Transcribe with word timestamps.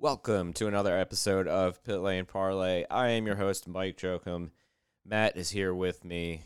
Welcome 0.00 0.52
to 0.52 0.68
another 0.68 0.96
episode 0.96 1.48
of 1.48 1.82
Pit 1.82 1.98
Lane 1.98 2.24
Parlay. 2.24 2.84
I 2.88 3.08
am 3.08 3.26
your 3.26 3.34
host, 3.34 3.66
Mike 3.66 3.96
Jokum. 3.96 4.50
Matt 5.04 5.36
is 5.36 5.50
here 5.50 5.74
with 5.74 6.04
me. 6.04 6.44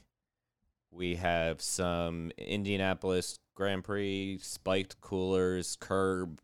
We 0.90 1.16
have 1.16 1.60
some 1.60 2.32
Indianapolis 2.38 3.38
Grand 3.54 3.84
Prix 3.84 4.38
spiked 4.40 5.02
coolers 5.02 5.76
curb 5.78 6.40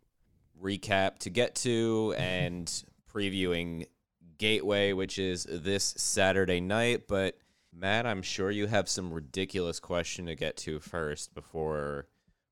recap 0.61 1.17
to 1.21 1.31
get 1.31 1.55
to 1.55 2.13
and 2.15 2.71
previewing 3.11 3.87
Gateway, 4.37 4.93
which 4.93 5.17
is 5.17 5.47
this 5.49 5.95
Saturday 5.97 6.61
night. 6.61 7.07
But 7.07 7.39
Matt, 7.73 8.05
I'm 8.05 8.21
sure 8.21 8.51
you 8.51 8.67
have 8.67 8.87
some 8.87 9.11
ridiculous 9.11 9.79
question 9.79 10.27
to 10.27 10.35
get 10.35 10.57
to 10.57 10.79
first 10.79 11.33
before 11.33 12.05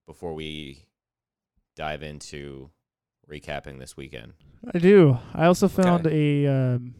before 0.07 0.33
we 0.33 0.87
dive 1.75 2.01
into 2.01 2.71
recapping 3.29 3.79
this 3.79 3.95
weekend. 3.97 4.33
I 4.73 4.79
do. 4.79 5.19
I 5.33 5.45
also 5.45 5.67
found 5.67 6.05
Okay. 6.07 6.45
a 6.45 6.51
um, 6.75 6.95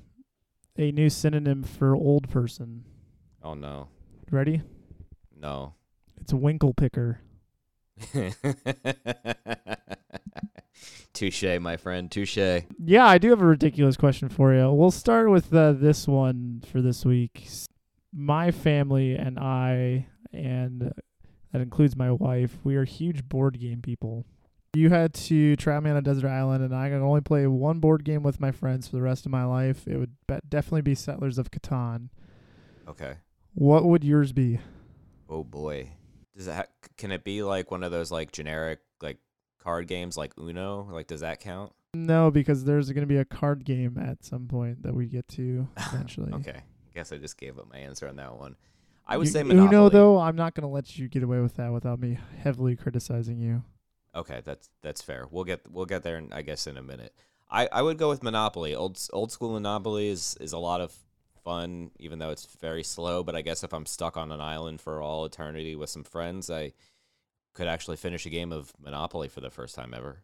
a 0.78 0.92
new 0.92 1.10
synonym 1.10 1.64
for 1.64 1.96
old 1.96 2.30
person. 2.30 2.84
Oh 3.44 3.54
no. 3.54 3.88
Ready? 4.32 4.62
No. 5.40 5.74
It's 6.20 6.34
a 6.34 6.38
winkle 6.38 6.74
picker. 6.74 7.20
Touche, 11.14 11.60
my 11.60 11.78
friend. 11.78 12.12
Touche. 12.12 12.38
Yeah, 12.38 13.06
I 13.08 13.18
do 13.18 13.30
have 13.32 13.42
a 13.42 13.46
ridiculous 13.46 13.98
question 13.98 14.30
for 14.30 14.54
you. 14.54 14.72
We'll 14.72 14.92
start 14.92 15.30
with 15.32 15.52
uh, 15.54 15.72
this 15.74 16.08
one 16.08 16.62
for 16.72 16.82
this 16.82 17.04
week. 17.06 17.48
My 18.14 18.52
family 18.52 19.16
and 19.16 19.40
I, 19.40 20.08
and 20.32 20.94
that 21.52 21.62
includes 21.62 21.96
my 21.96 22.12
wife, 22.12 22.58
we 22.64 22.76
are 22.76 22.84
huge 22.84 23.28
board 23.28 23.60
game 23.60 23.82
people. 23.82 24.26
You 24.78 24.90
had 24.90 25.14
to 25.16 25.56
trap 25.56 25.82
me 25.82 25.90
on 25.90 25.98
a 25.98 26.02
desert 26.02 26.28
island, 26.30 26.64
and 26.64 26.76
I 26.76 26.90
could 26.90 27.02
only 27.02 27.22
play 27.22 27.48
one 27.48 27.80
board 27.80 28.04
game 28.04 28.22
with 28.22 28.40
my 28.40 28.52
friends 28.52 28.88
for 28.88 28.96
the 28.96 29.02
rest 29.02 29.26
of 29.26 29.32
my 29.32 29.44
life. 29.44 29.88
It 29.88 29.98
would 29.98 30.12
be- 30.28 30.38
definitely 30.48 30.84
be 30.84 30.94
Settlers 30.94 31.38
of 31.40 31.50
Catan. 31.50 32.10
Okay. 32.88 33.16
What 33.54 33.86
would 33.86 34.04
yours 34.04 34.34
be? 34.34 34.60
Oh 35.30 35.44
boy. 35.44 35.92
Does 36.36 36.46
that 36.46 36.70
can 36.98 37.12
it 37.12 37.24
be 37.24 37.42
like 37.42 37.72
one 37.72 37.82
of 37.84 37.92
those 37.92 38.12
like 38.12 38.32
generic 38.32 38.80
like 39.02 39.18
card 39.64 39.88
games 39.88 40.16
like 40.16 40.32
Uno? 40.38 40.88
Like 40.92 41.08
does 41.08 41.22
that 41.22 41.40
count? 41.40 41.74
No, 41.96 42.30
because 42.30 42.64
there's 42.64 42.92
going 42.92 43.02
to 43.02 43.08
be 43.08 43.18
a 43.18 43.26
card 43.26 43.66
game 43.66 43.98
at 43.98 44.24
some 44.24 44.48
point 44.48 44.84
that 44.84 44.94
we 44.94 45.08
get 45.08 45.28
to 45.30 45.68
eventually. 45.78 46.32
Okay. 46.34 46.52
I 46.60 46.94
guess 46.94 47.12
I 47.12 47.18
just 47.18 47.38
gave 47.38 47.58
up 47.58 47.68
my 47.72 47.80
answer 47.80 48.08
on 48.08 48.18
that 48.18 48.38
one. 48.38 48.56
I 49.08 49.18
would 49.18 49.26
You- 49.26 49.34
say 49.34 49.42
Monopoly. 49.44 49.68
Uno, 49.76 49.90
though, 49.90 50.20
I'm 50.20 50.36
not 50.36 50.54
going 50.54 50.68
to 50.70 50.74
let 50.74 50.98
you 51.00 51.08
get 51.10 51.24
away 51.24 51.40
with 51.40 51.56
that 51.56 51.74
without 51.74 52.00
me 52.00 52.20
heavily 52.44 52.76
criticizing 52.76 53.40
you. 53.40 53.64
Okay, 54.16 54.42
that's 54.44 54.70
that's 54.82 55.02
fair. 55.02 55.26
We'll 55.30 55.44
get 55.44 55.62
we'll 55.72 55.86
get 55.86 56.04
there 56.04 56.18
in, 56.18 56.34
I 56.34 56.42
guess 56.42 56.68
in 56.68 56.78
a 56.78 56.84
minute. 56.84 57.14
I, 57.50 57.70
I 57.72 57.82
would 57.82 57.98
go 57.98 58.10
with 58.10 58.24
Monopoly. 58.24 58.76
Old 58.76 59.00
old 59.14 59.32
school 59.32 59.54
Monopoly 59.54 60.10
is, 60.10 60.36
is 60.42 60.54
a 60.54 60.58
lot 60.58 60.82
of 60.82 60.94
fun, 61.44 61.92
even 61.98 62.20
though 62.20 62.32
it's 62.32 62.46
very 62.60 62.84
slow. 62.84 63.24
But 63.24 63.36
I 63.36 63.42
guess 63.42 63.64
if 63.64 63.74
I'm 63.74 63.86
stuck 63.86 64.18
on 64.18 64.32
an 64.32 64.42
island 64.42 64.82
for 64.82 65.02
all 65.02 65.26
eternity 65.26 65.76
with 65.76 65.90
some 65.90 66.04
friends, 66.04 66.50
I 66.50 66.74
could 67.54 67.68
actually 67.68 67.98
finish 67.98 68.26
a 68.26 68.30
game 68.30 68.52
of 68.52 68.74
Monopoly 68.84 69.30
for 69.30 69.42
the 69.42 69.50
first 69.50 69.76
time 69.76 69.94
ever. 69.94 70.24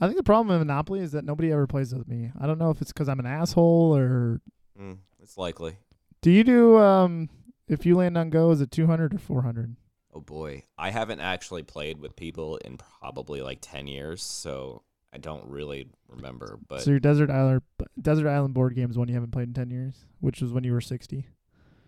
I 0.00 0.06
think 0.06 0.16
the 0.16 0.22
problem 0.22 0.48
with 0.48 0.66
Monopoly 0.66 1.00
is 1.00 1.12
that 1.12 1.24
nobody 1.24 1.52
ever 1.52 1.66
plays 1.66 1.94
with 1.94 2.08
me. 2.08 2.32
I 2.40 2.46
don't 2.46 2.58
know 2.58 2.70
if 2.70 2.80
it's 2.80 2.92
because 2.92 3.08
I'm 3.08 3.20
an 3.20 3.26
asshole 3.26 3.96
or. 3.96 4.40
Mm, 4.80 4.98
it's 5.22 5.36
likely. 5.36 5.76
Do 6.22 6.30
you 6.30 6.42
do, 6.42 6.78
um, 6.78 7.28
if 7.68 7.86
you 7.86 7.96
land 7.96 8.18
on 8.18 8.30
go, 8.30 8.50
is 8.50 8.60
it 8.60 8.70
200 8.70 9.14
or 9.14 9.18
400? 9.18 9.76
Oh 10.12 10.20
boy, 10.20 10.64
I 10.76 10.90
haven't 10.90 11.20
actually 11.20 11.62
played 11.62 11.98
with 12.00 12.16
people 12.16 12.56
in 12.58 12.78
probably 12.78 13.40
like 13.42 13.58
ten 13.60 13.86
years, 13.86 14.22
so 14.22 14.82
I 15.12 15.18
don't 15.18 15.46
really 15.46 15.88
remember. 16.08 16.58
But 16.68 16.82
so 16.82 16.90
your 16.90 17.00
Desert 17.00 17.30
Island, 17.30 17.62
Desert 18.00 18.28
Island 18.28 18.54
board 18.54 18.74
game 18.74 18.90
is 18.90 18.98
one 18.98 19.08
you 19.08 19.14
haven't 19.14 19.30
played 19.32 19.48
in 19.48 19.54
10 19.54 19.70
years, 19.70 19.94
which 20.20 20.40
was 20.40 20.52
when 20.52 20.64
you 20.64 20.72
were 20.72 20.80
60. 20.80 21.26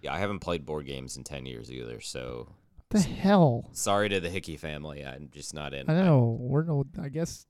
yeah, 0.03 0.13
I 0.13 0.19
haven't 0.19 0.41
played 0.41 0.65
board 0.67 0.87
games 0.87 1.17
in 1.17 1.25
ten 1.25 1.47
years 1.47 1.71
either. 1.73 2.01
So 2.01 2.49
The 2.91 3.01
hell? 3.01 3.69
sorry 3.73 4.09
to 4.09 4.21
the 4.21 4.31
Hickey 4.31 4.57
family. 4.57 5.05
I'm 5.05 5.29
just 5.33 5.53
not 5.55 5.75
in. 5.75 5.89
I 5.91 5.95
know. 6.03 6.37
We're 6.41 6.65
no, 6.65 6.85
I 7.01 7.09
guess. 7.09 7.47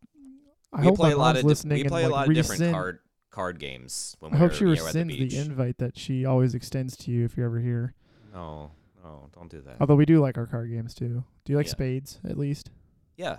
I 0.73 0.81
we 0.81 0.87
hope 0.87 0.97
play 0.97 1.13
a 1.13 1.19
lot 1.19 1.37
of 1.37 1.43
di- 1.43 1.49
listening 1.49 1.77
we 1.77 1.81
and, 1.83 1.91
play 1.91 2.05
a 2.05 2.09
like, 2.09 2.13
lot 2.13 2.29
of 2.29 2.35
different 2.35 2.73
card 2.73 2.99
card 3.31 3.59
games 3.59 4.17
when 4.21 4.33
I 4.33 4.37
we're 4.37 4.49
hope 4.49 4.53
she 4.53 4.65
you 4.65 4.75
know, 4.77 4.87
at 4.87 4.93
the 4.95 4.99
rescinds 5.05 5.31
the, 5.31 5.39
invite 5.39 5.79
that 5.79 5.99
she 5.99 6.25
always 6.25 6.55
extends 6.55 6.97
to 6.99 7.11
you 7.11 7.25
if 7.27 7.37
you're 7.37 7.47
ever 7.47 7.61
here. 7.61 7.95
no, 8.33 8.71
no, 9.03 9.29
don't 9.35 9.51
do 9.51 9.61
that. 9.63 9.77
Although 9.81 9.97
we 9.97 10.05
do 10.07 10.21
like 10.21 10.39
our 10.39 10.47
card 10.47 10.71
games 10.71 10.95
too. 10.95 11.25
Do 11.45 11.53
you 11.53 11.57
like 11.57 11.67
Yeah. 11.67 11.73
spades 11.73 12.21
at 12.29 12.39
least? 12.39 12.71
yeah. 13.17 13.39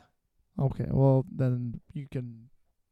Okay, 0.59 0.85
well 0.89 1.25
then 1.35 1.79
you 1.93 2.07
can. 2.11 2.49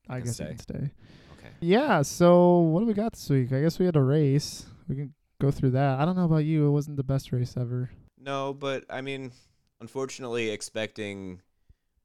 I 0.09 0.17
Can 0.17 0.25
guess 0.25 0.35
stay. 0.35 0.43
you 0.45 0.49
can 0.49 0.57
stay. 0.59 0.91
Okay. 1.37 1.49
Yeah. 1.59 2.01
So 2.01 2.59
what 2.59 2.79
do 2.79 2.87
we 2.87 2.93
got 2.93 3.13
this 3.13 3.29
week? 3.29 3.51
I 3.53 3.61
guess 3.61 3.77
we 3.77 3.85
had 3.85 3.95
a 3.95 4.01
race. 4.01 4.65
We 4.87 4.95
can 4.95 5.13
go 5.39 5.51
through 5.51 5.71
that. 5.71 5.99
I 5.99 6.05
don't 6.05 6.15
know 6.15 6.25
about 6.25 6.43
you. 6.45 6.67
It 6.67 6.71
wasn't 6.71 6.97
the 6.97 7.03
best 7.03 7.31
race 7.31 7.55
ever. 7.55 7.91
No, 8.17 8.53
but 8.53 8.83
I 8.89 9.01
mean, 9.01 9.31
unfortunately, 9.79 10.49
expecting 10.49 11.41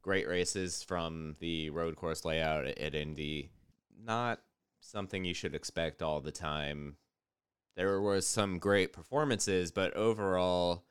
great 0.02 0.28
races 0.28 0.82
from 0.82 1.36
the 1.40 1.70
road 1.70 1.96
course 1.96 2.24
layout 2.24 2.66
at 2.66 2.94
Indy, 2.94 3.50
not 3.98 4.40
something 4.80 5.24
you 5.24 5.34
should 5.34 5.54
expect 5.54 6.02
all 6.02 6.20
the 6.20 6.30
time. 6.32 6.96
There 7.76 8.00
was 8.00 8.26
some 8.26 8.58
great 8.58 8.92
performances, 8.92 9.70
but 9.70 9.94
overall, 9.94 10.84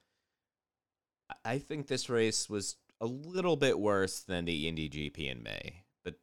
I- 1.44 1.60
think 1.60 1.88
this 1.88 2.10
race 2.10 2.50
was 2.50 2.78
a 3.02 3.06
little 3.08 3.56
bit 3.58 3.80
worse 3.80 4.22
than 4.22 4.46
the 4.46 4.68
Indy 4.68 4.88
GP 4.90 5.28
in 5.28 5.44
May. 5.44 5.84
But 6.04 6.16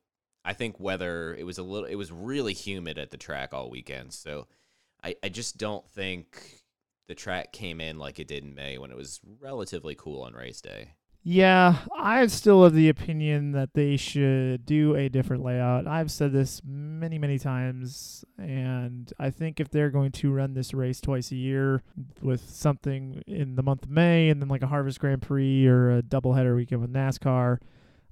I 0.45 0.53
think 0.53 0.79
weather 0.81 1.35
it 1.35 1.45
was 1.45 1.59
a 1.59 1.63
little 1.63 1.89
it 1.89 1.97
was 1.97 2.13
really 2.13 2.55
humid 2.55 2.99
at 2.99 3.11
the 3.11 3.17
track 3.17 3.53
all 3.53 3.71
weekend, 3.71 4.13
so 4.15 4.47
I, 5.03 5.17
I 5.23 5.29
just 5.29 5.59
don't 5.59 5.89
think 5.91 6.63
the 7.09 7.15
track 7.15 7.53
came 7.53 7.81
in 7.81 7.99
like 7.99 8.19
it 8.21 8.29
did 8.29 8.45
in 8.45 8.55
May 8.55 8.79
when 8.79 8.91
it 8.93 8.97
was 8.97 9.21
relatively 9.41 9.95
cool 9.97 10.23
on 10.23 10.35
race 10.35 10.61
day. 10.61 10.95
Yeah, 11.25 11.77
I'm 11.97 12.29
still 12.29 12.65
of 12.65 12.75
the 12.75 12.89
opinion 12.89 13.53
that 13.53 13.75
they 13.75 13.97
should 13.97 14.67
do 14.67 14.97
a 14.97 15.09
different 15.09 15.45
layout. 15.45 15.87
I've 15.87 16.11
said 16.11 16.33
this 16.33 16.61
many, 16.65 17.17
many 17.17 17.39
times, 17.39 18.25
and 18.39 19.13
I 19.21 19.31
think 19.31 19.61
if 19.61 19.71
they're 19.71 19.91
going 19.91 20.11
to 20.13 20.33
run 20.33 20.55
this 20.55 20.75
race 20.75 21.01
twice 21.01 21.31
a 21.31 21.37
year 21.37 21.85
with 22.21 22.51
something 22.51 23.23
in 23.29 23.55
the 23.55 23.63
month 23.63 23.85
of 23.85 23.91
May 23.91 24.31
and 24.31 24.43
then 24.43 24.49
like 24.49 24.65
a 24.65 24.67
Harvest 24.67 24.99
Grand 24.99 25.23
Prix 25.23 25.65
or 25.65 25.97
a 25.97 26.03
doubleheader 26.03 26.57
weekend 26.57 26.81
with 26.81 26.93
NASCAR, 26.93 27.59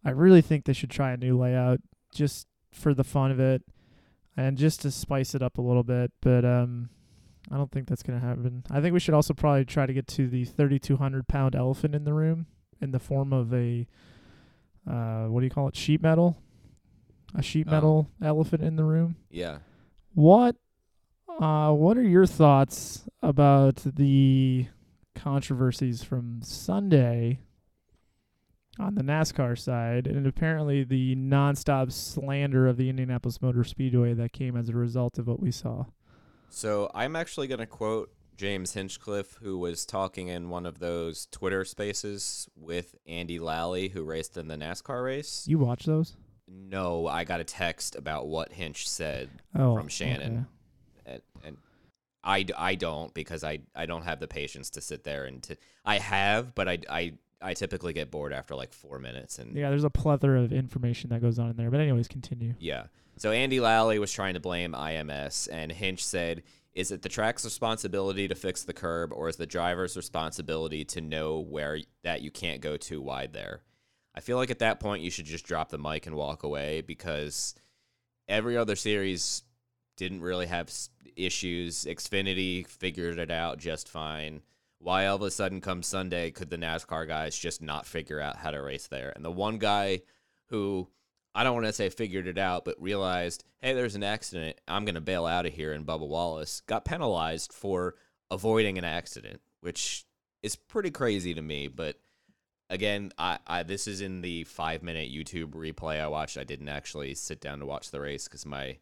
I 0.05 0.11
really 0.11 0.41
think 0.41 0.65
they 0.65 0.73
should 0.73 0.91
try 0.91 1.11
a 1.11 1.17
new 1.17 1.37
layout 1.37 1.81
just 2.15 2.47
for 2.71 2.95
the 2.95 3.03
fun 3.03 3.33
of 3.33 3.41
it 3.41 3.63
and 4.37 4.57
just 4.57 4.83
to 4.83 4.91
spice 4.93 5.35
it 5.35 5.43
up 5.43 5.59
a 5.59 5.63
little 5.63 5.83
bit. 5.83 6.13
But 6.21 6.45
um, 6.45 6.91
I 7.51 7.57
don't 7.57 7.73
think 7.73 7.89
that's 7.89 8.05
going 8.05 8.21
to 8.21 8.25
happen. 8.25 8.63
I 8.71 8.81
think 8.81 8.95
we 8.95 9.01
should 9.01 9.15
also 9.15 9.35
probably 9.35 9.65
try 9.65 9.87
to 9.87 9.93
get 9.93 10.07
to 10.09 10.29
the 10.29 10.45
3,200 10.45 11.27
pound 11.27 11.57
elephant 11.57 11.97
in 11.97 12.05
the 12.05 12.15
room 12.15 12.47
in 12.81 12.91
the 12.93 12.99
form 12.99 13.33
of 13.33 13.53
a 13.55 13.87
uh, 14.89 15.27
what 15.27 15.41
do 15.41 15.45
you 15.47 15.51
call 15.51 15.69
it? 15.69 15.77
Sheet 15.77 16.01
metal, 16.03 16.37
a 17.35 17.43
sheet 17.43 17.67
Oh. 17.69 17.73
metal 17.73 18.11
elephant 18.23 18.63
in 18.63 18.77
the 18.77 18.85
room. 18.85 19.17
Yeah. 19.31 19.59
What 20.15 20.57
uh, 21.39 21.73
what 21.73 21.97
are 21.97 22.03
your 22.03 22.27
thoughts 22.27 23.09
about 23.23 23.77
the 23.85 24.67
controversies 25.15 26.03
from 26.03 26.41
Sunday 26.43 27.41
on 28.79 28.95
the 28.95 29.03
NASCAR 29.03 29.59
side, 29.59 30.07
and 30.07 30.27
apparently 30.27 30.83
the 30.85 31.15
nonstop 31.17 31.93
slander 31.93 32.67
of 32.67 32.77
the 32.79 32.89
Indianapolis 32.89 33.41
Motor 33.43 33.63
Speedway 33.65 34.15
that 34.15 34.33
came 34.33 34.57
as 34.57 34.69
a 34.69 34.75
result 34.75 35.19
of 35.19 35.27
what 35.27 35.41
we 35.41 35.51
saw. 35.51 35.85
So 36.49 36.91
I'm 36.95 37.15
actually 37.15 37.47
going 37.47 37.59
to 37.61 37.67
quote 37.67 38.11
James 38.41 38.73
Hinchcliffe, 38.73 39.37
who 39.43 39.59
was 39.59 39.85
talking 39.85 40.29
in 40.29 40.49
one 40.49 40.65
of 40.65 40.79
those 40.79 41.27
Twitter 41.31 41.63
spaces 41.67 42.49
with 42.57 42.95
Andy 43.07 43.39
Lally, 43.39 43.89
who 43.89 44.03
raced 44.03 44.39
in 44.39 44.49
the 44.49 44.57
NASCAR 44.57 45.05
race. 45.05 45.45
You 45.47 45.59
watch 45.59 45.85
those? 45.85 46.17
No, 46.49 47.07
I 47.07 47.25
got 47.25 47.41
a 47.41 47.45
text 47.45 47.97
about 47.97 48.29
what 48.29 48.51
Hinch 48.51 48.89
said 48.89 49.29
Oh, 49.55 49.77
from 49.77 49.89
Shannon. 49.89 50.47
and, 51.05 51.21
and 51.45 51.57
I, 52.25 52.47
I 52.57 52.77
don't 52.77 53.13
because 53.13 53.45
I, 53.45 53.59
I 53.77 53.85
don't 53.85 54.05
have 54.05 54.21
the 54.21 54.27
patience 54.27 54.71
to 54.71 54.81
sit 54.81 55.05
there 55.05 55.27
and 55.27 55.43
to 55.43 55.57
I 55.85 55.99
have 55.99 56.55
but 56.55 56.67
I, 56.67 56.79
I 56.89 57.13
I 57.43 57.53
typically 57.55 57.93
get 57.93 58.11
bored 58.11 58.33
after 58.33 58.55
like 58.55 58.73
four 58.73 58.99
minutes 58.99 59.39
and 59.39 59.55
Yeah, 59.55 59.69
there's 59.71 59.85
a 59.85 59.91
plethora 59.91 60.43
of 60.43 60.53
information 60.53 61.11
that 61.11 61.21
goes 61.21 61.39
on 61.39 61.51
in 61.51 61.57
there. 61.57 61.71
But 61.71 61.81
anyways, 61.81 62.09
continue. 62.09 62.55
yeah. 62.59 62.85
So 63.17 63.33
Andy 63.33 63.61
Lally 63.61 63.99
was 63.99 64.11
trying 64.13 64.33
to 64.35 64.41
blame 64.41 64.73
IMS 64.73 65.47
and 65.53 65.71
Hinch 65.71 66.03
said, 66.05 66.43
"Is 66.75 66.91
it 66.91 67.03
the 67.03 67.09
track's 67.09 67.45
responsibility 67.45 68.29
to 68.29 68.35
fix 68.35 68.63
the 68.63 68.73
curb 68.73 69.13
or 69.13 69.29
is 69.29 69.37
the 69.37 69.47
driver's 69.47 69.97
responsibility 69.97 70.85
to 70.87 71.01
know 71.01 71.39
where 71.41 71.79
that 72.03 72.23
you 72.23 72.31
can't 72.31 72.61
go 72.61 72.77
too 72.77 73.01
wide 73.01 73.33
there?" 73.33 73.63
I 74.15 74.21
feel 74.21 74.37
like 74.37 74.51
at 74.51 74.59
that 74.59 74.81
point 74.81 75.03
you 75.03 75.11
should 75.11 75.27
just 75.27 75.47
drop 75.47 75.71
the 75.71 75.79
mic 75.79 76.07
and 76.07 76.17
walk 76.17 76.43
away 76.43 76.81
because 76.81 77.55
every 78.29 78.57
other 78.57 78.77
series 78.77 79.43
didn't 79.97 80.23
really 80.23 80.47
have 80.47 80.73
issues. 81.17 81.85
Xfinity 81.85 82.67
figured 82.67 83.19
it 83.19 83.31
out 83.31 83.59
just 83.59 83.89
fine. 83.89 84.43
Why 84.79 85.07
all 85.07 85.17
of 85.17 85.23
a 85.23 85.31
sudden 85.31 85.61
come 85.61 85.83
Sunday 85.83 86.31
could 86.31 86.49
the 86.51 86.57
NASCAR 86.57 87.07
guys 87.07 87.39
just 87.39 87.61
not 87.61 87.87
figure 87.87 88.21
out 88.21 88.37
how 88.37 88.51
to 88.51 88.63
race 88.63 88.87
there? 88.87 89.13
And 89.15 89.25
the 89.25 89.31
one 89.31 89.59
guy 89.59 90.03
who 90.47 90.89
I 91.35 91.45
don't 91.45 91.55
want 91.55 91.67
to 91.67 91.73
say 91.73 91.89
figured 91.89 92.27
it 92.27 92.39
out, 92.39 92.65
but 92.65 92.81
realized, 92.81 93.45
hey, 93.61 93.73
there's 93.73 93.95
an 93.95 94.03
accident. 94.03 94.61
I'm 94.67 94.85
going 94.85 94.97
to 94.97 95.01
bail 95.01 95.27
out 95.27 95.47
of 95.47 95.53
here. 95.53 95.73
And 95.73 95.87
Bubba 95.87 96.07
Wallace 96.09 96.61
got 96.63 96.85
penalized 96.85 97.53
for 97.53 97.95
avoiding 98.31 98.79
an 98.79 98.85
accident, 98.85 99.41
which 99.61 100.05
is 100.43 100.57
pretty 100.57 100.91
crazy 100.91 101.35
to 101.35 101.43
me. 101.43 101.69
But 101.69 101.97
again, 102.69 103.13
I, 103.19 103.39
I 103.47 103.63
this 103.63 103.87
is 103.87 104.01
in 104.01 104.23
the 104.23 104.45
five 104.45 104.83
minute 104.83 105.13
YouTube 105.13 105.51
replay 105.51 106.01
I 106.01 106.09
watched. 106.09 106.39
I 106.39 106.45
didn't 106.45 106.69
actually 106.69 107.15
sit 107.15 107.41
down 107.41 107.61
to 107.61 107.67
watch 107.67 107.91
the 107.91 108.01
race 108.01 108.25
because 108.25 108.47
my 108.47 108.79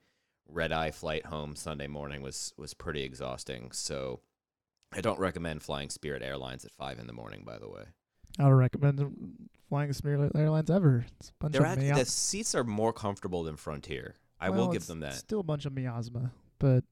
red 0.48 0.72
eye 0.72 0.90
flight 0.90 1.26
home 1.26 1.56
Sunday 1.56 1.86
morning 1.86 2.22
was 2.22 2.54
was 2.56 2.74
pretty 2.74 3.02
exhausting. 3.02 3.72
So 3.72 4.20
I 4.92 5.00
don't 5.00 5.18
recommend 5.18 5.62
flying 5.62 5.90
Spirit 5.90 6.22
Airlines 6.22 6.64
at 6.64 6.72
five 6.72 6.98
in 6.98 7.06
the 7.06 7.12
morning. 7.12 7.42
By 7.44 7.58
the 7.58 7.68
way, 7.68 7.84
I 8.38 8.44
don't 8.44 8.52
recommend 8.52 9.48
flying 9.68 9.92
Spirit 9.92 10.32
Airlines 10.34 10.70
ever. 10.70 11.04
It's 11.18 11.30
a 11.30 11.32
bunch 11.40 11.52
They're 11.52 11.62
of 11.62 11.68
actually, 11.68 11.90
the 11.92 12.04
seats 12.04 12.54
are 12.54 12.64
more 12.64 12.92
comfortable 12.92 13.42
than 13.42 13.56
Frontier. 13.56 14.14
I 14.40 14.50
Well, 14.50 14.66
will 14.66 14.72
give 14.72 14.86
them 14.86 15.00
that. 15.00 15.14
Still 15.14 15.40
a 15.40 15.44
bunch 15.44 15.66
of 15.66 15.72
miasma, 15.72 16.30
but 16.58 16.84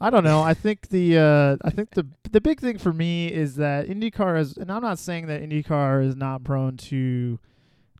I 0.00 0.10
don't 0.10 0.24
know. 0.24 0.42
I 0.42 0.54
think 0.64 0.88
the 0.88 1.18
uh, 1.18 1.56
I 1.66 1.70
think 1.70 1.90
the 1.90 2.06
the 2.30 2.40
big 2.40 2.60
thing 2.60 2.78
for 2.78 2.92
me 2.92 3.28
is 3.28 3.56
that 3.56 3.86
IndyCar 3.86 4.40
is, 4.40 4.56
and 4.56 4.72
I'm 4.72 4.82
not 4.82 4.98
saying 4.98 5.26
that 5.26 5.42
IndyCar 5.42 6.04
is 6.04 6.16
not 6.16 6.44
prone 6.44 6.76
to 6.78 7.38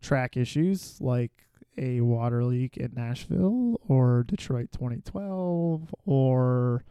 track 0.00 0.36
issues 0.36 1.00
like 1.00 1.32
a 1.78 2.00
water 2.00 2.44
leak 2.44 2.76
in 2.76 2.92
Nashville 2.94 3.80
or 3.86 4.24
Detroit 4.26 4.70
2012 4.72 5.94
or 6.06 6.84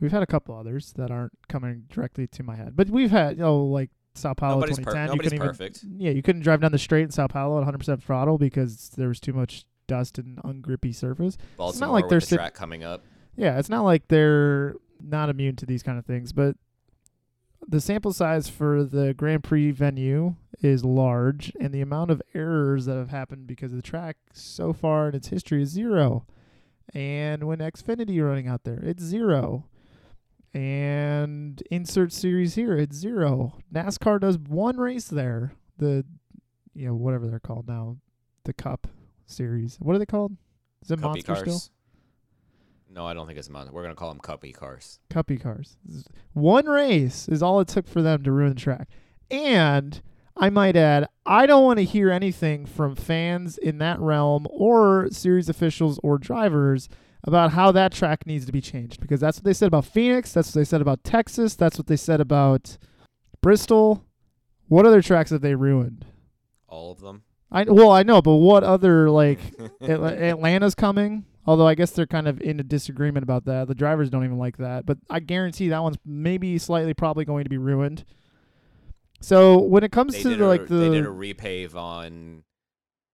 we've 0.00 0.10
had 0.10 0.22
a 0.22 0.26
couple 0.26 0.56
others 0.56 0.92
that 0.96 1.12
aren't 1.12 1.32
coming 1.48 1.84
directly 1.88 2.26
to 2.26 2.42
my 2.42 2.56
head. 2.56 2.74
But 2.74 2.90
we've 2.90 3.10
had 3.10 3.36
you 3.36 3.42
know 3.42 3.62
like 3.64 3.90
Sao 4.14 4.34
Paulo 4.34 4.56
Nobody's 4.56 4.78
per- 4.78 4.92
2010. 4.92 5.02
you 5.02 5.08
nobody's 5.12 5.32
couldn't 5.32 5.46
perfect. 5.46 5.84
Even, 5.84 6.00
yeah, 6.00 6.10
you 6.10 6.22
couldn't 6.22 6.42
drive 6.42 6.60
down 6.60 6.72
the 6.72 6.78
straight 6.78 7.02
in 7.04 7.10
Sao 7.10 7.26
Paulo 7.26 7.60
at 7.62 7.66
100% 7.66 8.02
throttle 8.02 8.38
because 8.38 8.90
there 8.96 9.08
was 9.08 9.20
too 9.20 9.32
much 9.32 9.64
dust 9.86 10.18
and 10.18 10.38
ungrippy 10.38 10.94
surface. 10.94 11.36
Baltimore 11.56 11.70
it's 11.70 11.80
not 11.80 11.92
like 11.92 12.08
they're 12.08 12.20
the 12.20 12.36
track 12.36 12.54
coming 12.54 12.84
up. 12.84 13.02
Yeah, 13.36 13.58
it's 13.58 13.68
not 13.68 13.82
like 13.82 14.08
they're 14.08 14.74
not 15.02 15.28
immune 15.28 15.56
to 15.56 15.66
these 15.66 15.82
kind 15.82 15.98
of 15.98 16.04
things, 16.04 16.32
but 16.32 16.56
the 17.66 17.80
sample 17.80 18.12
size 18.12 18.48
for 18.48 18.84
the 18.84 19.14
Grand 19.14 19.44
Prix 19.44 19.70
venue 19.70 20.34
is 20.60 20.84
large, 20.84 21.52
and 21.60 21.72
the 21.72 21.80
amount 21.80 22.10
of 22.10 22.20
errors 22.34 22.86
that 22.86 22.96
have 22.96 23.08
happened 23.10 23.46
because 23.46 23.70
of 23.70 23.76
the 23.76 23.82
track 23.82 24.16
so 24.32 24.72
far 24.72 25.08
in 25.08 25.14
its 25.14 25.28
history 25.28 25.62
is 25.62 25.70
zero. 25.70 26.26
And 26.94 27.44
when 27.44 27.58
Xfinity 27.58 28.22
running 28.24 28.48
out 28.48 28.64
there, 28.64 28.80
it's 28.82 29.02
zero. 29.02 29.64
And 30.54 31.62
insert 31.70 32.12
series 32.12 32.54
here, 32.54 32.76
it's 32.76 32.96
zero. 32.96 33.58
NASCAR 33.72 34.20
does 34.20 34.38
one 34.38 34.76
race 34.76 35.08
there, 35.08 35.52
the 35.78 36.04
you 36.74 36.86
know 36.86 36.94
whatever 36.94 37.26
they're 37.26 37.40
called 37.40 37.68
now, 37.68 37.96
the 38.44 38.52
Cup 38.52 38.86
Series. 39.26 39.76
What 39.80 39.96
are 39.96 39.98
they 39.98 40.06
called? 40.06 40.36
Is 40.82 40.90
it 40.90 40.98
Cuppy 40.98 41.02
Monster 41.02 41.34
cars. 41.34 41.40
still? 41.40 41.60
No, 42.90 43.06
I 43.06 43.14
don't 43.14 43.26
think 43.26 43.38
it's 43.38 43.48
Monster. 43.48 43.72
We're 43.72 43.82
gonna 43.82 43.94
call 43.94 44.10
them 44.10 44.20
Cuppy 44.20 44.52
cars. 44.54 45.00
Cuppy 45.10 45.40
cars. 45.40 45.76
One 46.34 46.66
race 46.66 47.28
is 47.28 47.42
all 47.42 47.60
it 47.60 47.68
took 47.68 47.88
for 47.88 48.02
them 48.02 48.22
to 48.24 48.32
ruin 48.32 48.50
the 48.50 48.60
track. 48.60 48.88
And 49.30 50.02
I 50.36 50.50
might 50.50 50.76
add, 50.76 51.08
I 51.24 51.46
don't 51.46 51.64
want 51.64 51.78
to 51.78 51.84
hear 51.84 52.10
anything 52.10 52.66
from 52.66 52.94
fans 52.94 53.56
in 53.58 53.78
that 53.78 54.00
realm 54.00 54.46
or 54.50 55.08
series 55.10 55.48
officials 55.48 55.98
or 56.02 56.18
drivers 56.18 56.88
about 57.24 57.52
how 57.52 57.72
that 57.72 57.92
track 57.92 58.26
needs 58.26 58.46
to 58.46 58.52
be 58.52 58.60
changed 58.60 59.00
because 59.00 59.20
that's 59.20 59.38
what 59.38 59.44
they 59.44 59.52
said 59.52 59.68
about 59.68 59.84
Phoenix, 59.84 60.32
that's 60.32 60.48
what 60.48 60.60
they 60.60 60.64
said 60.64 60.80
about 60.80 61.04
Texas, 61.04 61.54
that's 61.54 61.78
what 61.78 61.86
they 61.86 61.96
said 61.96 62.20
about 62.20 62.78
Bristol. 63.40 64.04
What 64.68 64.86
other 64.86 65.02
tracks 65.02 65.30
have 65.30 65.40
they 65.40 65.54
ruined? 65.54 66.06
All 66.68 66.92
of 66.92 67.00
them. 67.00 67.22
I 67.50 67.64
well, 67.64 67.90
I 67.90 68.02
know, 68.02 68.22
but 68.22 68.36
what 68.36 68.64
other 68.64 69.10
like 69.10 69.38
Atla- 69.80 70.16
Atlanta's 70.16 70.74
coming. 70.74 71.26
Although 71.44 71.66
I 71.66 71.74
guess 71.74 71.90
they're 71.90 72.06
kind 72.06 72.28
of 72.28 72.40
in 72.40 72.60
a 72.60 72.62
disagreement 72.62 73.24
about 73.24 73.46
that. 73.46 73.66
The 73.66 73.74
drivers 73.74 74.10
don't 74.10 74.24
even 74.24 74.38
like 74.38 74.58
that, 74.58 74.86
but 74.86 74.98
I 75.10 75.18
guarantee 75.18 75.68
that 75.68 75.82
one's 75.82 75.98
maybe 76.06 76.56
slightly 76.58 76.94
probably 76.94 77.24
going 77.24 77.44
to 77.44 77.50
be 77.50 77.58
ruined. 77.58 78.04
So 79.20 79.58
when 79.58 79.82
it 79.84 79.92
comes 79.92 80.14
They 80.14 80.22
to 80.22 80.36
the, 80.36 80.44
a, 80.44 80.46
like 80.46 80.66
the 80.66 80.76
they 80.76 80.90
did 80.90 81.04
a 81.04 81.08
repave 81.08 81.74
on 81.74 82.44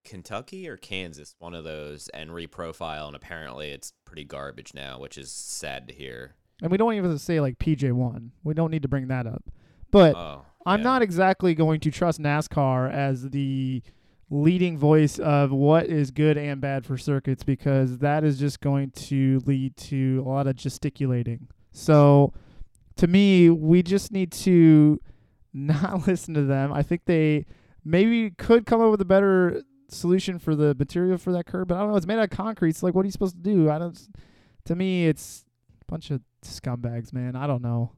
Kentucky 0.03 0.67
or 0.67 0.77
Kansas, 0.77 1.35
one 1.39 1.53
of 1.53 1.63
those, 1.63 2.07
and 2.09 2.29
reprofile, 2.31 3.07
and 3.07 3.15
apparently 3.15 3.69
it's 3.71 3.93
pretty 4.05 4.23
garbage 4.23 4.73
now, 4.73 4.99
which 4.99 5.17
is 5.17 5.31
sad 5.31 5.87
to 5.87 5.93
hear. 5.93 6.35
and 6.61 6.71
we 6.71 6.77
don't 6.77 6.93
even 6.93 7.17
say 7.19 7.39
like 7.39 7.57
PJ 7.59 7.91
one. 7.93 8.31
We 8.43 8.53
don't 8.53 8.71
need 8.71 8.81
to 8.83 8.87
bring 8.87 9.07
that 9.07 9.27
up. 9.27 9.43
But 9.91 10.15
Oh, 10.15 10.45
I'm 10.65 10.83
not 10.83 11.01
exactly 11.01 11.55
going 11.55 11.79
to 11.81 11.91
trust 11.91 12.19
NASCAR 12.19 12.91
as 12.91 13.29
the 13.29 13.81
leading 14.29 14.77
voice 14.77 15.17
of 15.17 15.51
what 15.51 15.87
is 15.87 16.11
good 16.11 16.37
and 16.37 16.61
bad 16.61 16.85
for 16.85 16.97
circuits 16.97 17.43
because 17.43 17.97
that 17.99 18.23
is 18.23 18.37
just 18.39 18.59
going 18.59 18.91
to 18.91 19.41
lead 19.45 19.75
to 19.77 20.23
a 20.23 20.29
lot 20.29 20.45
of 20.47 20.55
gesticulating. 20.55 21.47
So 21.71 22.33
to 22.97 23.07
me, 23.07 23.49
we 23.49 23.81
just 23.81 24.11
need 24.11 24.31
to 24.33 24.99
not 25.53 26.05
listen 26.07 26.33
to 26.35 26.43
them. 26.43 26.71
I 26.71 26.83
think 26.83 27.05
they 27.05 27.45
maybe 27.83 28.29
could 28.31 28.65
come 28.67 28.81
up 28.81 28.91
with 28.91 29.01
a 29.01 29.05
better 29.05 29.63
solution 29.89 30.39
for 30.39 30.55
the 30.55 30.75
material 30.75 31.17
for 31.17 31.31
that 31.33 31.45
curb, 31.45 31.67
but 31.67 31.75
I 31.75 31.79
don't 31.79 31.91
know. 31.91 31.97
It's 31.97 32.05
made 32.05 32.17
out 32.17 32.25
of 32.25 32.29
concrete. 32.29 32.75
So 32.75 32.85
like, 32.85 32.95
what 32.95 33.03
are 33.03 33.07
you 33.07 33.11
supposed 33.11 33.35
to 33.35 33.41
do? 33.41 33.69
I 33.69 33.79
don't. 33.79 33.97
To 34.65 34.75
me, 34.75 35.07
it's 35.07 35.45
a 35.81 35.91
bunch 35.91 36.11
of 36.11 36.21
scumbags, 36.43 37.13
man. 37.13 37.35
I 37.35 37.47
don't 37.47 37.61
know. 37.61 37.91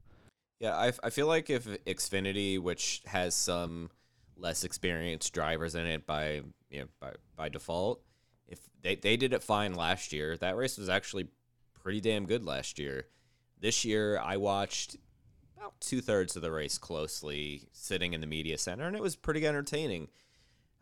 Yeah, 0.60 0.76
I, 0.76 0.88
f- 0.88 1.00
I 1.02 1.10
feel 1.10 1.26
like 1.26 1.50
if 1.50 1.66
Xfinity, 1.84 2.58
which 2.58 3.02
has 3.06 3.34
some 3.34 3.90
less 4.36 4.64
experienced 4.64 5.32
drivers 5.32 5.74
in 5.74 5.86
it 5.86 6.06
by 6.06 6.42
you 6.70 6.80
know 6.80 6.86
by 7.00 7.12
by 7.36 7.48
default, 7.48 8.00
if 8.48 8.60
they 8.80 8.94
they 8.94 9.16
did 9.16 9.32
it 9.32 9.42
fine 9.42 9.74
last 9.74 10.12
year, 10.12 10.36
that 10.36 10.56
race 10.56 10.78
was 10.78 10.88
actually 10.88 11.28
pretty 11.82 12.00
damn 12.00 12.26
good 12.26 12.44
last 12.44 12.78
year. 12.78 13.06
This 13.60 13.84
year, 13.84 14.18
I 14.18 14.36
watched 14.36 14.96
about 15.56 15.74
two 15.80 16.00
thirds 16.00 16.36
of 16.36 16.42
the 16.42 16.50
race 16.50 16.78
closely, 16.78 17.68
sitting 17.72 18.12
in 18.12 18.20
the 18.20 18.26
media 18.26 18.58
center, 18.58 18.86
and 18.86 18.96
it 18.96 19.02
was 19.02 19.16
pretty 19.16 19.46
entertaining. 19.46 20.08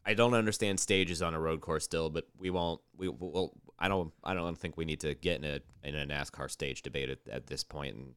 I 0.04 0.14
don't 0.14 0.34
understand 0.34 0.80
stages 0.80 1.22
on 1.22 1.34
a 1.34 1.40
road 1.40 1.60
course 1.60 1.84
still, 1.84 2.10
but 2.10 2.26
we 2.38 2.50
won't. 2.50 2.80
We 2.96 3.08
will. 3.08 3.52
I 3.78 3.88
don't. 3.88 4.12
I 4.24 4.34
don't 4.34 4.58
think 4.58 4.76
we 4.76 4.84
need 4.84 5.00
to 5.00 5.14
get 5.14 5.38
in 5.38 5.44
a 5.44 5.60
in 5.86 5.94
a 5.94 6.06
NASCAR 6.06 6.50
stage 6.50 6.82
debate 6.82 7.10
at, 7.10 7.18
at 7.30 7.46
this 7.46 7.64
point 7.64 7.96
in 7.96 8.14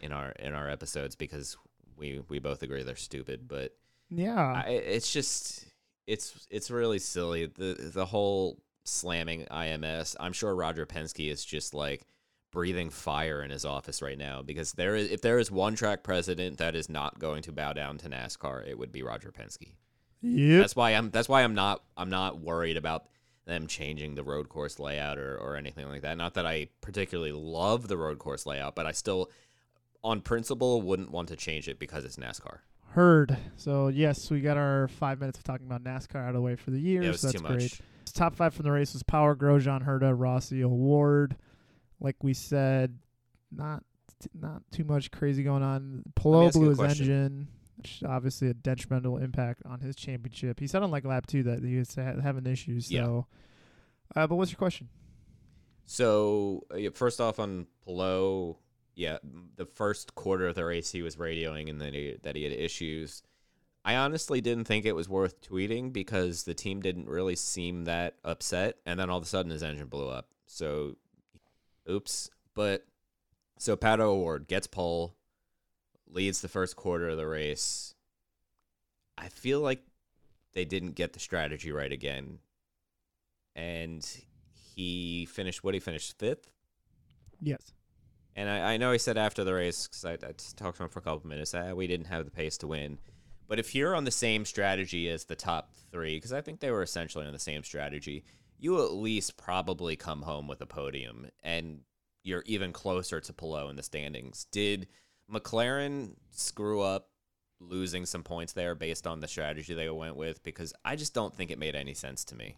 in 0.00 0.12
our 0.12 0.30
in 0.30 0.54
our 0.54 0.68
episodes 0.68 1.16
because 1.16 1.56
we 1.96 2.20
we 2.28 2.38
both 2.38 2.62
agree 2.62 2.82
they're 2.82 2.96
stupid. 2.96 3.48
But 3.48 3.76
Yeah. 4.10 4.62
I, 4.64 4.70
it's 4.70 5.12
just 5.12 5.64
it's 6.06 6.46
it's 6.50 6.70
really 6.70 6.98
silly 6.98 7.46
the 7.46 7.90
the 7.92 8.06
whole 8.06 8.62
slamming 8.84 9.46
IMS. 9.50 10.16
I'm 10.20 10.32
sure 10.32 10.54
Roger 10.54 10.86
Penske 10.86 11.30
is 11.30 11.44
just 11.44 11.74
like 11.74 12.06
breathing 12.52 12.88
fire 12.88 13.42
in 13.42 13.50
his 13.50 13.64
office 13.64 14.00
right 14.00 14.16
now 14.16 14.40
because 14.40 14.72
there 14.72 14.94
is 14.94 15.10
if 15.10 15.20
there 15.20 15.38
is 15.38 15.50
one 15.50 15.74
track 15.74 16.02
president 16.02 16.58
that 16.58 16.74
is 16.74 16.88
not 16.88 17.18
going 17.18 17.42
to 17.42 17.52
bow 17.52 17.72
down 17.72 17.98
to 17.98 18.08
NASCAR, 18.08 18.66
it 18.66 18.78
would 18.78 18.92
be 18.92 19.02
Roger 19.02 19.30
Penske. 19.30 19.72
Yep. 20.26 20.60
That's 20.60 20.76
why 20.76 20.90
I'm 20.90 21.10
that's 21.10 21.28
why 21.28 21.42
I'm 21.42 21.54
not 21.54 21.82
I'm 21.96 22.10
not 22.10 22.40
worried 22.40 22.76
about 22.76 23.06
them 23.46 23.68
changing 23.68 24.16
the 24.16 24.24
road 24.24 24.48
course 24.48 24.80
layout 24.80 25.18
or, 25.18 25.36
or 25.36 25.56
anything 25.56 25.88
like 25.88 26.02
that. 26.02 26.18
Not 26.18 26.34
that 26.34 26.46
I 26.46 26.68
particularly 26.80 27.32
love 27.32 27.86
the 27.86 27.96
road 27.96 28.18
course 28.18 28.44
layout, 28.44 28.74
but 28.74 28.86
I 28.86 28.92
still 28.92 29.30
on 30.02 30.20
principle 30.20 30.82
wouldn't 30.82 31.12
want 31.12 31.28
to 31.28 31.36
change 31.36 31.68
it 31.68 31.78
because 31.78 32.04
it's 32.04 32.16
NASCAR. 32.16 32.58
Heard. 32.90 33.36
So 33.56 33.88
yes, 33.88 34.30
we 34.30 34.40
got 34.40 34.56
our 34.56 34.88
five 34.88 35.20
minutes 35.20 35.38
of 35.38 35.44
talking 35.44 35.66
about 35.66 35.84
NASCAR 35.84 36.22
out 36.22 36.30
of 36.30 36.34
the 36.34 36.40
way 36.40 36.56
for 36.56 36.72
the 36.72 36.80
year. 36.80 37.02
Yeah, 37.02 37.08
it 37.08 37.12
was 37.12 37.20
so 37.20 37.28
that's 37.28 37.40
too 37.40 37.48
much. 37.48 37.58
great. 37.58 37.80
Top 38.14 38.34
five 38.34 38.54
from 38.54 38.64
the 38.64 38.72
race 38.72 38.94
was 38.94 39.02
Power, 39.02 39.36
Grosjean, 39.36 39.84
Herta, 39.84 40.12
Rossi, 40.16 40.64
O'Ward. 40.64 41.36
Like 42.00 42.16
we 42.22 42.34
said, 42.34 42.98
not 43.52 43.84
not 44.34 44.62
too 44.72 44.84
much 44.84 45.10
crazy 45.10 45.44
going 45.44 45.62
on. 45.62 46.02
You 46.04 46.12
blew 46.50 46.68
his 46.68 46.78
question. 46.78 47.04
engine, 47.04 47.48
obviously 48.06 48.48
a 48.48 48.54
detrimental 48.54 49.18
impact 49.18 49.62
on 49.66 49.80
his 49.80 49.96
championship. 49.96 50.60
He 50.60 50.66
said 50.66 50.82
on 50.82 50.90
like 50.90 51.04
lap 51.04 51.26
two 51.26 51.42
that 51.44 51.62
he 51.62 51.76
was 51.78 51.94
ha- 51.94 52.20
having 52.22 52.46
issues. 52.46 52.90
Yeah. 52.90 53.04
So, 53.04 53.26
uh, 54.14 54.26
but 54.26 54.36
what's 54.36 54.50
your 54.50 54.58
question? 54.58 54.88
So 55.84 56.64
uh, 56.72 56.76
yeah, 56.76 56.90
first 56.92 57.20
off 57.20 57.38
on 57.38 57.66
Palou, 57.84 58.56
yeah, 58.94 59.18
the 59.56 59.66
first 59.66 60.14
quarter 60.14 60.46
of 60.46 60.54
the 60.54 60.64
race 60.64 60.90
he 60.90 61.02
was 61.02 61.16
radioing 61.16 61.68
and 61.68 61.80
then 61.80 61.92
he, 61.94 62.16
that 62.22 62.36
he 62.36 62.44
had 62.44 62.52
issues. 62.52 63.22
I 63.84 63.94
honestly 63.94 64.40
didn't 64.40 64.64
think 64.64 64.84
it 64.84 64.96
was 64.96 65.08
worth 65.08 65.40
tweeting 65.42 65.92
because 65.92 66.42
the 66.42 66.54
team 66.54 66.82
didn't 66.82 67.08
really 67.08 67.36
seem 67.36 67.84
that 67.84 68.16
upset, 68.24 68.78
and 68.84 68.98
then 68.98 69.10
all 69.10 69.18
of 69.18 69.22
a 69.22 69.26
sudden 69.26 69.52
his 69.52 69.62
engine 69.62 69.86
blew 69.86 70.08
up. 70.08 70.26
So, 70.46 70.96
oops. 71.88 72.28
But 72.52 72.84
so 73.58 73.76
Pato 73.76 74.00
O'Ward 74.00 74.48
gets 74.48 74.66
pole, 74.66 75.14
leads 76.08 76.40
the 76.40 76.48
first 76.48 76.76
quarter 76.76 77.08
of 77.08 77.16
the 77.16 77.26
race. 77.26 77.94
I 79.18 79.28
feel 79.28 79.60
like 79.60 79.82
they 80.52 80.64
didn't 80.64 80.92
get 80.92 81.12
the 81.12 81.20
strategy 81.20 81.72
right 81.72 81.92
again, 81.92 82.38
and 83.54 84.06
he 84.74 85.26
finished 85.26 85.64
what 85.64 85.74
he 85.74 85.80
finished 85.80 86.18
fifth. 86.18 86.50
Yes. 87.40 87.72
And 88.34 88.50
I, 88.50 88.74
I 88.74 88.76
know 88.76 88.92
he 88.92 88.98
said 88.98 89.16
after 89.16 89.44
the 89.44 89.54
race 89.54 89.86
because 89.86 90.04
I, 90.04 90.12
I 90.12 90.32
talked 90.56 90.76
to 90.76 90.84
him 90.84 90.90
for 90.90 90.98
a 90.98 91.02
couple 91.02 91.26
minutes 91.28 91.52
that 91.52 91.76
we 91.76 91.86
didn't 91.86 92.06
have 92.06 92.24
the 92.24 92.30
pace 92.30 92.58
to 92.58 92.66
win. 92.66 92.98
But 93.48 93.58
if 93.58 93.74
you're 93.74 93.94
on 93.94 94.04
the 94.04 94.10
same 94.10 94.44
strategy 94.44 95.08
as 95.08 95.24
the 95.24 95.36
top 95.36 95.72
three, 95.90 96.16
because 96.16 96.32
I 96.32 96.40
think 96.40 96.60
they 96.60 96.70
were 96.70 96.82
essentially 96.82 97.26
on 97.26 97.32
the 97.32 97.38
same 97.38 97.62
strategy, 97.62 98.24
you 98.58 98.82
at 98.84 98.92
least 98.92 99.36
probably 99.36 99.96
come 99.96 100.22
home 100.22 100.48
with 100.48 100.60
a 100.60 100.66
podium, 100.66 101.28
and 101.42 101.80
you're 102.22 102.42
even 102.46 102.72
closer 102.72 103.20
to 103.20 103.32
Palou 103.32 103.68
in 103.68 103.76
the 103.76 103.82
standings. 103.82 104.46
Did 104.50 104.88
McLaren 105.30 106.12
screw 106.30 106.80
up 106.80 107.08
losing 107.60 108.06
some 108.06 108.22
points 108.22 108.52
there 108.52 108.74
based 108.74 109.06
on 109.06 109.20
the 109.20 109.28
strategy 109.28 109.74
they 109.74 109.88
went 109.88 110.16
with? 110.16 110.42
Because 110.42 110.72
I 110.84 110.96
just 110.96 111.14
don't 111.14 111.34
think 111.34 111.50
it 111.50 111.58
made 111.58 111.74
any 111.74 111.94
sense 111.94 112.24
to 112.26 112.36
me. 112.36 112.56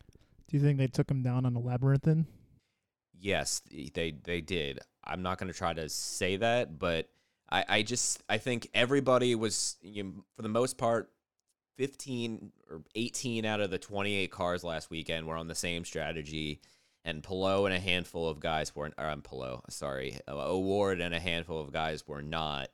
Do 0.48 0.56
you 0.56 0.62
think 0.62 0.78
they 0.78 0.86
took 0.86 1.10
him 1.10 1.22
down 1.22 1.46
on 1.46 1.54
the 1.54 1.60
labyrinthine? 1.60 2.26
Yes, 3.20 3.62
they 3.94 4.14
they 4.22 4.40
did. 4.40 4.80
I'm 5.04 5.22
not 5.22 5.38
going 5.38 5.52
to 5.52 5.58
try 5.58 5.72
to 5.72 5.88
say 5.88 6.36
that, 6.36 6.78
but 6.78 7.08
I, 7.50 7.64
I 7.68 7.82
just 7.82 8.22
I 8.28 8.38
think 8.38 8.68
everybody 8.74 9.34
was 9.34 9.76
you 9.82 10.04
know, 10.04 10.12
for 10.36 10.42
the 10.42 10.48
most 10.48 10.78
part 10.78 11.10
15 11.76 12.52
or 12.70 12.82
18 12.94 13.44
out 13.44 13.60
of 13.60 13.70
the 13.70 13.78
28 13.78 14.30
cars 14.30 14.64
last 14.64 14.90
weekend 14.90 15.26
were 15.26 15.36
on 15.36 15.48
the 15.48 15.54
same 15.54 15.84
strategy 15.84 16.60
and 17.08 17.22
Palou 17.22 17.64
and 17.64 17.74
a 17.74 17.80
handful 17.80 18.28
of 18.28 18.38
guys 18.38 18.76
were 18.76 18.90
or 18.98 19.04
I'm 19.06 19.22
Palou, 19.22 19.62
sorry, 19.70 20.18
O'Ward 20.28 21.00
and 21.00 21.14
a 21.14 21.20
handful 21.20 21.58
of 21.58 21.72
guys 21.72 22.06
were 22.06 22.22
not 22.22 22.68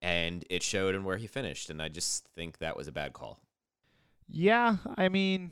and 0.00 0.44
it 0.48 0.62
showed 0.62 0.94
in 0.94 1.04
where 1.04 1.18
he 1.18 1.26
finished 1.26 1.68
and 1.68 1.82
I 1.82 1.88
just 1.88 2.26
think 2.34 2.58
that 2.58 2.76
was 2.76 2.88
a 2.88 2.92
bad 2.92 3.12
call. 3.12 3.38
Yeah, 4.28 4.76
I 4.96 5.10
mean, 5.10 5.50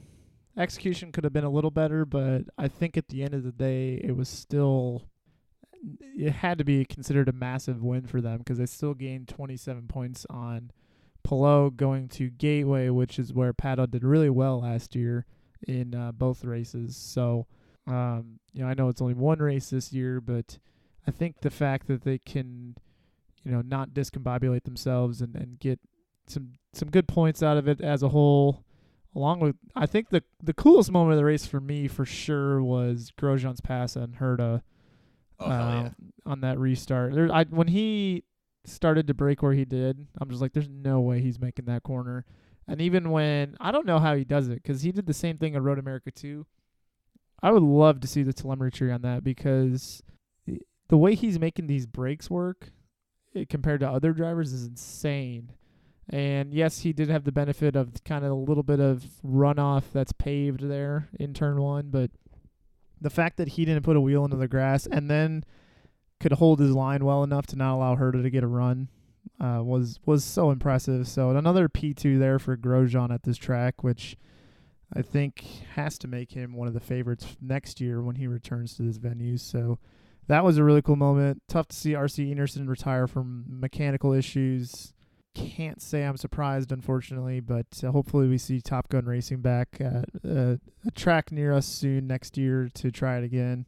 execution 0.57 1.13
could 1.13 1.25
have 1.25 1.35
been 1.35 1.45
a 1.45 1.51
little 1.51 1.71
better, 1.71 2.07
but 2.07 2.45
I 2.57 2.69
think 2.69 2.97
at 2.97 3.09
the 3.09 3.23
end 3.23 3.35
of 3.35 3.45
the 3.45 3.53
day, 3.53 4.01
it 4.03 4.17
was 4.17 4.29
still. 4.29 5.03
It 6.01 6.33
had 6.33 6.57
to 6.59 6.65
be 6.65 6.87
considered 6.87 7.29
a 7.29 7.33
massive 7.33 7.83
win 7.83 8.07
for 8.07 8.23
them 8.23 8.39
because 8.39 8.57
they 8.57 8.65
still 8.65 8.95
gained 8.95 9.29
27 9.29 9.87
points 9.87 10.27
on 10.31 10.71
Palou 11.23 11.71
going 11.71 12.09
to 12.09 12.31
Gateway, 12.31 12.89
which 12.89 13.19
is 13.19 13.35
where 13.35 13.53
Pato 13.53 13.91
did 13.91 14.03
really 14.03 14.31
well 14.31 14.63
last 14.63 14.95
year 14.95 15.27
in 15.69 15.95
uh, 15.95 16.13
both 16.13 16.43
races. 16.43 16.97
So, 16.97 17.47
um, 17.87 18.39
you 18.53 18.63
know, 18.63 18.69
I 18.69 18.75
know 18.75 18.89
it's 18.89 19.03
only 19.03 19.15
one 19.15 19.39
race 19.41 19.71
this 19.71 19.93
year, 19.93 20.21
but 20.21 20.59
I 21.07 21.11
think 21.11 21.41
the 21.41 21.51
fact 21.51 21.87
that 21.89 22.03
they 22.03 22.19
can, 22.19 22.77
you 23.45 23.53
know, 23.53 23.63
not 23.63 23.91
discombobulate 23.91 24.65
themselves 24.65 25.21
and, 25.21 25.35
and 25.37 25.59
get 25.59 25.81
some 26.27 26.53
some 26.73 26.91
good 26.91 27.07
points 27.07 27.43
out 27.43 27.57
of 27.57 27.69
it 27.69 27.81
as 27.81 28.03
a 28.03 28.09
whole. 28.09 28.65
Along 29.17 29.39
with, 29.39 29.57
I 29.77 29.87
think 29.87 30.09
the 30.11 30.25
the 30.43 30.55
coolest 30.55 30.91
moment 30.91 31.13
of 31.13 31.19
the 31.19 31.25
race 31.25 31.47
for 31.47 31.61
me 31.61 31.87
for 31.89 32.05
sure 32.05 32.63
was 32.63 33.13
Grosjean's 33.17 33.61
pass 33.61 33.97
on 33.97 34.17
Herta 34.21 34.63
Oh 35.41 35.49
yeah. 35.49 35.87
uh, 35.87 35.91
on 36.27 36.41
that 36.41 36.59
restart. 36.59 37.15
There, 37.15 37.33
I 37.33 37.45
when 37.45 37.69
he 37.69 38.25
started 38.65 39.07
to 39.09 39.15
break 39.15 39.43
where 39.43 39.53
he 39.53 39.65
did, 39.65 40.07
I'm 40.21 40.31
just 40.31 40.41
like, 40.41 40.53
there's 40.53 40.69
no 40.69 41.01
way 41.01 41.21
he's 41.21 41.39
making 41.41 41.67
that 41.67 41.83
corner. 41.83 42.25
And 42.67 42.81
even 42.81 43.11
when 43.11 43.57
I 43.61 43.71
don't 43.73 43.87
know 43.87 43.99
how 43.99 44.15
he 44.17 44.25
does 44.25 44.49
it 44.49 44.63
because 44.63 44.83
he 44.83 44.91
did 44.93 45.07
the 45.07 45.13
same 45.15 45.37
thing 45.37 45.55
at 45.55 45.63
Road 45.63 45.79
America 45.79 46.11
too. 46.11 46.47
I 47.45 47.51
would 47.51 47.63
love 47.63 48.01
to 48.01 48.07
see 48.09 48.23
the 48.23 48.33
telemetry 48.33 48.91
on 48.91 49.03
that 49.03 49.23
because 49.23 50.03
the 50.89 50.97
way 50.97 51.15
he's 51.15 51.39
making 51.39 51.67
these 51.67 51.85
breaks 51.85 52.31
work 52.31 52.71
eh, 53.37 53.45
compared 53.47 53.81
to 53.81 53.89
other 53.91 54.15
drivers 54.15 54.55
is 54.55 54.67
insane. 54.67 55.53
And 56.09 56.55
yes, 56.55 56.81
he 56.81 56.95
did 56.95 57.11
have 57.11 57.25
the 57.25 57.33
benefit 57.33 57.77
of 57.77 58.03
kind 58.03 58.25
of 58.25 58.31
a 58.31 58.35
little 58.35 58.63
bit 58.63 58.81
of 58.81 59.05
runoff 59.23 59.85
that's 59.93 60.13
paved 60.13 60.67
there 60.67 61.11
in 61.21 61.35
turn 61.35 61.61
one, 61.61 61.91
but 61.91 62.11
the 62.99 63.11
fact 63.11 63.37
that 63.37 63.49
he 63.49 63.67
didn't 63.67 63.83
put 63.85 63.97
a 63.97 64.01
wheel 64.01 64.25
into 64.25 64.39
the 64.39 64.49
grass 64.49 64.87
and 64.87 65.11
then 65.11 65.45
could 66.21 66.33
hold 66.33 66.61
his 66.61 66.71
line 66.71 67.05
well 67.05 67.23
enough 67.23 67.47
to 67.49 67.57
not 67.57 67.75
allow 67.75 67.95
Herta 67.95 68.23
to 68.23 68.31
get 68.31 68.43
a 68.43 68.47
run 68.47 68.89
uh, 69.39 69.61
was 69.63 70.01
was 70.07 70.25
so 70.25 70.51
impressive. 70.51 71.07
So 71.07 71.29
another 71.29 71.69
P 71.69 71.93
two 71.93 72.19
there 72.19 72.39
for 72.39 72.57
Grosjean 72.57 73.13
at 73.13 73.25
this 73.25 73.37
track, 73.37 73.85
which 73.85 74.17
I 74.93 75.03
think 75.03 75.45
has 75.75 75.99
to 75.99 76.09
make 76.09 76.33
him 76.33 76.55
one 76.55 76.69
of 76.69 76.75
the 76.75 76.81
favorites 76.81 77.37
next 77.41 77.81
year 77.81 78.03
when 78.03 78.17
he 78.17 78.27
returns 78.27 78.77
to 78.77 78.83
this 78.83 78.97
venue. 78.97 79.37
So 79.37 79.79
that 80.29 80.45
was 80.45 80.57
a 80.57 80.65
really 80.65 80.83
cool 80.83 80.97
moment. 80.97 81.43
Tough 81.49 81.69
to 81.69 81.77
see 81.77 81.93
RC 81.93 82.35
Enerson 82.35 82.69
retire 82.69 83.07
from 83.07 83.45
mechanical 83.49 84.13
issues. 84.13 84.93
Can't 85.35 85.83
say 85.83 86.05
I'm 86.05 86.17
surprised, 86.17 86.71
unfortunately, 86.71 87.41
but 87.41 87.67
uh, 87.83 87.91
hopefully 87.91 88.29
we 88.29 88.39
see 88.39 88.61
Top 88.61 88.89
Gun 88.89 89.05
Racing 89.05 89.41
back 89.41 89.81
at 89.81 90.09
uh, 90.25 90.57
a 90.87 90.91
track 90.95 91.33
near 91.33 91.53
us 91.53 91.67
soon 91.67 92.07
next 92.07 92.39
year 92.39 92.69
to 92.75 92.93
try 92.93 93.19
it 93.19 93.25
again. 93.25 93.67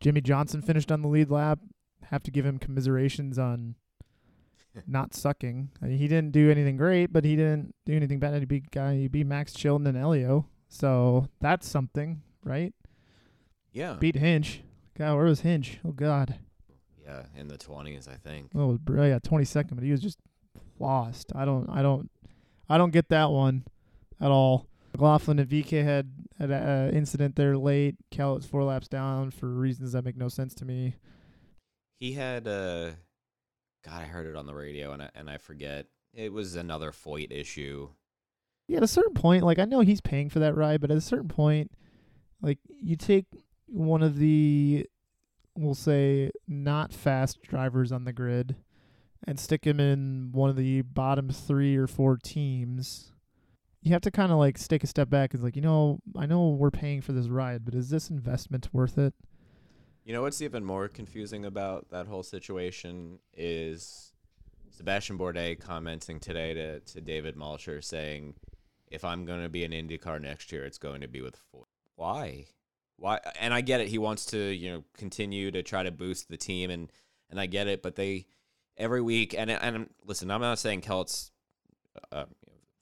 Jimmie 0.00 0.20
Johnson 0.20 0.62
finished 0.62 0.92
on 0.92 1.02
the 1.02 1.08
lead 1.08 1.30
lap. 1.30 1.58
Have 2.10 2.22
to 2.24 2.30
give 2.30 2.46
him 2.46 2.58
commiserations 2.58 3.38
on 3.38 3.74
not 4.86 5.14
sucking. 5.14 5.70
I 5.82 5.86
mean, 5.86 5.98
he 5.98 6.08
didn't 6.08 6.32
do 6.32 6.50
anything 6.50 6.76
great, 6.76 7.12
but 7.12 7.24
he 7.24 7.36
didn't 7.36 7.74
do 7.86 7.94
anything 7.94 8.18
bad. 8.18 8.38
He 8.38 8.44
beat 8.46 8.70
guy. 8.70 8.96
He 8.96 9.08
beat 9.08 9.26
Max 9.26 9.52
Chilton 9.52 9.86
and 9.86 9.96
Elio, 9.96 10.46
so 10.68 11.28
that's 11.40 11.68
something, 11.68 12.22
right? 12.44 12.72
Yeah. 13.72 13.94
Beat 13.94 14.16
Hinch. 14.16 14.62
God, 14.96 15.16
where 15.16 15.24
was 15.24 15.40
Hinch? 15.40 15.78
Oh 15.84 15.92
God. 15.92 16.38
yeah, 17.02 17.22
in 17.36 17.48
the 17.48 17.58
20s, 17.58 18.08
I 18.08 18.16
think. 18.16 18.50
Oh, 18.54 18.78
bro, 18.82 19.04
yeah, 19.04 19.18
twenty 19.18 19.44
second, 19.44 19.76
but 19.76 19.84
he 19.84 19.90
was 19.90 20.00
just 20.00 20.18
lost. 20.78 21.32
I 21.34 21.44
don't, 21.44 21.68
I 21.70 21.82
don't, 21.82 22.10
I 22.68 22.78
don't 22.78 22.92
get 22.92 23.08
that 23.08 23.30
one 23.30 23.64
at 24.20 24.30
all. 24.30 24.66
McLaughlin 24.92 25.38
and 25.38 25.48
VK 25.48 25.82
had 25.82 26.12
an 26.38 26.90
incident 26.94 27.34
there 27.36 27.56
late. 27.56 27.96
Cal 28.10 28.34
was 28.34 28.44
four 28.44 28.62
laps 28.64 28.88
down 28.88 29.30
for 29.30 29.48
reasons 29.48 29.92
that 29.92 30.04
make 30.04 30.16
no 30.18 30.28
sense 30.28 30.54
to 30.56 30.66
me. 30.66 30.96
He 31.98 32.12
had 32.12 32.46
uh 32.46 32.90
God, 33.84 34.00
I 34.02 34.04
heard 34.04 34.26
it 34.26 34.36
on 34.36 34.46
the 34.46 34.54
radio 34.54 34.92
and 34.92 35.02
I 35.02 35.10
and 35.14 35.28
I 35.28 35.38
forget. 35.38 35.86
It 36.14 36.32
was 36.32 36.56
another 36.56 36.92
Foyt 36.92 37.32
issue. 37.32 37.88
Yeah, 38.68 38.78
at 38.78 38.82
a 38.82 38.88
certain 38.88 39.14
point, 39.14 39.44
like 39.44 39.58
I 39.58 39.64
know 39.64 39.80
he's 39.80 40.00
paying 40.00 40.28
for 40.28 40.38
that 40.38 40.54
ride, 40.54 40.80
but 40.80 40.90
at 40.90 40.96
a 40.96 41.02
certain 41.02 41.28
point, 41.28 41.72
like 42.40 42.58
you 42.68 42.96
take 42.96 43.26
one 43.66 44.02
of 44.02 44.18
the, 44.18 44.86
we'll 45.56 45.74
say, 45.74 46.30
not 46.46 46.92
fast 46.92 47.42
drivers 47.42 47.92
on 47.92 48.04
the 48.04 48.12
grid, 48.12 48.56
and 49.26 49.40
stick 49.40 49.64
him 49.64 49.80
in 49.80 50.30
one 50.32 50.50
of 50.50 50.56
the 50.56 50.82
bottom 50.82 51.30
three 51.30 51.76
or 51.76 51.86
four 51.86 52.16
teams. 52.16 53.12
You 53.80 53.92
have 53.92 54.02
to 54.02 54.10
kind 54.12 54.30
of 54.30 54.38
like 54.38 54.64
take 54.64 54.84
a 54.84 54.86
step 54.86 55.10
back. 55.10 55.34
It's 55.34 55.42
like 55.42 55.56
you 55.56 55.62
know, 55.62 56.00
I 56.16 56.26
know 56.26 56.50
we're 56.50 56.70
paying 56.70 57.00
for 57.00 57.12
this 57.12 57.28
ride, 57.28 57.64
but 57.64 57.74
is 57.74 57.90
this 57.90 58.10
investment 58.10 58.68
worth 58.72 58.96
it? 58.96 59.14
You 60.04 60.12
know 60.12 60.22
what's 60.22 60.42
even 60.42 60.64
more 60.64 60.88
confusing 60.88 61.44
about 61.44 61.90
that 61.90 62.06
whole 62.08 62.24
situation 62.24 63.20
is 63.34 64.12
Sebastian 64.70 65.16
Bourdais 65.16 65.60
commenting 65.60 66.18
today 66.18 66.54
to, 66.54 66.80
to 66.80 67.00
David 67.00 67.36
Malsher 67.36 67.82
saying, 67.84 68.34
if 68.88 69.04
I'm 69.04 69.24
going 69.24 69.42
to 69.42 69.48
be 69.48 69.64
an 69.64 69.70
IndyCar 69.70 70.20
next 70.20 70.50
year, 70.50 70.64
it's 70.64 70.78
going 70.78 71.02
to 71.02 71.08
be 71.08 71.20
with 71.20 71.36
Foyt. 71.36 71.66
Why? 71.94 72.46
Why? 72.96 73.20
And 73.40 73.54
I 73.54 73.60
get 73.60 73.80
it. 73.80 73.88
He 73.88 73.98
wants 73.98 74.26
to, 74.26 74.38
you 74.38 74.72
know, 74.72 74.84
continue 74.96 75.52
to 75.52 75.62
try 75.62 75.84
to 75.84 75.92
boost 75.92 76.28
the 76.28 76.36
team, 76.36 76.70
and 76.70 76.90
and 77.30 77.40
I 77.40 77.46
get 77.46 77.68
it. 77.68 77.82
But 77.82 77.96
they 77.96 78.26
every 78.76 79.00
week, 79.00 79.34
and 79.36 79.50
and 79.50 79.88
listen, 80.04 80.30
I'm 80.30 80.40
not 80.40 80.58
saying 80.58 80.82
Kelt's 80.82 81.30
a 82.10 82.26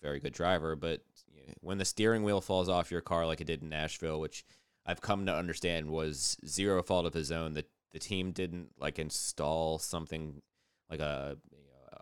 very 0.02 0.20
good 0.20 0.32
driver, 0.32 0.74
but 0.74 1.02
you 1.32 1.46
know, 1.46 1.54
when 1.60 1.78
the 1.78 1.84
steering 1.84 2.22
wheel 2.22 2.40
falls 2.40 2.68
off 2.68 2.90
your 2.90 3.00
car 3.00 3.26
like 3.26 3.40
it 3.40 3.46
did 3.46 3.62
in 3.62 3.68
Nashville, 3.68 4.20
which 4.20 4.44
I've 4.86 5.00
come 5.00 5.26
to 5.26 5.34
understand 5.34 5.90
was 5.90 6.36
zero 6.46 6.82
fault 6.82 7.06
of 7.06 7.14
his 7.14 7.30
own. 7.30 7.54
That 7.54 7.70
the 7.92 7.98
team 7.98 8.32
didn't 8.32 8.70
like 8.78 8.98
install 8.98 9.78
something 9.78 10.42
like 10.88 11.00
a 11.00 11.36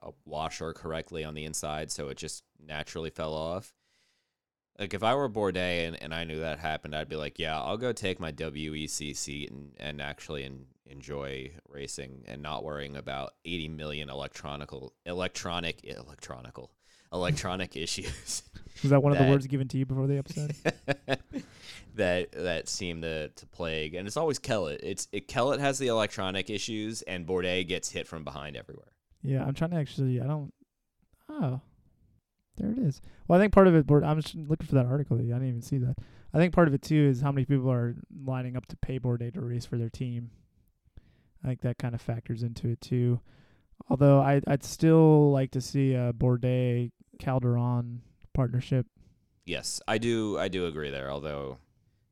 a 0.03 0.11
washer 0.25 0.73
correctly 0.73 1.25
on 1.25 1.35
the 1.35 1.45
inside, 1.45 1.91
so 1.91 2.09
it 2.09 2.17
just 2.17 2.45
naturally 2.65 3.11
fell 3.11 3.35
off. 3.35 3.75
Like 4.79 4.95
if 4.95 5.03
I 5.03 5.15
were 5.15 5.29
Bourdais 5.29 5.89
and, 5.89 6.01
and 6.01 6.15
I 6.15 6.25
knew 6.25 6.39
that 6.41 6.61
happened, 6.61 6.95
I'd 6.95 7.09
be 7.09 7.17
like, 7.17 7.39
yeah, 7.39 7.61
I'll 7.61 7.77
go 7.77 7.93
take 7.93 8.21
my 8.21 8.31
WEC 8.31 9.17
seat 9.17 9.51
and, 9.51 9.73
and 9.79 10.01
actually 10.01 10.45
en- 10.45 10.67
enjoy 10.87 11.51
racing 11.69 12.25
and 12.29 12.43
not 12.43 12.63
worrying 12.63 12.97
about 12.97 13.33
80 13.45 13.69
million 13.71 14.09
electronical 14.09 14.95
electronic 15.05 15.83
electronical 15.83 16.71
electronic 17.13 17.77
issues 17.77 18.43
Was 18.83 18.91
that 18.91 19.03
one 19.03 19.13
of 19.13 19.19
the 19.19 19.25
words 19.25 19.47
given 19.47 19.67
to 19.69 19.79
you 19.79 19.87
before 19.87 20.07
the 20.07 20.19
episode? 20.19 20.55
that 21.97 22.31
that 22.33 22.69
seem 22.69 23.03
to, 23.03 23.29
to 23.29 23.47
plague 23.47 23.95
and 23.95 24.07
it's 24.07 24.17
always 24.17 24.39
Kellett. 24.39 24.81
It's 24.83 25.09
it 25.13 25.27
Kellett 25.27 25.61
has 25.61 25.79
the 25.79 25.89
electronic 25.89 26.49
issues 26.49 27.03
and 27.03 27.27
Bourdais 27.27 27.67
gets 27.67 27.91
hit 27.91 28.07
from 28.07 28.25
behind 28.25 28.57
everywhere. 28.57 28.93
yeah, 29.23 29.45
I'm 29.45 29.55
trying 29.55 29.71
to 29.71 29.77
actually. 29.77 30.21
I 30.21 30.27
don't. 30.27 30.53
Oh, 31.29 31.61
there 32.57 32.71
it 32.71 32.79
is. 32.79 33.01
Well, 33.27 33.39
I 33.39 33.43
think 33.43 33.53
part 33.53 33.67
of 33.67 33.75
it. 33.75 33.87
Board- 33.87 34.05
I'm 34.05 34.21
just 34.21 34.35
looking 34.35 34.67
for 34.67 34.77
that 34.77 34.87
article. 34.87 35.17
I 35.17 35.23
didn't 35.23 35.49
even 35.49 35.63
see 35.63 35.79
that. 35.79 35.97
I 36.33 36.39
think 36.39 36.55
part 36.55 36.69
of 36.69 36.75
it 36.75 36.83
too 36.83 37.09
is 37.11 37.21
how 37.21 37.33
many 37.33 37.47
people 37.47 37.71
are 37.71 37.97
lining 38.25 38.57
up 38.57 38.67
to 38.67 38.77
pay 38.77 38.99
Bourdais 38.99 39.35
to 39.35 39.41
race 39.41 39.67
for 39.67 39.77
their 39.77 39.91
team. 39.91 40.31
I 41.43 41.49
think 41.49 41.63
that 41.63 41.79
kind 41.79 41.95
of 41.95 42.01
factors 42.01 42.43
into 42.43 42.69
it 42.69 42.81
too. 42.81 43.21
Although 43.91 44.21
I 44.21 44.41
I'd 44.47 44.65
still 44.65 45.33
like 45.33 45.51
to 45.53 45.61
see 45.61 45.95
a 45.95 46.13
Bourdais 46.13 46.91
Calderon 47.19 48.03
partnership. 48.35 48.87
Yes, 49.45 49.81
I 49.89 49.99
do 49.99 50.39
I 50.39 50.49
do 50.49 50.67
agree 50.67 50.91
there, 50.91 51.11
although 51.11 51.59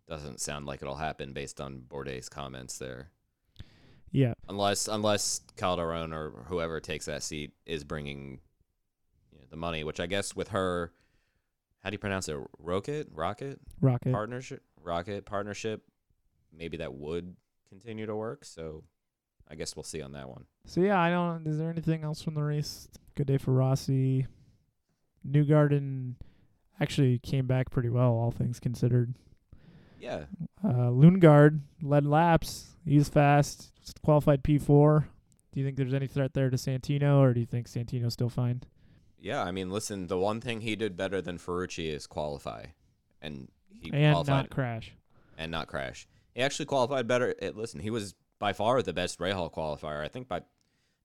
doesn't 0.09 0.41
sound 0.41 0.67
like 0.67 0.83
it'll 0.83 0.97
happen 0.97 1.33
based 1.33 1.61
on 1.61 1.83
Bourdais' 1.89 2.31
comments 2.31 2.79
there. 2.79 3.11
Yeah, 4.13 4.35
Unless 4.49 4.89
unless 4.89 5.41
Calderon 5.57 6.13
or 6.13 6.31
whoever 6.49 6.81
takes 6.81 7.07
that 7.07 7.23
seat 7.23 7.53
is 7.67 7.85
bringing 7.85 8.41
you 9.33 9.39
know, 9.39 9.45
the 9.51 9.57
money, 9.57 9.85
which 9.85 10.01
I 10.01 10.07
guess 10.07 10.35
with 10.35 10.49
her 10.49 10.93
how 11.83 11.91
do 11.91 11.95
you 11.95 11.99
pronounce 11.99 12.29
it? 12.29 12.37
Rocket? 12.59 13.09
Rocket? 13.13 13.61
Rocket. 13.81 14.13
Partnership? 14.13 14.63
Rocket 14.83 15.25
partnership? 15.27 15.83
Maybe 16.57 16.79
that 16.79 16.95
would 16.95 17.37
continue 17.69 18.07
to 18.07 18.17
work, 18.17 18.45
so 18.45 18.83
I 19.49 19.55
guess 19.55 19.77
we'll 19.77 19.83
see 19.83 20.03
on 20.03 20.13
that 20.13 20.29
one. 20.29 20.47
So 20.65 20.81
yeah, 20.81 20.99
I 20.99 21.11
don't. 21.11 21.47
Is 21.47 21.59
there 21.59 21.71
anything 21.71 22.03
else 22.03 22.23
from 22.23 22.35
the 22.35 22.43
race? 22.43 22.89
Good 23.15 23.27
day 23.27 23.39
for 23.39 23.53
Rossi. 23.53 24.27
Newgarden 25.31 26.15
actually 26.81 27.19
came 27.19 27.47
back 27.47 27.71
pretty 27.71 27.89
well, 27.89 28.13
all 28.13 28.31
things 28.31 28.61
considered. 28.61 29.15
Yeah. 30.01 30.25
Uh, 30.63 30.91
Lundgaard 30.91 31.61
led 31.83 32.07
laps. 32.07 32.77
He's 32.85 33.09
fast. 33.09 33.73
Qualified 34.05 34.43
P4. 34.43 35.05
Do 35.53 35.61
you 35.61 35.65
think 35.65 35.77
there's 35.77 35.95
any 35.95 36.07
threat 36.07 36.35
there 36.35 36.51
to 36.51 36.57
Santino, 36.57 37.19
or 37.19 37.33
do 37.33 37.41
you 37.41 37.47
think 37.47 37.69
Santino's 37.69 38.13
still 38.13 38.29
fine? 38.29 38.63
Yeah, 39.19 39.43
I 39.43 39.51
mean, 39.51 39.71
listen, 39.71 40.07
the 40.07 40.19
one 40.19 40.41
thing 40.41 40.61
he 40.61 40.77
did 40.77 40.97
better 40.97 41.23
than 41.23 41.39
Ferrucci 41.39 41.91
is 41.91 42.07
qualify. 42.07 42.67
And 43.23 43.49
he 43.71 43.91
and 43.93 44.13
qualified 44.13 44.27
not 44.27 44.51
crash. 44.51 44.93
and 45.39 45.51
not 45.51 45.67
crash. 45.67 46.07
He 46.35 46.43
actually 46.43 46.67
qualified 46.67 47.09
better. 47.09 47.35
eh, 47.41 47.53
listen, 47.55 47.81
he 47.81 47.91
was 47.91 48.15
by 48.39 48.53
far 48.53 48.83
the 48.83 48.93
best 48.93 49.19
Rahal 49.19 49.51
qualifier. 49.51 50.05
I 50.05 50.09
think 50.09 50.29
by 50.29 50.43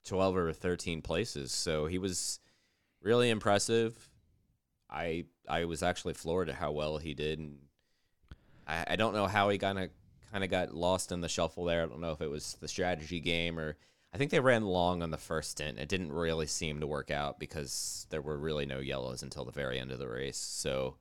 12 0.04 0.36
or 0.36 0.54
13 0.54 1.02
places. 1.02 1.52
So 1.52 1.86
he 1.86 1.98
was 1.98 2.40
really 3.02 3.30
impressive. 3.30 4.11
I 4.92 5.26
I 5.48 5.66
was 5.66 5.84
actually 5.84 6.14
floored 6.14 6.50
at 6.50 6.56
how 6.56 6.72
well 6.72 6.98
he 6.98 7.14
did, 7.14 7.40
and 7.40 7.58
I, 8.68 8.86
I 8.90 8.96
don't 8.96 9.14
know 9.14 9.28
how 9.28 9.50
he 9.50 9.58
kind 9.58 9.80
of 9.80 9.90
kind 10.32 10.44
of 10.44 10.50
got 10.50 10.74
lost 10.74 11.12
in 11.12 11.22
the 11.22 11.30
shuffle 11.30 11.66
there. 11.66 11.84
I 11.84 11.86
don't 11.86 12.02
know 12.02 12.12
if 12.12 12.22
it 12.22 12.30
was 12.30 12.58
the 12.62 12.68
strategy 12.68 13.20
game 13.20 13.60
or 13.60 13.76
I 14.14 14.18
think 14.18 14.32
they 14.32 14.40
ran 14.40 14.66
long 14.66 15.02
on 15.02 15.12
the 15.12 15.18
first 15.18 15.52
stint. 15.52 15.80
It 15.80 15.90
didn't 15.90 16.12
really 16.12 16.46
seem 16.46 16.80
to 16.80 16.88
work 16.88 17.12
out 17.12 17.40
because 17.40 18.08
there 18.10 18.22
were 18.22 18.38
really 18.38 18.66
no 18.66 18.80
yellows 18.80 19.24
until 19.24 19.46
the 19.46 19.52
very 19.52 19.80
end 19.80 19.92
of 19.92 20.00
the 20.00 20.08
race. 20.08 20.38
So 20.38 20.96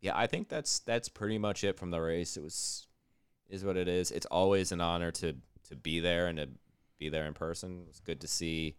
yeah, 0.00 0.16
I 0.16 0.26
think 0.26 0.48
that's 0.48 0.78
that's 0.80 1.08
pretty 1.08 1.38
much 1.38 1.64
it 1.64 1.76
from 1.76 1.90
the 1.90 2.00
race. 2.00 2.36
It 2.36 2.42
was 2.42 2.86
is 3.48 3.64
what 3.64 3.76
it 3.76 3.88
is. 3.88 4.10
It's 4.10 4.26
always 4.26 4.70
an 4.70 4.80
honor 4.80 5.10
to 5.12 5.34
to 5.68 5.76
be 5.76 6.00
there 6.00 6.28
and 6.28 6.38
to 6.38 6.48
be 6.98 7.08
there 7.08 7.26
in 7.26 7.34
person. 7.34 7.82
It 7.82 7.88
was 7.88 8.00
good 8.00 8.20
to 8.20 8.28
see 8.28 8.76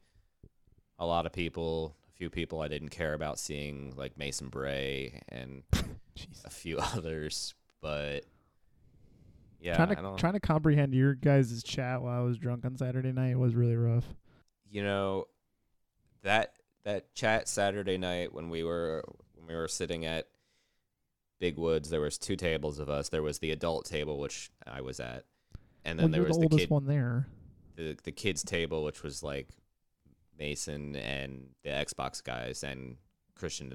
a 0.98 1.06
lot 1.06 1.26
of 1.26 1.34
people, 1.34 1.96
few 2.20 2.30
people 2.30 2.62
I 2.62 2.68
didn't 2.68 2.90
care 2.90 3.14
about 3.14 3.40
seeing, 3.40 3.94
like 3.96 4.18
Mason 4.18 4.50
Bray 4.50 5.22
and 5.30 5.64
a 6.46 6.50
few 6.50 6.78
others. 6.96 7.56
But 7.82 8.26
yeah, 9.62 9.76
trying 9.76 9.92
I 9.92 9.96
to 9.96 10.02
don't, 10.02 10.20
trying 10.20 10.34
to 10.34 10.40
comprehend 10.40 10.94
your 10.94 11.16
guys' 11.16 11.64
chat 11.64 12.02
while 12.02 12.20
I 12.20 12.24
was 12.24 12.38
drunk 12.38 12.66
on 12.66 12.78
Saturday 12.78 13.14
night 13.14 13.40
was 13.40 13.56
really 13.56 13.78
rough. 13.78 14.06
you 14.70 14.84
know 14.84 15.26
that 16.24 16.54
that 16.84 17.16
chat 17.16 17.48
Saturday 17.48 17.98
night 17.98 18.34
when 18.34 18.50
we 18.50 18.64
were 18.64 19.04
when 19.36 19.48
we 19.48 19.56
were 19.56 19.70
sitting 19.70 20.06
at 20.06 20.28
Big 21.40 21.58
Woods, 21.58 21.90
there 21.90 22.02
was 22.02 22.18
two 22.18 22.36
tables 22.36 22.80
of 22.80 22.90
us. 22.90 23.08
There 23.08 23.24
was 23.24 23.40
the 23.40 23.52
adult 23.52 23.86
table, 23.86 24.20
which 24.20 24.52
I 24.68 24.82
was 24.82 25.00
at, 25.00 25.24
and 25.86 25.98
then 25.98 26.12
well, 26.12 26.12
there 26.12 26.28
was 26.28 26.36
the 26.36 26.42
the 26.42 26.46
oldest 26.46 26.60
kid 26.60 26.70
one 26.70 26.86
there. 26.86 27.28
the 27.78 27.98
the 28.04 28.12
kids 28.12 28.44
table, 28.44 28.84
which 28.84 29.04
was 29.04 29.24
like 29.24 29.48
Mason 30.40 30.96
and 30.96 31.50
the 31.64 31.70
Xbox 31.70 32.24
guys 32.24 32.64
and 32.64 32.98
Christian. 33.36 33.70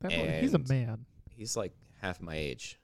That 0.00 0.12
one- 0.12 0.40
he's 0.40 0.54
a 0.54 0.58
man. 0.58 1.06
He's 1.30 1.56
like 1.56 1.72
half 2.00 2.20
my 2.20 2.34
age. 2.34 2.78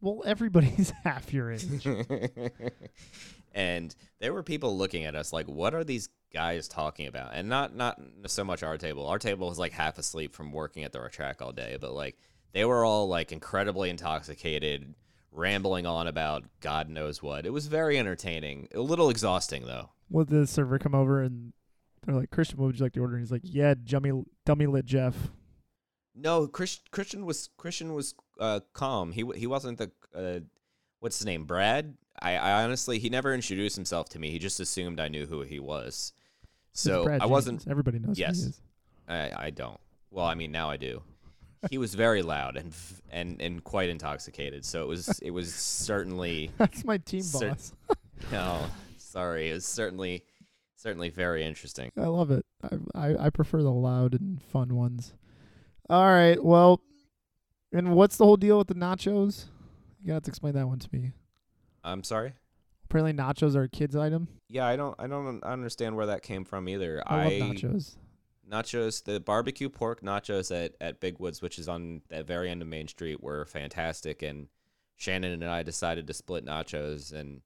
Well, 0.00 0.22
everybody's 0.24 0.90
half 1.04 1.32
your 1.32 1.52
age. 1.52 1.86
and 3.54 3.94
there 4.18 4.32
were 4.32 4.42
people 4.42 4.76
looking 4.76 5.04
at 5.04 5.14
us 5.14 5.32
like, 5.32 5.46
"What 5.46 5.74
are 5.74 5.84
these 5.84 6.08
guys 6.32 6.68
talking 6.68 7.06
about?" 7.06 7.32
And 7.34 7.48
not 7.48 7.74
not 7.74 8.00
so 8.26 8.44
much 8.44 8.62
our 8.62 8.78
table. 8.78 9.06
Our 9.06 9.18
table 9.18 9.48
was 9.48 9.58
like 9.58 9.72
half 9.72 9.98
asleep 9.98 10.34
from 10.34 10.52
working 10.52 10.84
at 10.84 10.92
the 10.92 11.00
track 11.10 11.42
all 11.42 11.52
day, 11.52 11.76
but 11.80 11.92
like 11.92 12.16
they 12.52 12.64
were 12.64 12.84
all 12.84 13.08
like 13.08 13.30
incredibly 13.30 13.90
intoxicated, 13.90 14.94
rambling 15.32 15.86
on 15.86 16.06
about 16.06 16.44
God 16.60 16.88
knows 16.88 17.22
what. 17.22 17.44
It 17.46 17.52
was 17.52 17.66
very 17.66 17.98
entertaining. 17.98 18.68
A 18.74 18.80
little 18.80 19.10
exhausting 19.10 19.66
though. 19.66 19.90
Would 20.08 20.28
the 20.28 20.46
server 20.46 20.78
come 20.78 20.94
over 20.94 21.22
and 21.22 21.52
they're 22.06 22.14
like, 22.14 22.30
Christian, 22.30 22.58
what 22.58 22.66
would 22.66 22.78
you 22.78 22.84
like 22.84 22.92
to 22.94 23.00
order? 23.00 23.14
And 23.14 23.22
he's 23.22 23.32
like, 23.32 23.42
Yeah, 23.44 23.74
dummy, 23.84 24.22
dummy 24.46 24.66
lit 24.66 24.84
Jeff. 24.86 25.14
No, 26.14 26.46
Chris, 26.48 26.80
Christian 26.90 27.24
was 27.24 27.50
Christian 27.56 27.94
was 27.94 28.14
uh, 28.38 28.60
calm. 28.72 29.12
He 29.12 29.24
he 29.36 29.46
wasn't 29.46 29.78
the 29.78 29.90
uh, 30.14 30.40
what's 30.98 31.18
his 31.18 31.26
name, 31.26 31.44
Brad. 31.44 31.96
I, 32.20 32.36
I 32.36 32.64
honestly 32.64 32.98
he 32.98 33.08
never 33.08 33.32
introduced 33.32 33.76
himself 33.76 34.08
to 34.10 34.18
me. 34.18 34.30
He 34.30 34.38
just 34.38 34.60
assumed 34.60 35.00
I 35.00 35.08
knew 35.08 35.24
who 35.26 35.42
he 35.42 35.60
was. 35.60 36.12
So 36.72 37.04
Brad 37.04 37.22
I 37.22 37.26
wasn't. 37.26 37.66
Everybody 37.68 37.98
knows 38.00 38.18
Yes. 38.18 38.38
who 38.38 38.42
he 38.44 38.48
is. 38.50 38.60
I, 39.08 39.46
I 39.46 39.50
don't. 39.50 39.78
Well, 40.10 40.26
I 40.26 40.34
mean 40.34 40.50
now 40.52 40.68
I 40.68 40.76
do. 40.76 41.02
He 41.70 41.78
was 41.78 41.94
very 41.94 42.22
loud 42.22 42.56
and 42.56 42.72
and 43.10 43.40
and 43.40 43.62
quite 43.62 43.88
intoxicated. 43.88 44.64
So 44.64 44.82
it 44.82 44.88
was 44.88 45.18
it 45.22 45.30
was 45.30 45.54
certainly 45.54 46.50
That's 46.58 46.84
my 46.84 46.98
team 46.98 47.22
Cer- 47.22 47.50
boss. 47.50 47.72
no 48.32 48.66
sorry. 48.98 49.50
It 49.50 49.54
was 49.54 49.64
certainly 49.64 50.24
certainly 50.80 51.10
very 51.10 51.44
interesting. 51.44 51.90
I 51.96 52.06
love 52.06 52.30
it. 52.30 52.44
I, 52.62 52.78
I 52.94 53.26
I 53.26 53.30
prefer 53.30 53.62
the 53.62 53.70
loud 53.70 54.14
and 54.14 54.42
fun 54.42 54.74
ones. 54.74 55.14
All 55.88 56.06
right. 56.06 56.42
Well, 56.42 56.80
and 57.72 57.94
what's 57.94 58.16
the 58.16 58.24
whole 58.24 58.36
deal 58.36 58.58
with 58.58 58.68
the 58.68 58.74
nachos? 58.74 59.46
You 60.00 60.08
gotta 60.08 60.14
have 60.14 60.22
to 60.24 60.30
explain 60.30 60.54
that 60.54 60.66
one 60.66 60.78
to 60.78 60.88
me. 60.92 61.12
I'm 61.84 62.02
sorry. 62.02 62.34
Apparently, 62.84 63.12
nachos 63.12 63.54
are 63.54 63.64
a 63.64 63.68
kids 63.68 63.94
item. 63.94 64.28
Yeah, 64.48 64.66
I 64.66 64.76
don't 64.76 64.94
I 64.98 65.06
don't 65.06 65.42
understand 65.44 65.96
where 65.96 66.06
that 66.06 66.22
came 66.22 66.44
from 66.44 66.68
either. 66.68 67.02
I, 67.06 67.24
love 67.24 67.32
nachos. 67.32 67.96
nachos 68.50 69.04
the 69.04 69.20
barbecue 69.20 69.68
pork 69.68 70.02
nachos 70.02 70.50
at, 70.52 70.74
at 70.80 71.00
big 71.00 71.20
woods 71.20 71.40
which 71.40 71.58
is 71.58 71.68
on 71.68 72.02
the 72.08 72.24
very 72.24 72.50
end 72.50 72.62
of 72.62 72.68
main 72.68 72.88
street 72.88 73.22
were 73.22 73.44
fantastic 73.44 74.22
and 74.22 74.48
shannon 74.96 75.32
and 75.32 75.44
i 75.44 75.62
decided 75.62 76.04
to 76.04 76.12
split 76.12 76.44
nachos 76.44 77.12
and 77.12 77.42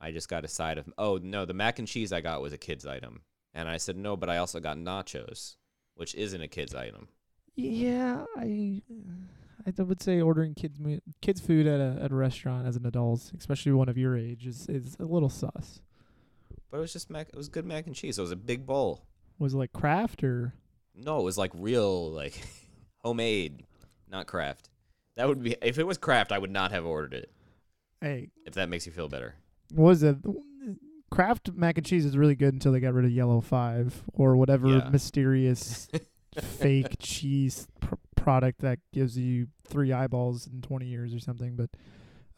i 0.00 0.10
just 0.10 0.28
got 0.28 0.44
a 0.44 0.48
side 0.48 0.78
of 0.78 0.92
oh 0.98 1.18
no 1.22 1.44
the 1.44 1.54
mac 1.54 1.78
and 1.78 1.88
cheese 1.88 2.12
i 2.12 2.20
got 2.20 2.40
was 2.42 2.52
a 2.52 2.58
kid's 2.58 2.86
item. 2.86 3.22
And 3.54 3.68
i 3.68 3.76
said 3.78 3.96
no 3.96 4.16
but 4.16 4.28
i 4.28 4.36
also 4.36 4.60
got 4.60 4.76
nachos 4.76 5.56
which 5.94 6.14
isn't 6.14 6.42
a 6.42 6.48
kid's 6.48 6.74
item. 6.74 7.08
Yeah, 7.54 8.26
I 8.36 8.82
I 9.66 9.82
would 9.82 10.02
say 10.02 10.20
ordering 10.20 10.54
kids 10.54 10.78
mo- 10.78 11.00
kids 11.22 11.40
food 11.40 11.66
at 11.66 11.80
a 11.80 11.98
at 12.02 12.12
a 12.12 12.14
restaurant 12.14 12.66
as 12.66 12.76
an 12.76 12.84
adult, 12.84 13.32
especially 13.38 13.72
one 13.72 13.88
of 13.88 13.96
your 13.96 14.16
age, 14.16 14.46
is 14.46 14.68
is 14.68 14.96
a 15.00 15.04
little 15.06 15.30
sus. 15.30 15.80
but 16.70 16.76
it 16.76 16.80
was 16.80 16.92
just 16.92 17.08
mac 17.08 17.28
it 17.28 17.36
was 17.36 17.48
good 17.48 17.64
mac 17.64 17.86
and 17.86 17.96
cheese. 17.96 18.18
It 18.18 18.20
was 18.20 18.30
a 18.30 18.36
big 18.36 18.66
bowl. 18.66 19.06
Was 19.38 19.54
it 19.54 19.56
like 19.56 19.72
craft 19.72 20.22
or? 20.22 20.52
No 20.94 21.20
it 21.20 21.24
was 21.24 21.38
like 21.38 21.52
real 21.54 22.10
like 22.10 22.38
homemade 22.98 23.62
not 24.10 24.26
craft 24.26 24.68
that 25.16 25.26
would 25.28 25.42
be 25.42 25.56
if 25.62 25.78
it 25.78 25.86
was 25.86 25.98
craft 25.98 26.30
i 26.32 26.38
would 26.38 26.50
not 26.50 26.72
have 26.72 26.84
ordered 26.84 27.14
it. 27.14 27.30
Hey, 28.02 28.28
if 28.44 28.52
that 28.54 28.68
makes 28.68 28.84
you 28.84 28.92
feel 28.92 29.08
better 29.08 29.34
what 29.72 29.84
was 29.84 30.02
it? 30.02 30.16
Kraft 31.10 31.52
mac 31.54 31.78
and 31.78 31.86
cheese 31.86 32.04
is 32.04 32.16
really 32.18 32.34
good 32.34 32.52
until 32.52 32.72
they 32.72 32.80
got 32.80 32.92
rid 32.94 33.04
of 33.04 33.10
Yellow 33.12 33.40
Five 33.40 34.02
or 34.12 34.36
whatever 34.36 34.68
Yeah. 34.68 34.88
mysterious 34.90 35.88
fake 36.40 36.96
cheese 36.98 37.68
pr- 37.80 37.94
product 38.16 38.60
that 38.60 38.80
gives 38.92 39.16
you 39.16 39.46
three 39.64 39.92
eyeballs 39.92 40.46
in 40.46 40.60
20 40.62 40.86
years 40.86 41.14
or 41.14 41.20
something. 41.20 41.54
But 41.56 41.70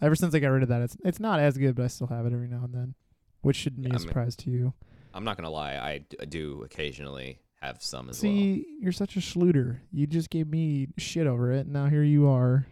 ever 0.02 0.14
since 0.14 0.32
they 0.32 0.40
got 0.40 0.48
rid 0.50 0.62
of 0.62 0.68
that, 0.68 0.82
it's 0.82 0.96
it's 1.04 1.18
not 1.18 1.40
as 1.40 1.56
good, 1.56 1.74
but 1.76 1.84
I 1.84 1.88
still 1.88 2.06
have 2.08 2.26
it 2.26 2.32
every 2.32 2.46
now 2.48 2.62
and 2.64 2.74
then, 2.74 2.94
which 3.40 3.56
shouldn't 3.56 3.82
be 3.82 3.88
Yeah, 3.88 3.94
a 3.94 3.96
I 3.96 4.00
mean- 4.00 4.08
surprise 4.08 4.36
to 4.36 4.50
you. 4.50 4.74
I'm 5.14 5.24
not 5.24 5.36
gonna 5.38 5.50
lie, 5.50 5.76
I 5.78 5.98
d- 6.08 6.18
do 6.28 6.62
occasionally 6.62 7.40
have 7.62 7.82
some 7.82 8.10
as 8.10 8.18
See, 8.18 8.66
you're 8.80 8.92
such 8.92 9.16
a 9.16 9.20
schluter. 9.20 9.78
You 9.90 10.06
just 10.06 10.28
gave 10.30 10.46
me 10.46 10.88
shit 10.98 11.26
over 11.26 11.50
it, 11.50 11.60
and 11.60 11.72
now 11.72 11.86
here 11.86 12.04
you 12.04 12.28
are. 12.28 12.66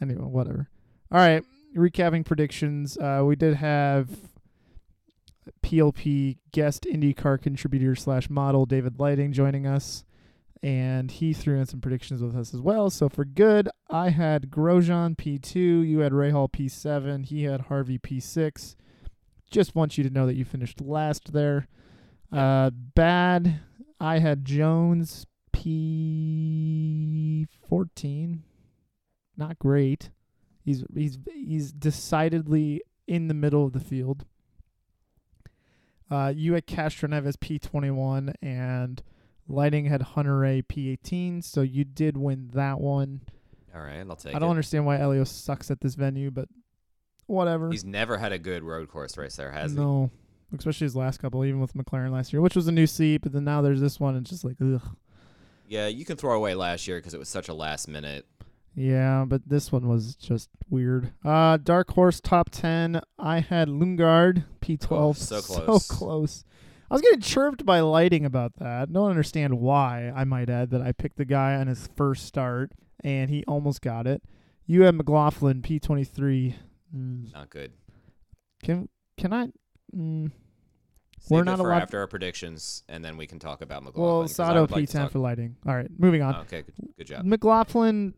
Anyway, 0.00 0.22
whatever. 0.22 0.68
All 1.12 1.18
right, 1.18 1.44
recapping 1.76 2.24
predictions. 2.24 2.96
Uh, 2.96 3.22
we 3.24 3.36
did 3.36 3.54
have 3.54 4.08
PLP 5.62 6.38
guest 6.52 6.84
IndyCar 6.84 7.40
contributor 7.40 7.94
slash 7.94 8.28
model 8.30 8.66
David 8.66 8.98
Lighting 8.98 9.32
joining 9.32 9.66
us, 9.66 10.04
and 10.62 11.10
he 11.10 11.32
threw 11.32 11.58
in 11.58 11.66
some 11.66 11.80
predictions 11.80 12.22
with 12.22 12.36
us 12.36 12.54
as 12.54 12.60
well. 12.60 12.90
So 12.90 13.08
for 13.08 13.24
good, 13.24 13.68
I 13.88 14.10
had 14.10 14.50
Grosjean 14.50 15.16
P2, 15.16 15.88
you 15.88 16.00
had 16.00 16.12
Rahal 16.12 16.50
P7, 16.50 17.26
he 17.26 17.44
had 17.44 17.62
Harvey 17.62 17.98
P6. 17.98 18.76
Just 19.50 19.74
want 19.74 19.96
you 19.96 20.04
to 20.04 20.10
know 20.10 20.26
that 20.26 20.36
you 20.36 20.44
finished 20.44 20.80
last 20.80 21.32
there. 21.32 21.68
Uh, 22.30 22.70
bad, 22.70 23.60
I 23.98 24.18
had 24.18 24.44
Jones 24.44 25.26
P14. 25.54 28.40
Not 29.36 29.58
great. 29.58 30.10
He's 30.68 30.84
he's 30.94 31.18
he's 31.32 31.72
decidedly 31.72 32.82
in 33.06 33.28
the 33.28 33.34
middle 33.34 33.64
of 33.64 33.72
the 33.72 33.80
field. 33.80 34.26
Uh, 36.10 36.30
you 36.36 36.52
had 36.52 36.66
Castroneves 36.66 37.38
P21 37.38 38.34
and 38.42 39.02
Lighting 39.48 39.86
had 39.86 40.02
Hunter-Reay 40.02 40.66
P18, 40.66 41.42
so 41.42 41.62
you 41.62 41.84
did 41.84 42.18
win 42.18 42.50
that 42.52 42.80
one. 42.80 43.22
All 43.74 43.80
right, 43.80 44.04
I'll 44.06 44.16
take 44.16 44.34
it. 44.34 44.36
I 44.36 44.38
don't 44.40 44.48
it. 44.48 44.50
understand 44.50 44.84
why 44.84 44.98
Elios 44.98 45.28
sucks 45.28 45.70
at 45.70 45.80
this 45.80 45.94
venue, 45.94 46.30
but 46.30 46.50
whatever. 47.26 47.70
He's 47.70 47.84
never 47.86 48.18
had 48.18 48.32
a 48.32 48.38
good 48.38 48.62
road 48.62 48.88
course 48.88 49.16
race 49.16 49.36
there, 49.36 49.50
has 49.50 49.72
he? 49.72 49.78
no, 49.78 50.10
especially 50.54 50.84
his 50.84 50.96
last 50.96 51.18
couple, 51.18 51.46
even 51.46 51.60
with 51.60 51.72
McLaren 51.72 52.10
last 52.10 52.30
year, 52.30 52.42
which 52.42 52.56
was 52.56 52.68
a 52.68 52.72
new 52.72 52.86
seat, 52.86 53.22
but 53.22 53.32
then 53.32 53.44
now 53.44 53.62
there's 53.62 53.80
this 53.80 53.98
one, 53.98 54.16
and 54.16 54.24
it's 54.24 54.30
just 54.30 54.44
like 54.44 54.56
ugh. 54.60 54.96
Yeah, 55.66 55.86
you 55.86 56.04
can 56.04 56.18
throw 56.18 56.36
away 56.36 56.54
last 56.54 56.86
year 56.86 56.98
because 56.98 57.14
it 57.14 57.18
was 57.18 57.30
such 57.30 57.48
a 57.48 57.54
last 57.54 57.88
minute. 57.88 58.26
Yeah, 58.78 59.24
but 59.26 59.48
this 59.48 59.72
one 59.72 59.88
was 59.88 60.14
just 60.14 60.48
weird. 60.70 61.12
Uh 61.24 61.56
Dark 61.56 61.90
Horse 61.92 62.20
top 62.20 62.50
ten. 62.50 63.00
I 63.18 63.40
had 63.40 63.68
Lundgaard 63.68 64.44
P 64.60 64.76
twelve. 64.76 65.16
Oh, 65.18 65.40
so 65.40 65.40
close. 65.64 65.86
So 65.86 65.94
close. 65.94 66.44
I 66.90 66.94
was 66.94 67.02
getting 67.02 67.20
chirped 67.20 67.66
by 67.66 67.80
lighting 67.80 68.24
about 68.24 68.56
that. 68.60 68.92
Don't 68.92 69.10
understand 69.10 69.60
why, 69.60 70.10
I 70.16 70.24
might 70.24 70.48
add, 70.48 70.70
that 70.70 70.80
I 70.80 70.92
picked 70.92 71.18
the 71.18 71.26
guy 71.26 71.54
on 71.56 71.66
his 71.66 71.88
first 71.96 72.24
start 72.24 72.72
and 73.04 73.28
he 73.30 73.44
almost 73.46 73.82
got 73.82 74.06
it. 74.06 74.22
You 74.64 74.82
had 74.82 74.94
McLaughlin 74.94 75.60
P 75.62 75.78
twenty 75.80 76.04
three. 76.04 76.56
Not 76.92 77.50
good. 77.50 77.72
Can 78.62 78.88
can 79.16 79.32
I 79.32 79.48
mm, 79.94 80.30
We're 81.28 81.42
not 81.44 81.58
allowed- 81.58 81.82
after 81.82 81.98
our 81.98 82.06
predictions, 82.06 82.82
and 82.88 83.04
then 83.04 83.16
we 83.16 83.26
can 83.26 83.38
talk 83.38 83.60
about 83.60 83.82
McLaughlin. 83.82 84.18
Well, 84.20 84.28
Sato 84.28 84.60
would 84.62 84.70
P 84.70 84.74
like 84.76 84.86
to 84.86 84.92
ten 84.92 85.02
talk- 85.02 85.12
for 85.12 85.18
lighting. 85.18 85.56
All 85.66 85.74
right, 85.74 85.88
moving 85.98 86.22
on. 86.22 86.34
Oh, 86.36 86.40
okay, 86.42 86.62
good, 86.62 86.74
good 86.96 87.06
job. 87.06 87.24
McLaughlin, 87.24 88.14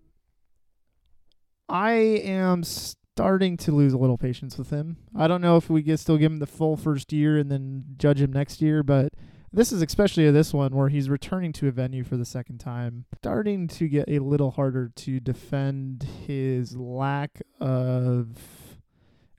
I 1.71 1.93
am 1.93 2.65
starting 2.65 3.57
to 3.59 3.71
lose 3.73 3.93
a 3.93 3.99
little 3.99 4.19
patience 4.19 4.59
with 4.59 4.71
him. 4.71 4.97
I 5.17 5.29
don't 5.29 5.41
know 5.41 5.57
if 5.57 5.71
we 5.71 5.83
get 5.83 6.01
still 6.01 6.17
give 6.19 6.33
him 6.33 6.39
the 6.39 6.47
full 6.47 6.77
first 6.77 7.13
year 7.13 7.39
and 7.39 7.51
then 7.51 7.85
judge 7.97 8.21
him 8.21 8.33
next 8.33 8.61
year, 8.61 8.83
but 8.83 9.13
this 9.53 9.71
is 9.71 9.81
especially 9.81 10.29
this 10.33 10.53
one 10.53 10.75
where 10.75 10.89
he's 10.89 11.09
returning 11.09 11.53
to 11.55 11.69
a 11.69 11.71
venue 11.71 12.03
for 12.03 12.17
the 12.17 12.25
second 12.25 12.59
time, 12.59 13.05
starting 13.19 13.69
to 13.69 13.89
get 13.89 14.09
a 14.09 14.19
little 14.19 14.51
harder 14.51 14.91
to 14.97 15.21
defend 15.21 16.03
his 16.27 16.77
lack 16.77 17.41
of 17.61 18.37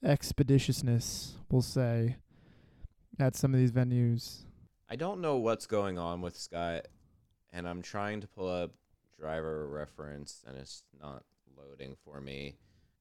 expeditiousness, 0.04 1.34
we'll 1.50 1.62
say, 1.62 2.16
at 3.20 3.36
some 3.36 3.54
of 3.54 3.60
these 3.60 3.74
venues. 3.74 4.44
I 4.90 4.96
don't 4.96 5.20
know 5.20 5.36
what's 5.36 5.66
going 5.66 5.98
on 5.98 6.22
with 6.22 6.38
Scott, 6.38 6.88
and 7.52 7.68
I'm 7.68 7.82
trying 7.82 8.22
to 8.22 8.28
pull 8.28 8.50
up 8.50 8.72
driver 9.20 9.68
reference, 9.68 10.44
and 10.48 10.58
it's 10.58 10.84
not 11.02 11.24
loading 11.70 11.96
for 12.04 12.22
me. 12.22 12.56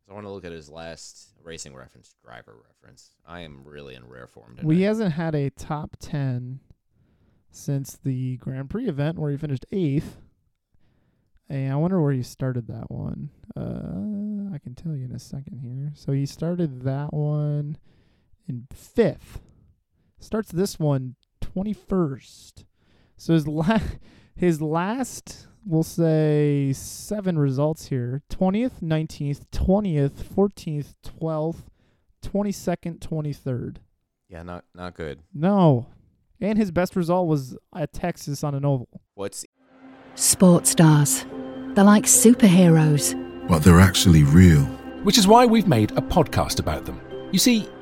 So 0.04 0.12
I 0.12 0.14
want 0.14 0.26
to 0.26 0.30
look 0.30 0.44
at 0.44 0.52
his 0.52 0.68
last 0.68 1.30
racing 1.42 1.74
reference, 1.74 2.14
driver 2.24 2.56
reference. 2.66 3.10
I 3.26 3.40
am 3.40 3.62
really 3.64 3.94
in 3.94 4.06
rare 4.08 4.26
form 4.26 4.56
today. 4.56 4.66
Well, 4.66 4.76
he 4.76 4.82
hasn't 4.82 5.12
had 5.12 5.34
a 5.34 5.50
top 5.50 5.96
10 6.00 6.60
since 7.50 7.98
the 8.02 8.36
Grand 8.38 8.70
Prix 8.70 8.88
event 8.88 9.18
where 9.18 9.30
he 9.30 9.36
finished 9.36 9.66
eighth. 9.72 10.20
And 11.48 11.72
I 11.72 11.76
wonder 11.76 12.00
where 12.00 12.12
he 12.12 12.22
started 12.22 12.68
that 12.68 12.90
one. 12.90 13.30
Uh, 13.56 14.54
I 14.54 14.58
can 14.58 14.74
tell 14.76 14.94
you 14.94 15.04
in 15.04 15.12
a 15.12 15.18
second 15.18 15.58
here. 15.58 15.92
So 15.94 16.12
he 16.12 16.24
started 16.24 16.82
that 16.82 17.12
one 17.12 17.76
in 18.48 18.66
fifth. 18.72 19.40
Starts 20.20 20.52
this 20.52 20.78
one 20.78 21.16
21st. 21.40 22.64
So 23.16 23.32
his, 23.34 23.48
la- 23.48 23.80
his 24.34 24.62
last, 24.62 25.48
we'll 25.70 25.82
say, 25.82 26.72
seven 26.74 27.38
results 27.38 27.86
here 27.86 28.22
20th, 28.30 28.82
19th, 28.82 29.42
20th, 29.52 30.10
14th, 30.34 30.94
12th, 31.20 31.56
22nd, 32.22 32.98
23rd. 32.98 33.76
yeah, 34.28 34.42
not 34.42 34.64
not 34.74 34.94
good. 34.94 35.20
No. 35.34 35.86
And 36.40 36.56
his 36.58 36.70
best 36.70 36.96
result 36.96 37.28
was 37.28 37.56
at 37.74 37.92
Texas 37.92 38.42
on 38.42 38.54
an 38.54 38.64
oval. 38.64 38.88
What's 39.14 39.44
Sports 40.14 40.70
stars. 40.70 41.24
They're 41.74 41.84
like 41.84 42.04
superheroes. 42.04 43.14
but 43.48 43.62
they're 43.62 43.80
actually 43.80 44.24
real. 44.24 44.62
Which 45.04 45.16
is 45.18 45.26
why 45.26 45.46
we've 45.46 45.68
made 45.68 45.92
a 45.92 46.02
podcast 46.02 46.58
about 46.60 46.84
them. 46.84 47.00
You 47.32 47.38
see, 47.38 47.68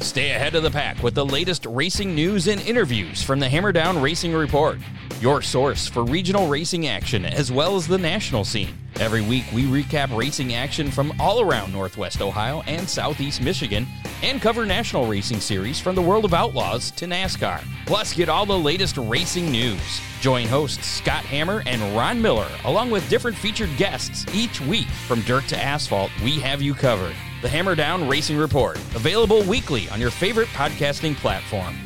Stay 0.00 0.30
ahead 0.30 0.54
of 0.54 0.62
the 0.62 0.70
pack 0.70 1.02
with 1.02 1.14
the 1.14 1.26
latest 1.26 1.66
racing 1.66 2.14
news 2.14 2.46
and 2.46 2.60
interviews 2.60 3.20
from 3.20 3.40
the 3.40 3.48
Hammer 3.48 3.72
Down 3.72 4.00
Racing 4.00 4.32
Report, 4.32 4.78
your 5.20 5.42
source 5.42 5.88
for 5.88 6.04
regional 6.04 6.46
racing 6.48 6.86
action 6.86 7.24
as 7.24 7.50
well 7.50 7.74
as 7.74 7.88
the 7.88 7.98
national 7.98 8.44
scene. 8.44 8.78
Every 9.00 9.22
week, 9.22 9.44
we 9.52 9.62
recap 9.62 10.14
racing 10.16 10.54
action 10.54 10.90
from 10.90 11.12
all 11.20 11.40
around 11.40 11.72
Northwest 11.72 12.20
Ohio 12.20 12.62
and 12.62 12.88
Southeast 12.88 13.40
Michigan 13.40 13.86
and 14.24 14.42
cover 14.42 14.66
national 14.66 15.06
racing 15.06 15.38
series 15.38 15.78
from 15.78 15.94
the 15.94 16.02
world 16.02 16.24
of 16.24 16.34
outlaws 16.34 16.90
to 16.92 17.04
NASCAR. 17.04 17.62
Plus, 17.86 18.12
get 18.12 18.28
all 18.28 18.44
the 18.44 18.58
latest 18.58 18.96
racing 18.96 19.52
news. 19.52 20.00
Join 20.20 20.48
hosts 20.48 20.84
Scott 20.84 21.24
Hammer 21.24 21.62
and 21.64 21.80
Ron 21.96 22.20
Miller, 22.20 22.48
along 22.64 22.90
with 22.90 23.08
different 23.08 23.36
featured 23.36 23.70
guests 23.76 24.26
each 24.34 24.60
week. 24.62 24.88
From 25.06 25.20
dirt 25.20 25.44
to 25.44 25.56
asphalt, 25.56 26.10
we 26.24 26.40
have 26.40 26.60
you 26.60 26.74
covered. 26.74 27.14
The 27.40 27.48
Hammer 27.48 27.76
Down 27.76 28.08
Racing 28.08 28.36
Report, 28.36 28.76
available 28.96 29.44
weekly 29.44 29.88
on 29.90 30.00
your 30.00 30.10
favorite 30.10 30.48
podcasting 30.48 31.14
platform. 31.14 31.76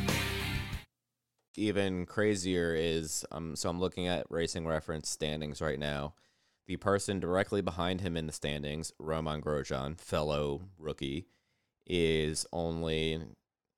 even 1.55 2.07
crazier 2.07 2.73
is 2.73 3.23
um 3.31 3.55
so 3.55 3.69
I'm 3.69 3.79
looking 3.79 4.07
at 4.07 4.25
racing 4.31 4.65
reference 4.65 5.09
standings 5.09 5.61
right 5.61 5.77
now. 5.77 6.15
The 6.65 6.77
person 6.77 7.19
directly 7.19 7.61
behind 7.61 8.01
him 8.01 8.15
in 8.15 8.25
the 8.25 8.33
standings, 8.33 8.93
Romain 8.97 9.41
Grosjean, 9.41 9.99
fellow 9.99 10.61
rookie, 10.77 11.27
is 11.85 12.45
only 12.53 13.19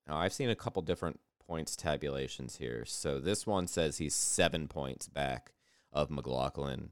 now 0.06 0.16
I've 0.16 0.32
seen 0.32 0.50
a 0.50 0.54
couple 0.54 0.82
different 0.82 1.18
points 1.46 1.76
tabulations 1.76 2.56
here. 2.56 2.84
So 2.84 3.18
this 3.18 3.46
one 3.46 3.66
says 3.66 3.98
he's 3.98 4.14
seven 4.14 4.68
points 4.68 5.08
back 5.08 5.52
of 5.92 6.10
McLaughlin. 6.10 6.90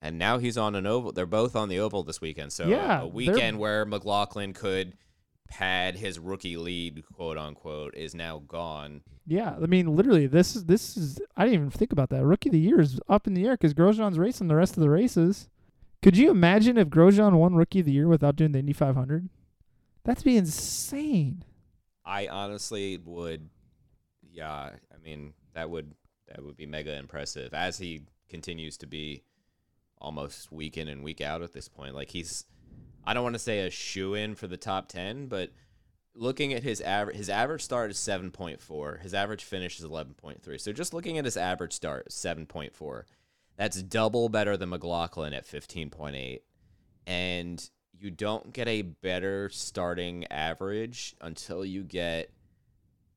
And 0.00 0.18
now 0.18 0.38
he's 0.38 0.58
on 0.58 0.74
an 0.74 0.86
oval. 0.86 1.12
They're 1.12 1.26
both 1.26 1.56
on 1.56 1.68
the 1.68 1.80
oval 1.80 2.02
this 2.02 2.20
weekend. 2.20 2.52
So 2.52 2.66
Yeah, 2.68 3.02
a 3.02 3.06
weekend 3.06 3.58
where 3.58 3.84
McLaughlin 3.84 4.52
could 4.52 4.94
pad 5.48 5.96
his 5.96 6.18
rookie 6.18 6.56
lead, 6.56 7.04
quote 7.12 7.38
unquote, 7.38 7.94
is 7.96 8.14
now 8.14 8.42
gone. 8.46 9.02
Yeah, 9.26 9.56
I 9.60 9.66
mean, 9.66 9.96
literally, 9.96 10.26
this 10.26 10.54
is 10.56 10.64
this 10.66 10.96
is. 10.96 11.18
I 11.36 11.44
didn't 11.44 11.54
even 11.54 11.70
think 11.70 11.92
about 11.92 12.10
that. 12.10 12.24
Rookie 12.24 12.48
of 12.48 12.52
the 12.52 12.60
year 12.60 12.80
is 12.80 13.00
up 13.08 13.26
in 13.26 13.34
the 13.34 13.44
air 13.46 13.54
because 13.54 13.74
Grosjean's 13.74 14.18
racing 14.18 14.48
the 14.48 14.56
rest 14.56 14.76
of 14.76 14.82
the 14.82 14.90
races. 14.90 15.48
Could 16.02 16.16
you 16.16 16.30
imagine 16.30 16.78
if 16.78 16.88
Grosjean 16.88 17.32
won 17.32 17.54
Rookie 17.54 17.80
of 17.80 17.86
the 17.86 17.92
Year 17.92 18.06
without 18.06 18.36
doing 18.36 18.52
the 18.52 18.60
Indy 18.60 18.72
500? 18.72 19.28
That'd 20.04 20.24
be 20.24 20.36
insane. 20.36 21.42
I 22.04 22.28
honestly 22.28 22.98
would, 23.04 23.48
yeah. 24.30 24.70
I 24.94 24.98
mean, 25.02 25.32
that 25.54 25.68
would 25.68 25.94
that 26.28 26.44
would 26.44 26.56
be 26.56 26.66
mega 26.66 26.96
impressive 26.96 27.52
as 27.54 27.78
he 27.78 28.02
continues 28.28 28.76
to 28.78 28.86
be 28.86 29.24
almost 29.98 30.52
week 30.52 30.76
in 30.76 30.88
and 30.88 31.02
week 31.02 31.20
out 31.20 31.42
at 31.42 31.52
this 31.52 31.68
point. 31.68 31.94
Like 31.94 32.10
he's, 32.10 32.44
I 33.06 33.14
don't 33.14 33.22
want 33.22 33.34
to 33.34 33.38
say 33.40 33.60
a 33.60 33.70
shoe 33.70 34.14
in 34.14 34.34
for 34.34 34.46
the 34.46 34.56
top 34.56 34.88
ten, 34.88 35.26
but 35.26 35.50
looking 36.14 36.52
at 36.52 36.62
his 36.62 36.80
average, 36.80 37.16
his 37.16 37.28
average 37.30 37.62
start 37.62 37.90
is 37.90 37.98
seven 37.98 38.30
point 38.30 38.60
four. 38.60 38.98
His 39.02 39.14
average 39.14 39.44
finish 39.44 39.78
is 39.78 39.84
eleven 39.84 40.14
point 40.14 40.42
three. 40.42 40.58
So 40.58 40.72
just 40.72 40.92
looking 40.94 41.18
at 41.18 41.24
his 41.24 41.36
average 41.36 41.72
start, 41.72 42.10
seven 42.12 42.46
point 42.46 42.74
four. 42.74 43.06
That's 43.56 43.82
double 43.82 44.28
better 44.28 44.56
than 44.56 44.70
McLaughlin 44.70 45.32
at 45.32 45.46
fifteen 45.46 45.90
point 45.90 46.16
eight. 46.16 46.42
and 47.06 47.70
you 47.98 48.10
don't 48.10 48.52
get 48.52 48.68
a 48.68 48.82
better 48.82 49.48
starting 49.48 50.26
average 50.30 51.14
until 51.22 51.64
you 51.64 51.82
get 51.82 52.30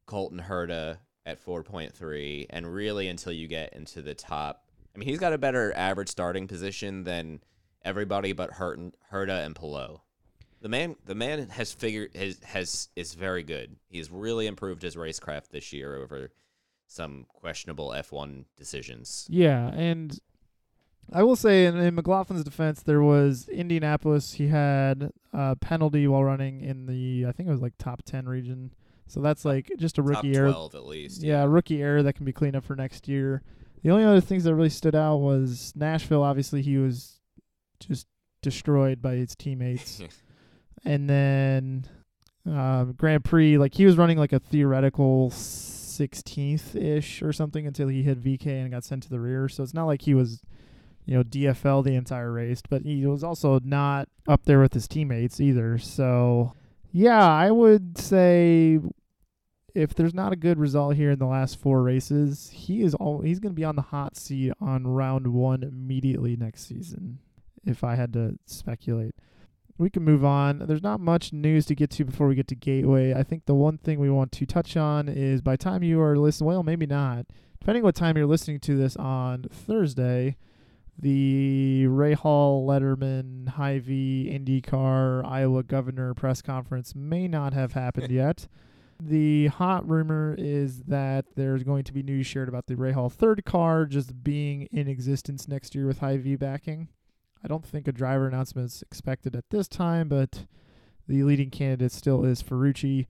Colton 0.06 0.39
Herta 0.39 0.99
at 1.25 1.43
4.3 1.43 2.45
and 2.49 2.73
really 2.73 3.10
until 3.10 3.34
you 3.34 3.47
get 3.47 3.73
into 3.73 4.02
the 4.02 4.13
top. 4.13 4.63
I 4.95 4.97
mean, 4.99 5.10
he's 5.10 5.19
got 5.19 5.34
a 5.34 5.38
better 5.38 5.73
average 5.75 6.08
starting 6.08 6.47
position 6.47 7.04
than 7.04 7.41
everybody 7.83 8.33
but 8.33 8.51
Hurt- 8.53 8.79
Herta 9.11 9.45
and 9.45 9.55
Palou. 9.55 10.01
The 10.61 10.69
man 10.69 10.95
the 11.05 11.15
man 11.15 11.47
has 11.49 11.71
figured 11.71 12.15
has 12.15 12.39
has 12.43 12.89
is 12.95 13.13
very 13.13 13.43
good. 13.43 13.77
He's 13.89 14.11
really 14.11 14.45
improved 14.45 14.81
his 14.81 14.95
racecraft 14.95 15.49
this 15.51 15.71
year 15.71 15.95
over 15.95 16.31
some 16.87 17.25
questionable 17.29 17.89
F1 17.89 18.45
decisions. 18.57 19.25
Yeah, 19.29 19.67
and 19.69 20.19
I 21.13 21.23
will 21.23 21.35
say 21.35 21.65
in, 21.65 21.77
in 21.77 21.95
McLaughlin's 21.95 22.43
defense, 22.43 22.81
there 22.81 23.01
was 23.01 23.47
Indianapolis. 23.47 24.33
He 24.33 24.47
had 24.47 25.11
a 25.31 25.55
penalty 25.55 26.07
while 26.07 26.23
running 26.23 26.61
in 26.61 26.87
the 26.87 27.25
I 27.27 27.31
think 27.31 27.47
it 27.47 27.51
was 27.51 27.61
like 27.61 27.77
top 27.77 28.03
ten 28.03 28.27
region. 28.27 28.73
So 29.07 29.21
that's 29.21 29.43
like 29.43 29.71
just 29.77 29.97
a 29.97 30.03
rookie 30.03 30.35
error. 30.35 30.51
12 30.51 30.75
at 30.75 30.85
least. 30.85 31.23
Yeah, 31.23 31.45
rookie 31.45 31.81
error 31.81 32.03
that 32.03 32.13
can 32.13 32.25
be 32.25 32.33
cleaned 32.33 32.55
up 32.55 32.63
for 32.63 32.75
next 32.75 33.07
year. 33.07 33.41
The 33.81 33.89
only 33.91 34.03
other 34.03 34.21
things 34.21 34.43
that 34.43 34.53
really 34.53 34.69
stood 34.69 34.93
out 34.93 35.17
was 35.17 35.73
Nashville. 35.75 36.21
Obviously, 36.21 36.61
he 36.61 36.77
was 36.77 37.18
just 37.79 38.07
destroyed 38.41 39.01
by 39.01 39.15
his 39.15 39.35
teammates, 39.35 40.01
and 40.85 41.09
then 41.09 41.85
um, 42.45 42.93
Grand 42.93 43.23
Prix, 43.23 43.57
like 43.57 43.73
he 43.73 43.85
was 43.85 43.97
running 43.97 44.17
like 44.17 44.33
a 44.33 44.39
theoretical 44.39 45.29
16th 45.99 46.75
ish 46.75 47.21
or 47.21 47.33
something 47.33 47.67
until 47.67 47.87
he 47.87 48.03
hit 48.03 48.23
VK 48.23 48.47
and 48.47 48.71
got 48.71 48.83
sent 48.83 49.03
to 49.03 49.09
the 49.09 49.19
rear. 49.19 49.49
So 49.49 49.63
it's 49.63 49.73
not 49.73 49.85
like 49.85 50.03
he 50.03 50.13
was, 50.13 50.41
you 51.05 51.15
know, 51.15 51.23
DFL 51.23 51.83
the 51.83 51.95
entire 51.95 52.31
race, 52.31 52.61
but 52.67 52.83
he 52.83 53.05
was 53.05 53.23
also 53.23 53.59
not 53.63 54.07
up 54.27 54.45
there 54.45 54.61
with 54.61 54.73
his 54.73 54.87
teammates 54.87 55.39
either. 55.39 55.77
So 55.77 56.53
yeah, 56.91 57.27
I 57.27 57.51
would 57.51 57.97
say 57.97 58.79
if 59.75 59.93
there's 59.93 60.13
not 60.13 60.33
a 60.33 60.37
good 60.37 60.57
result 60.57 60.95
here 60.95 61.11
in 61.11 61.19
the 61.19 61.25
last 61.25 61.59
four 61.59 61.83
races, 61.83 62.49
he 62.51 62.81
is 62.81 62.95
all 62.95 63.21
he's 63.21 63.39
going 63.39 63.53
to 63.53 63.59
be 63.59 63.65
on 63.65 63.75
the 63.75 63.81
hot 63.81 64.15
seat 64.15 64.53
on 64.59 64.87
round 64.87 65.27
one 65.27 65.63
immediately 65.63 66.35
next 66.35 66.67
season. 66.67 67.19
If 67.65 67.83
I 67.83 67.95
had 67.95 68.13
to 68.13 68.37
speculate, 68.45 69.15
we 69.77 69.89
can 69.89 70.03
move 70.03 70.25
on. 70.25 70.59
There's 70.59 70.83
not 70.83 70.99
much 70.99 71.31
news 71.33 71.65
to 71.67 71.75
get 71.75 71.89
to 71.91 72.05
before 72.05 72.27
we 72.27 72.35
get 72.35 72.47
to 72.49 72.55
Gateway. 72.55 73.13
I 73.13 73.23
think 73.23 73.45
the 73.45 73.55
one 73.55 73.77
thing 73.77 73.99
we 73.99 74.09
want 74.09 74.31
to 74.33 74.45
touch 74.45 74.75
on 74.77 75.07
is 75.07 75.41
by 75.41 75.53
the 75.53 75.57
time 75.57 75.83
you 75.83 76.01
are 76.01 76.17
listening, 76.17 76.47
well, 76.47 76.63
maybe 76.63 76.85
not, 76.85 77.25
depending 77.59 77.83
what 77.83 77.95
time 77.95 78.17
you're 78.17 78.25
listening 78.27 78.59
to 78.61 78.77
this 78.77 78.95
on 78.97 79.45
Thursday. 79.51 80.35
The 81.01 81.85
Rahal, 81.87 82.65
Letterman, 82.65 83.47
Hy-Vee, 83.47 84.37
IndyCar, 84.37 85.25
Iowa 85.25 85.63
Governor 85.63 86.13
press 86.13 86.41
conference 86.41 86.93
may 86.93 87.29
not 87.29 87.53
have 87.53 87.71
happened 87.71 88.11
yet. 88.11 88.49
The 89.01 89.47
hot 89.47 89.87
rumor 89.87 90.35
is 90.37 90.81
that 90.83 91.23
there's 91.37 91.63
going 91.63 91.85
to 91.85 91.93
be 91.93 92.03
news 92.03 92.27
shared 92.27 92.49
about 92.49 92.67
the 92.67 92.75
Rahal 92.75 93.09
third 93.09 93.45
car 93.45 93.85
just 93.85 94.25
being 94.25 94.63
in 94.73 94.89
existence 94.89 95.47
next 95.47 95.73
year 95.73 95.87
with 95.87 95.99
Hy-Vee 95.99 96.35
backing. 96.35 96.89
I 97.43 97.47
don't 97.47 97.65
think 97.65 97.88
a 97.88 97.91
driver 97.91 98.28
announcement 98.28 98.67
is 98.67 98.84
expected 98.84 99.36
at 99.36 99.49
this 99.49 99.67
time, 99.67 100.10
but 100.10 100.45
the 101.08 101.23
leading 101.23 101.49
candidate 101.49 101.91
still 101.91 102.25
is 102.25 102.43
Ferrucci. 102.43 103.08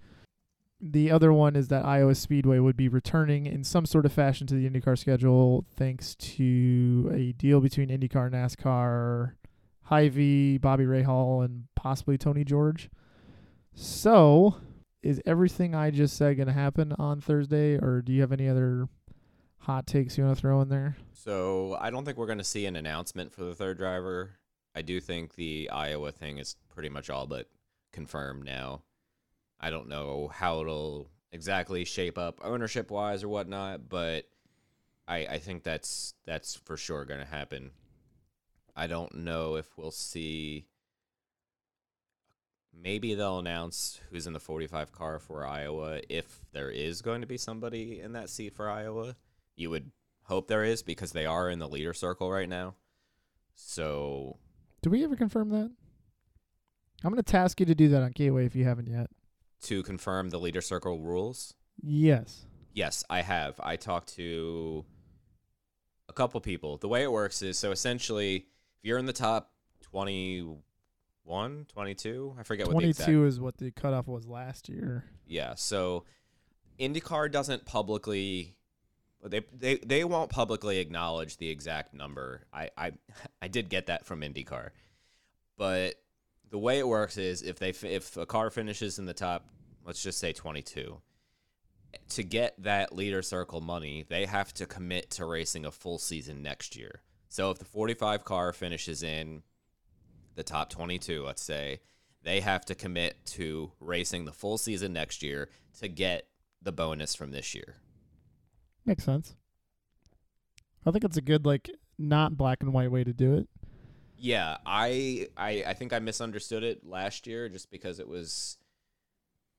The 0.82 1.12
other 1.12 1.34
one 1.34 1.56
is 1.56 1.68
that 1.68 1.86
Iowa 1.86 2.16
Speedway 2.16 2.60
would 2.60 2.78
be 2.78 2.88
returning 2.88 3.46
in 3.46 3.64
some 3.64 3.86
sort 3.86 4.06
of 4.06 4.14
fashion 4.14 4.48
to 4.48 4.56
the 4.56 4.70
IndyCar 4.70 4.98
schedule 4.98 5.66
thanks 5.76 6.16
to 6.16 7.12
a 7.14 7.34
deal 7.34 7.60
between 7.60 7.90
IndyCar, 7.90 8.32
NASCAR, 8.32 9.34
Hy-Vee, 9.84 10.58
Bobby 10.60 10.86
Rahal, 10.86 11.44
and 11.44 11.66
possibly 11.76 12.18
Tony 12.18 12.46
George. 12.46 12.90
So, 13.74 14.56
is 15.02 15.22
everything 15.26 15.76
I 15.76 15.90
just 15.90 16.16
said 16.16 16.38
going 16.38 16.48
to 16.48 16.54
happen 16.54 16.94
on 16.98 17.20
Thursday, 17.20 17.76
or 17.76 18.02
do 18.02 18.14
you 18.14 18.22
have 18.22 18.32
any 18.32 18.48
other 18.48 18.88
hot 19.60 19.88
takes 19.88 20.18
you 20.18 20.24
want 20.24 20.38
to 20.38 20.42
throw 20.42 20.62
in 20.62 20.70
there? 20.70 20.98
So 21.14 21.78
I 21.80 21.90
don't 21.90 22.06
think 22.06 22.18
we're 22.18 22.26
going 22.26 22.38
to 22.40 22.44
see 22.44 22.66
an 22.66 22.76
announcement 22.76 23.34
for 23.34 23.44
the 23.44 23.56
third 23.56 23.78
driver. 23.78 24.32
I 24.76 24.82
do 24.82 25.00
think 25.00 25.36
the 25.36 25.70
Iowa 25.70 26.12
thing 26.12 26.38
is 26.38 26.56
pretty 26.70 26.90
much 26.90 27.10
all 27.10 27.28
but 27.28 27.48
confirmed 27.92 28.46
now. 28.46 28.84
I 29.60 29.70
don't 29.70 29.90
know 29.90 30.30
how 30.34 30.62
it'll 30.62 31.10
exactly 31.32 31.86
shape 31.86 32.18
up 32.18 32.40
ownership 32.44 32.90
wise 32.90 33.24
or 33.24 33.30
whatnot, 33.30 33.90
but 33.90 34.26
I 35.08 35.26
I 35.26 35.40
think 35.40 35.64
that's 35.64 36.14
that's 36.26 36.56
for 36.56 36.78
sure 36.78 37.06
going 37.06 37.20
to 37.20 37.26
happen. 37.26 37.72
I 38.76 38.88
don't 38.88 39.16
know 39.16 39.56
if 39.56 39.78
we'll 39.78 39.92
see. 39.92 40.66
Maybe 42.74 43.14
they'll 43.14 43.40
announce 43.40 44.00
who's 44.10 44.26
in 44.26 44.32
the 44.32 44.40
45 44.40 44.94
car 44.94 45.20
for 45.20 45.46
Iowa 45.46 46.00
if 46.08 46.46
there 46.54 46.70
is 46.70 47.02
going 47.02 47.20
to 47.20 47.28
be 47.28 47.38
somebody 47.38 48.00
in 48.00 48.14
that 48.14 48.30
seat 48.30 48.54
for 48.56 48.70
Iowa. 48.70 49.18
You 49.60 49.70
would 49.72 49.92
hope 50.24 50.48
there 50.48 50.64
is 50.64 50.82
because 50.84 51.12
they 51.12 51.26
are 51.26 51.50
in 51.50 51.60
the 51.60 51.68
leader 51.68 51.94
circle 51.94 52.32
right 52.32 52.48
now. 52.48 52.76
So 53.56 54.38
Do 54.82 54.90
we 54.90 55.04
ever 55.04 55.16
confirm 55.18 55.50
that? 55.50 55.70
I'm 57.04 57.12
going 57.12 57.18
to 57.18 57.24
task 57.24 57.60
you 57.60 57.66
to 57.66 57.76
do 57.76 57.90
that 57.90 58.02
on 58.02 58.12
Gateway 58.12 58.46
if 58.46 58.56
you 58.56 58.64
haven't 58.66 58.88
yet. 58.88 59.08
to 59.64 59.84
confirm 59.84 60.30
the 60.30 60.40
leader 60.40 60.62
circle 60.62 61.00
rules, 61.02 61.54
Yes. 61.82 62.46
yes, 62.74 63.04
I 63.10 63.22
have. 63.22 63.60
I 63.62 63.76
talked 63.76 64.16
to 64.16 64.86
a 66.08 66.14
couple 66.14 66.40
people. 66.42 66.78
The 66.78 66.88
way 66.88 67.04
it 67.04 67.12
works 67.12 67.42
is 67.42 67.58
so 67.60 67.72
essentially, 67.72 68.36
if 68.38 68.84
you're 68.84 68.98
in 68.98 69.06
the 69.06 69.14
top 69.14 69.52
21, 69.82 71.66
22, 71.68 72.36
I 72.40 72.44
forget 72.44 72.68
what 72.68 72.78
the 72.78 72.94
22 72.94 73.26
is 73.26 73.40
what 73.42 73.58
the 73.58 73.72
cutoff 73.72 74.08
was 74.08 74.26
last 74.26 74.70
year. 74.70 75.04
Yeah, 75.26 75.56
so 75.56 76.06
IndyCar 76.80 77.30
doesn't 77.32 77.66
publicly 77.66 78.56
they 79.24 79.42
they 79.54 79.76
they 79.78 80.04
won't 80.04 80.30
publicly 80.30 80.80
acknowledge 80.80 81.38
the 81.38 81.50
exact 81.50 81.94
number. 81.94 82.46
I 82.54 82.70
I 82.78 82.92
I 83.42 83.48
did 83.48 83.70
get 83.70 83.88
that 83.88 84.06
from 84.06 84.22
IndyCar. 84.22 84.70
But 85.58 85.96
the 86.50 86.58
way 86.58 86.80
it 86.80 86.88
works 86.88 87.18
is 87.18 87.42
if 87.42 87.60
they 87.60 87.70
if 87.70 88.18
a 88.18 88.26
car 88.26 88.50
finishes 88.50 89.00
in 89.00 89.06
the 89.06 89.14
top, 89.14 89.48
let's 89.86 90.02
just 90.02 90.20
say 90.20 90.32
22, 90.32 91.02
to 92.10 92.24
get 92.24 92.62
that 92.64 92.96
leader 92.96 93.22
circle 93.22 93.62
money, 93.62 94.06
they 94.08 94.26
have 94.26 94.54
to 94.56 94.66
commit 94.66 95.10
to 95.12 95.26
racing 95.26 95.66
a 95.66 95.72
full 95.72 95.98
season 95.98 96.42
next 96.42 96.76
year. 96.76 97.02
So 97.28 97.52
if 97.52 97.60
the 97.60 97.66
45 97.66 98.26
car 98.26 98.54
finishes 98.54 99.04
in 99.04 99.44
the 100.36 100.44
top 100.44 100.70
22, 100.70 101.24
let's 101.24 101.44
say, 101.44 101.80
they 102.24 102.40
have 102.40 102.66
to 102.66 102.76
commit 102.76 103.26
to 103.26 103.72
racing 103.80 104.26
the 104.26 104.32
full 104.32 104.58
season 104.58 104.94
next 104.94 105.22
year 105.22 105.50
to 105.80 105.88
get 105.88 106.28
the 106.62 106.72
bonus 106.72 107.16
from 107.16 107.32
this 107.32 107.54
year. 107.54 107.76
Makes 108.90 109.04
sense. 109.04 109.36
I 110.84 110.90
think 110.90 111.04
it's 111.04 111.16
a 111.16 111.22
good, 111.22 111.46
like, 111.46 111.70
not 112.00 112.36
black 112.36 112.64
and 112.64 112.74
white 112.74 112.90
way 112.90 113.04
to 113.04 113.14
do 113.14 113.36
it. 113.36 113.48
Yeah, 114.18 114.58
I, 114.66 115.28
I 115.38 115.64
I 115.68 115.74
think 115.76 115.94
I 115.94 116.00
misunderstood 116.00 116.64
it 116.64 116.84
last 116.84 117.28
year 117.28 117.50
just 117.50 117.70
because 117.70 118.00
it 118.00 118.08
was 118.08 118.58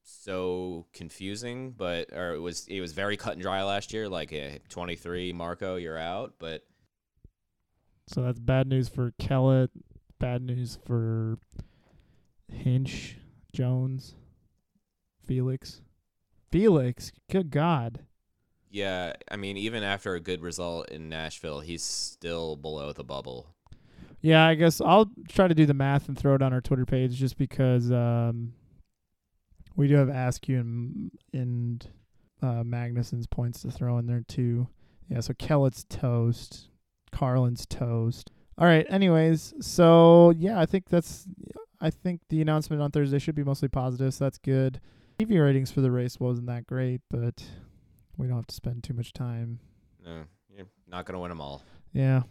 so 0.03 0.87
confusing, 0.93 1.71
but 1.71 2.13
or 2.13 2.35
it 2.35 2.41
was 2.41 2.67
it 2.67 2.81
was 2.81 2.93
very 2.93 3.17
cut 3.17 3.35
and 3.35 3.43
dry 3.43 3.63
last 3.63 3.93
year. 3.93 4.09
Like 4.09 4.33
eh, 4.33 4.59
23, 4.69 5.33
Marco, 5.33 5.77
you're 5.77 5.97
out. 5.97 6.35
But 6.41 6.65
So 8.09 8.23
that's 8.23 8.41
bad 8.41 8.67
news 8.67 8.89
for 8.89 9.15
Kellett, 9.17 9.71
bad 10.19 10.43
news 10.43 10.77
for 10.85 11.39
Hinch, 12.49 13.17
Jones, 13.53 14.17
Felix. 15.25 15.83
Felix, 16.51 17.13
good 17.31 17.53
God. 17.53 18.07
Yeah, 18.71 19.15
I 19.29 19.37
mean, 19.37 19.57
even 19.57 19.83
after 19.83 20.15
a 20.15 20.21
good 20.21 20.43
result 20.43 20.91
in 20.91 21.09
Nashville, 21.09 21.61
he's 21.61 21.83
still 21.83 22.57
below 22.57 22.93
the 22.93 23.03
bubble. 23.03 23.49
Yeah, 24.21 24.47
I 24.47 24.55
guess 24.55 24.81
I'll 24.81 25.11
try 25.29 25.49
to 25.49 25.55
do 25.55 25.67
the 25.67 25.75
math 25.75 26.09
and 26.09 26.17
throw 26.17 26.35
it 26.35 26.43
on 26.43 26.53
our 26.53 26.61
Twitter 26.61 26.87
page 26.87 27.17
just 27.17 27.37
because 27.37 27.91
um, 27.91 28.53
we 29.77 29.89
do 29.89 29.97
have 29.97 30.09
Askew 30.09 30.61
and, 30.61 31.11
and 31.33 31.87
uh, 32.43 32.63
Magnussen's 32.63 33.27
points 33.27 33.63
to 33.63 33.71
throw 33.71 33.99
in 33.99 34.07
there 34.07 34.23
too. 34.29 34.69
Yeah, 35.09 35.21
so 35.21 35.35
Kellett's 35.35 35.85
toast, 35.89 36.69
Carlin's 37.11 37.67
toast. 37.67 38.31
All 38.57 38.67
right. 38.67 38.87
Anyways, 38.91 39.55
so 39.61 40.33
yeah, 40.37 40.61
I 40.61 40.67
think 40.67 40.89
that's. 40.89 41.27
I 41.81 41.89
think 41.89 42.21
the 42.29 42.43
announcement 42.43 42.83
on 42.83 42.91
Thursday 42.91 43.19
should 43.19 43.35
be 43.35 43.43
mostly 43.43 43.69
positive, 43.69 44.13
so 44.13 44.25
that's 44.25 44.37
good. 44.37 44.81
TV 45.19 45.43
ratings 45.43 45.73
for 45.73 45.81
the 45.81 45.91
race 45.91 46.21
wasn't 46.21 46.47
that 46.49 46.67
great, 46.67 47.01
but 47.11 47.43
we 48.21 48.27
don't 48.29 48.37
have 48.37 48.47
to 48.47 48.55
spend 48.55 48.85
too 48.85 48.95
much 48.95 49.13
time 49.13 49.59
No, 50.05 50.25
you're 50.55 50.67
not 50.89 51.05
gonna 51.07 51.19
win 51.21 51.31
them 51.31 51.41
all. 51.41 51.63
yeah, 51.93 52.23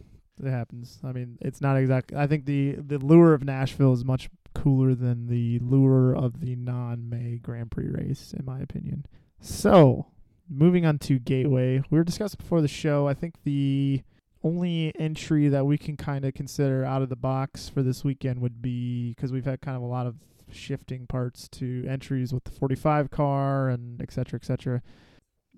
it 0.42 0.50
happens. 0.50 0.98
I 1.04 1.12
mean, 1.12 1.36
it's 1.40 1.60
not 1.60 1.76
exact. 1.76 2.12
I 2.14 2.26
think 2.26 2.44
the 2.46 2.76
the 2.78 2.98
lure 2.98 3.34
of 3.34 3.44
Nashville 3.44 3.92
is 3.92 4.04
much 4.04 4.30
cooler 4.54 4.94
than 4.94 5.26
the 5.28 5.58
lure 5.60 6.14
of 6.14 6.40
the 6.40 6.56
non-May 6.56 7.38
Grand 7.42 7.70
Prix 7.70 7.88
race, 7.88 8.32
in 8.36 8.44
my 8.44 8.60
opinion. 8.60 9.06
So, 9.40 10.06
moving 10.48 10.84
on 10.86 10.98
to 11.00 11.18
Gateway, 11.18 11.82
we 11.90 11.98
were 11.98 12.04
discussing 12.04 12.38
before 12.38 12.60
the 12.60 12.68
show. 12.68 13.06
I 13.06 13.14
think 13.14 13.34
the 13.44 14.02
only 14.42 14.92
entry 14.98 15.48
that 15.48 15.66
we 15.66 15.76
can 15.78 15.96
kind 15.96 16.24
of 16.24 16.32
consider 16.34 16.84
out 16.84 17.02
of 17.02 17.10
the 17.10 17.16
box 17.16 17.68
for 17.68 17.82
this 17.82 18.02
weekend 18.04 18.40
would 18.40 18.60
be 18.62 19.10
because 19.10 19.30
we've 19.32 19.44
had 19.44 19.60
kind 19.60 19.76
of 19.76 19.82
a 19.82 19.86
lot 19.86 20.06
of 20.06 20.16
shifting 20.50 21.06
parts 21.06 21.46
to 21.48 21.84
entries 21.88 22.32
with 22.32 22.44
the 22.44 22.50
45 22.50 23.10
car 23.10 23.68
and 23.68 24.00
et 24.02 24.10
cetera, 24.12 24.38
et 24.42 24.44
cetera. 24.44 24.82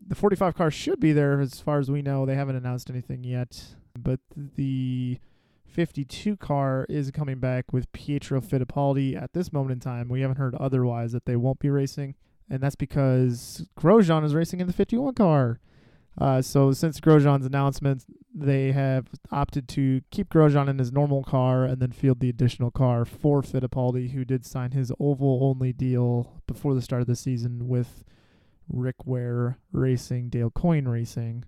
The 0.09 0.15
45 0.15 0.55
car 0.55 0.71
should 0.71 1.01
be 1.01 1.13
there 1.13 1.41
as 1.41 1.61
far 1.61 1.79
as 1.79 1.91
we 1.91 2.03
know. 2.03 2.27
They 2.27 2.35
haven't 2.35 2.57
announced 2.57 2.91
anything 2.91 3.25
yet, 3.25 3.77
but 3.99 4.21
the 4.37 5.19
52 5.67 6.37
car 6.37 6.87
is 6.89 7.11
coming 7.11 7.39
back 7.39 7.73
with 7.73 7.91
Pietro 7.93 8.41
Fittipaldi 8.41 9.21
at 9.21 9.33
this 9.33 9.53
moment 9.53 9.73
in 9.73 9.81
time. 9.81 10.09
We 10.09 10.21
haven't 10.21 10.37
heard 10.37 10.55
otherwise 10.57 11.13
that 11.13 11.25
they 11.25 11.37
won't 11.37 11.59
be 11.59 11.71
racing, 11.71 12.15
and 12.51 12.63
that's 12.63 12.77
because 12.77 13.67
Grosjean 13.79 14.25
is 14.25 14.35
racing 14.35 14.61
in 14.61 14.67
the 14.67 14.73
51 14.73 15.15
car. 15.15 15.61
Uh, 16.19 16.43
so 16.43 16.73
since 16.73 17.01
Grosjean's 17.01 17.47
announcement, 17.47 18.05
they 18.35 18.73
have 18.73 19.07
opted 19.31 19.67
to 19.69 20.03
keep 20.11 20.29
Grosjean 20.29 20.69
in 20.69 20.79
his 20.79 20.93
normal 20.93 21.23
car 21.25 21.65
and 21.65 21.81
then 21.81 21.91
field 21.91 22.21
the 22.21 22.29
additional 22.29 22.71
car 22.71 23.05
for 23.07 23.41
Fittipaldi, 23.41 24.13
who 24.13 24.25
did 24.25 24.45
sign 24.45 24.73
his 24.73 24.93
oval 25.01 25.41
only 25.43 25.73
deal 25.73 26.43
before 26.47 26.75
the 26.75 26.83
start 26.83 27.01
of 27.01 27.09
the 27.09 27.17
season 27.17 27.67
with 27.67 28.05
Rick 28.69 29.07
Ware 29.07 29.59
Racing, 29.73 30.29
Dale 30.29 30.51
Coyne 30.51 30.89
Racing. 30.89 31.45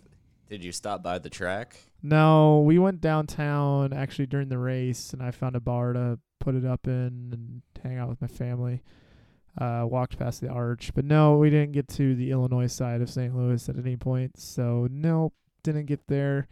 did 0.54 0.63
you 0.63 0.72
stop 0.72 1.02
by 1.02 1.18
the 1.18 1.32
track? 1.32 1.80
No, 2.04 2.60
we 2.60 2.78
went 2.78 3.02
downtown 3.02 3.92
actually 3.92 4.28
during 4.28 4.50
the 4.50 4.60
race, 4.60 5.12
and 5.12 5.24
I 5.24 5.32
found 5.32 5.56
a 5.56 5.60
bar 5.60 5.94
to 5.94 6.20
put 6.39 6.54
it 6.54 6.63
up 6.63 6.86
in 6.86 7.32
and 7.34 7.62
hang 7.82 7.98
out 7.98 8.08
with 8.08 8.22
my 8.22 8.28
family. 8.28 8.84
Uh, 9.60 9.88
walked 9.89 10.20
past 10.20 10.42
the 10.42 10.50
arch, 10.50 10.92
but 10.94 11.06
no, 11.06 11.38
we 11.38 11.50
didn't 11.50 11.72
get 11.72 11.88
to 11.88 12.13
the 12.13 12.30
Illinois 12.30 12.68
side 12.68 13.02
of 13.02 13.10
St. 13.10 13.36
Louis 13.36 13.68
at 13.68 13.80
any 13.80 13.96
point. 13.98 14.39
So 14.39 14.88
nope, 14.92 15.34
didn't 15.63 15.88
get 15.88 16.06
there. 16.06 16.48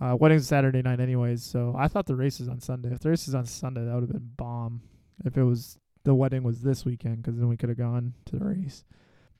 Uh, 0.00 0.16
wedding's 0.18 0.48
Saturday 0.48 0.82
night, 0.82 0.98
anyways. 0.98 1.44
So 1.44 1.72
I 1.78 1.86
thought 1.86 2.06
the 2.06 2.16
race 2.16 2.40
is 2.40 2.48
on 2.48 2.60
Sunday. 2.60 2.90
If 2.90 2.98
the 2.98 3.10
race 3.10 3.28
is 3.28 3.34
on 3.36 3.46
Sunday, 3.46 3.84
that 3.84 3.94
would 3.94 4.02
have 4.02 4.12
been 4.12 4.32
bomb. 4.36 4.82
If 5.24 5.36
it 5.36 5.44
was 5.44 5.78
the 6.02 6.16
wedding 6.16 6.42
was 6.42 6.62
this 6.62 6.84
weekend, 6.84 7.18
because 7.22 7.38
then 7.38 7.48
we 7.48 7.56
could 7.56 7.68
have 7.68 7.78
gone 7.78 8.14
to 8.24 8.36
the 8.36 8.44
race. 8.44 8.84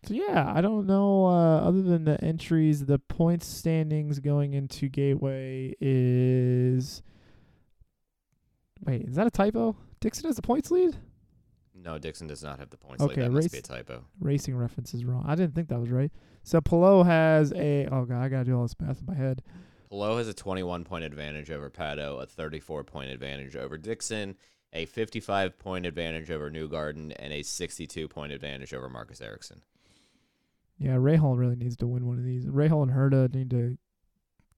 So 0.07 0.14
yeah, 0.14 0.53
I 0.55 0.61
don't 0.61 0.87
know. 0.87 1.27
Uh, 1.27 1.59
other 1.61 1.83
than 1.83 2.05
the 2.05 2.23
entries, 2.23 2.85
the 2.85 2.99
points 2.99 3.47
standings 3.47 4.21
going 4.21 4.55
into 4.55 4.88
Gateway 4.88 5.75
is. 5.81 7.03
Wait, 8.85 9.03
is 9.03 9.16
that 9.16 9.27
a 9.27 9.31
typo? 9.31 9.77
Dixon 10.01 10.27
has 10.27 10.37
the 10.37 10.42
points 10.42 10.71
lead. 10.71 10.97
No, 11.75 11.99
Dixon 11.99 12.29
does 12.29 12.42
not 12.42 12.61
have 12.61 12.71
the 12.71 12.77
points. 12.77 13.03
Okay, 13.03 13.23
lead. 13.23 13.31
That 13.31 13.35
race- 13.35 13.45
must 13.45 13.53
be 13.53 13.59
a 13.59 13.62
typo. 13.62 14.05
Racing 14.21 14.57
reference 14.57 14.95
is 14.95 15.05
wrong. 15.05 15.25
I 15.27 15.35
didn't 15.35 15.55
think 15.55 15.69
that 15.69 15.81
was 15.81 15.90
right. 15.90 16.12
So 16.45 16.61
Palou 16.61 17.03
has 17.03 17.53
a. 17.53 17.87
Oh 17.87 18.05
god, 18.05 18.23
I 18.23 18.29
gotta 18.29 18.45
do 18.45 18.57
all 18.57 18.62
this 18.62 18.77
math 18.81 19.01
in 19.01 19.07
my 19.07 19.14
head. 19.14 19.42
Palou 19.90 20.19
has 20.19 20.29
a 20.29 20.35
21 20.35 20.85
point 20.85 21.05
advantage 21.05 21.51
over 21.51 21.69
Pato, 21.69 22.23
a 22.23 22.27
34 22.27 22.85
point 22.85 23.11
advantage 23.11 23.57
over 23.57 23.77
Dixon, 23.77 24.37
a 24.73 24.87
55 24.87 25.59
point 25.59 25.85
advantage 25.85 26.31
over 26.31 26.49
Newgarden, 26.49 27.12
and 27.19 27.33
a 27.33 27.42
62 27.42 28.07
point 28.07 28.31
advantage 28.31 28.73
over 28.73 28.88
Marcus 28.88 29.21
Ericsson. 29.21 29.62
Yeah, 30.79 30.97
Rahal 30.97 31.39
really 31.39 31.57
needs 31.57 31.77
to 31.79 31.87
win 31.87 32.07
one 32.07 32.19
of 32.19 32.25
these. 32.25 32.45
Rahal 32.47 32.83
and 32.83 32.93
Herta 32.93 33.33
need 33.35 33.51
to 33.51 33.79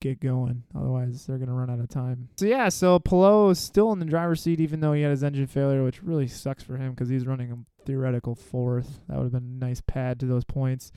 get 0.00 0.20
going, 0.20 0.62
otherwise 0.76 1.26
they're 1.26 1.38
gonna 1.38 1.54
run 1.54 1.70
out 1.70 1.80
of 1.80 1.88
time. 1.88 2.28
So 2.36 2.46
yeah, 2.46 2.68
so 2.68 2.98
Palou 2.98 3.50
is 3.50 3.58
still 3.58 3.92
in 3.92 3.98
the 3.98 4.04
driver's 4.04 4.42
seat, 4.42 4.60
even 4.60 4.80
though 4.80 4.92
he 4.92 5.02
had 5.02 5.10
his 5.10 5.24
engine 5.24 5.46
failure, 5.46 5.84
which 5.84 6.02
really 6.02 6.26
sucks 6.28 6.62
for 6.62 6.76
him 6.76 6.90
because 6.90 7.08
he's 7.08 7.26
running 7.26 7.52
a 7.52 7.84
theoretical 7.84 8.34
fourth. 8.34 9.00
That 9.08 9.16
would 9.16 9.24
have 9.24 9.32
been 9.32 9.58
a 9.60 9.64
nice 9.64 9.80
pad 9.80 10.20
to 10.20 10.26
those 10.26 10.44
points. 10.44 10.92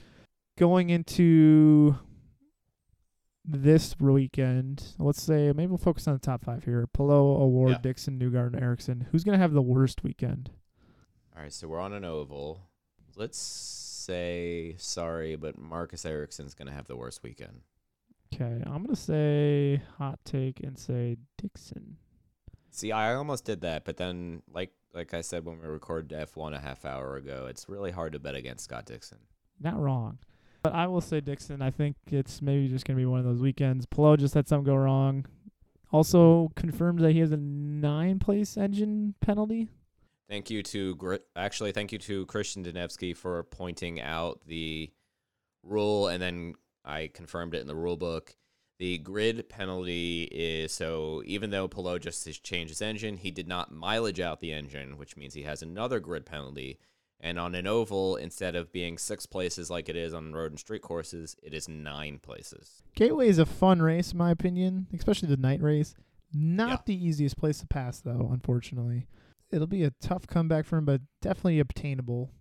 Going 0.58 0.90
into 0.90 1.96
this 3.44 3.96
weekend, 4.00 4.84
let's 5.00 5.22
say 5.22 5.52
maybe 5.56 5.68
we'll 5.68 5.78
focus 5.78 6.08
on 6.08 6.14
the 6.14 6.20
top 6.20 6.44
five 6.44 6.64
here: 6.64 6.86
Palou, 6.88 7.42
O'Ward, 7.42 7.72
Yeah. 7.72 7.78
Dixon, 7.82 8.20
Newgarden, 8.20 8.62
Ericsson. 8.62 9.08
Who's 9.12 9.24
gonna 9.24 9.38
have 9.40 9.54
the 9.54 9.62
worst 9.62 10.04
weekend? 10.04 10.52
All 11.36 11.42
right, 11.42 11.52
so 11.54 11.68
we're 11.68 11.80
on 11.80 11.94
an 11.94 12.06
oval. 12.06 12.68
Let's 13.16 13.38
say 14.02 14.76
sorry, 14.78 15.36
but 15.36 15.58
Marcus 15.58 16.06
Ericsson's 16.06 16.54
going 16.54 16.68
to 16.68 16.74
have 16.74 16.88
the 16.88 16.96
worst 16.96 17.24
weekend. 17.24 17.62
Okay, 18.34 18.64
I'm 18.66 18.84
gonna 18.84 18.96
say 18.96 19.82
hot 19.98 20.20
take 20.24 20.62
and 20.62 20.78
say 20.80 21.18
Dixon. 21.38 21.98
See, 22.70 22.94
I 22.94 23.14
almost 23.16 23.44
did 23.44 23.62
that, 23.62 23.84
but 23.84 23.98
then, 23.98 24.42
like 24.54 24.72
like 24.94 25.14
I 25.14 25.22
said 25.22 25.46
when 25.46 25.60
we 25.62 25.68
recorded 25.68 26.18
F1 26.18 26.56
a 26.56 26.60
half 26.60 26.86
hour 26.86 27.18
ago, 27.18 27.48
it's 27.50 27.68
really 27.68 27.92
hard 27.92 28.14
to 28.14 28.20
bet 28.20 28.36
against 28.36 28.64
Scott 28.64 28.86
Dixon. 28.86 29.20
Not 29.60 29.80
wrong. 29.80 30.20
But 30.64 30.74
I 30.74 30.88
will 30.88 31.02
say 31.02 31.22
Dixon. 31.22 31.62
I 31.62 31.72
think 31.72 31.96
it's 32.08 32.42
maybe 32.42 32.68
just 32.68 32.86
going 32.86 32.96
to 32.96 33.02
be 33.02 33.06
one 33.06 33.20
of 33.20 33.26
those 33.26 33.42
weekends. 33.42 33.86
Palou 33.86 34.16
just 34.16 34.34
had 34.34 34.48
something 34.48 34.66
go 34.66 34.76
wrong. 34.76 35.26
Also 35.92 36.52
confirmed 36.56 37.00
that 37.00 37.12
he 37.12 37.20
has 37.20 37.32
a 37.32 37.38
nine 37.38 38.20
place 38.20 38.58
engine 38.58 39.16
penalty. 39.22 39.70
Thank 40.32 40.50
you 40.50 40.64
to 40.64 41.20
actually 41.36 41.74
thank 41.74 41.92
you 41.92 41.98
to 41.98 42.26
Christian 42.28 42.64
Denevsky 42.64 43.18
for 43.18 43.44
pointing 43.44 44.00
out 44.00 44.40
the 44.48 44.90
rule, 45.62 46.08
and 46.08 46.22
then 46.24 46.54
I 46.86 47.10
confirmed 47.14 47.54
it 47.54 47.60
in 47.60 47.68
the 47.68 47.76
rule 47.76 47.98
book. 47.98 48.38
The 48.80 48.98
grid 49.00 49.50
penalty 49.50 50.30
is 50.32 50.72
so 50.72 51.22
even 51.26 51.50
though 51.50 51.68
Palou 51.68 52.00
just 52.00 52.24
has 52.28 52.40
changed 52.40 52.72
his 52.72 52.82
engine, 52.82 53.18
he 53.18 53.30
did 53.30 53.46
not 53.46 53.74
mileage 53.74 54.22
out 54.22 54.40
the 54.40 54.54
engine, 54.54 54.98
which 54.98 55.18
means 55.18 55.34
he 55.34 55.44
has 55.44 55.62
another 55.62 56.00
grid 56.00 56.26
penalty. 56.26 56.80
And 57.20 57.38
on 57.38 57.54
an 57.54 57.68
oval, 57.68 58.16
instead 58.16 58.56
of 58.56 58.72
being 58.72 58.98
six 58.98 59.26
places 59.26 59.70
like 59.70 59.90
it 59.90 59.98
is 59.98 60.14
on 60.14 60.32
road 60.32 60.54
and 60.54 60.60
street 60.60 60.82
courses, 60.82 61.36
it 61.44 61.54
is 61.54 61.68
nine 61.68 62.20
places. 62.20 62.84
Gateway 62.96 63.28
is 63.28 63.38
a 63.38 63.46
fun 63.46 63.82
race, 63.82 64.14
in 64.14 64.18
my 64.18 64.32
opinion, 64.32 64.88
especially 64.94 65.28
the 65.28 65.36
night 65.36 65.62
race. 65.62 65.94
Not 66.34 66.70
Yeah. 66.70 66.78
the 66.86 67.06
easiest 67.06 67.36
place 67.36 67.60
to 67.60 67.68
pass, 67.68 68.00
though, 68.00 68.30
unfortunately. 68.32 69.08
It'll 69.52 69.68
be 69.68 69.84
a 69.84 69.92
tough 70.02 70.28
comeback 70.28 70.66
for 70.66 70.78
him, 70.78 70.86
but 70.86 71.02
definitely 71.22 71.60
obtainable. 71.60 72.32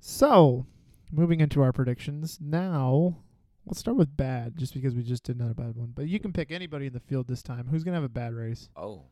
So, 0.00 0.66
moving 1.10 1.40
into 1.40 1.62
our 1.62 1.72
predictions. 1.72 2.38
Now, 2.40 3.18
let's 3.66 3.80
start 3.80 3.96
with 3.96 4.16
bad, 4.16 4.56
just 4.56 4.74
because 4.74 4.94
we 4.94 5.02
just 5.02 5.24
did 5.24 5.36
not 5.38 5.50
a 5.50 5.54
bad 5.54 5.74
one. 5.76 5.92
But 5.94 6.06
you 6.08 6.20
can 6.20 6.32
pick 6.32 6.50
anybody 6.52 6.86
in 6.86 6.92
the 6.92 7.00
field 7.00 7.26
this 7.26 7.42
time. 7.42 7.66
Who's 7.68 7.82
going 7.82 7.92
to 7.92 7.96
have 7.96 8.04
a 8.04 8.08
bad 8.08 8.34
race? 8.34 8.68
Oh. 8.76 9.02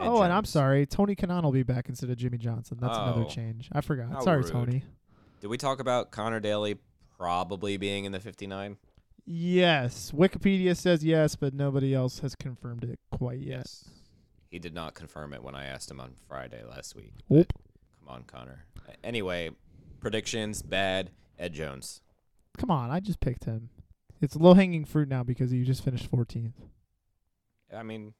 Ed 0.00 0.06
oh, 0.06 0.22
and 0.22 0.32
I'm 0.32 0.44
sorry. 0.44 0.86
Tony 0.86 1.14
Kanaan 1.16 1.42
will 1.42 1.52
be 1.52 1.64
back 1.64 1.88
instead 1.88 2.08
of 2.08 2.16
Jimmie 2.16 2.38
Johnson. 2.38 2.78
That's 2.80 2.96
another 2.96 3.22
Oh. 3.22 3.28
change. 3.28 3.68
I 3.72 3.80
forgot. 3.80 4.08
How 4.10 4.20
sorry, 4.20 4.42
rude. 4.42 4.52
Tony. 4.52 4.84
Did 5.40 5.48
we 5.48 5.58
talk 5.58 5.80
about 5.80 6.10
Conor 6.10 6.40
Daly 6.40 6.76
probably 7.16 7.76
being 7.76 8.04
in 8.04 8.12
the 8.12 8.20
59? 8.20 8.76
Yes. 9.26 10.10
Wikipedia 10.12 10.76
says 10.76 11.04
yes, 11.04 11.36
but 11.36 11.52
nobody 11.52 11.94
else 11.94 12.20
has 12.20 12.34
confirmed 12.34 12.84
it 12.84 12.98
quite 13.10 13.40
yet. 13.40 13.66
He 14.50 14.58
did 14.58 14.74
not 14.74 14.94
confirm 14.94 15.32
it 15.34 15.42
when 15.42 15.54
I 15.54 15.66
asked 15.66 15.90
him 15.90 16.00
on 16.00 16.14
Friday 16.26 16.62
last 16.64 16.94
week. 16.96 17.12
Oop. 17.32 17.52
Come 18.00 18.08
on, 18.08 18.22
Conor. 18.24 18.64
Anyway, 19.04 19.50
predictions 20.00 20.62
bad. 20.62 21.10
Ed 21.38 21.52
Jones. 21.52 22.00
Come 22.56 22.70
on, 22.70 22.90
I 22.90 23.00
just 23.00 23.20
picked 23.20 23.44
him. 23.44 23.68
It's 24.20 24.34
low 24.34 24.54
hanging 24.54 24.84
fruit 24.84 25.08
now 25.08 25.22
because 25.22 25.52
you 25.52 25.64
just 25.64 25.84
finished 25.84 26.10
14th. 26.10 26.54
I 27.74 27.82
mean, 27.82 28.14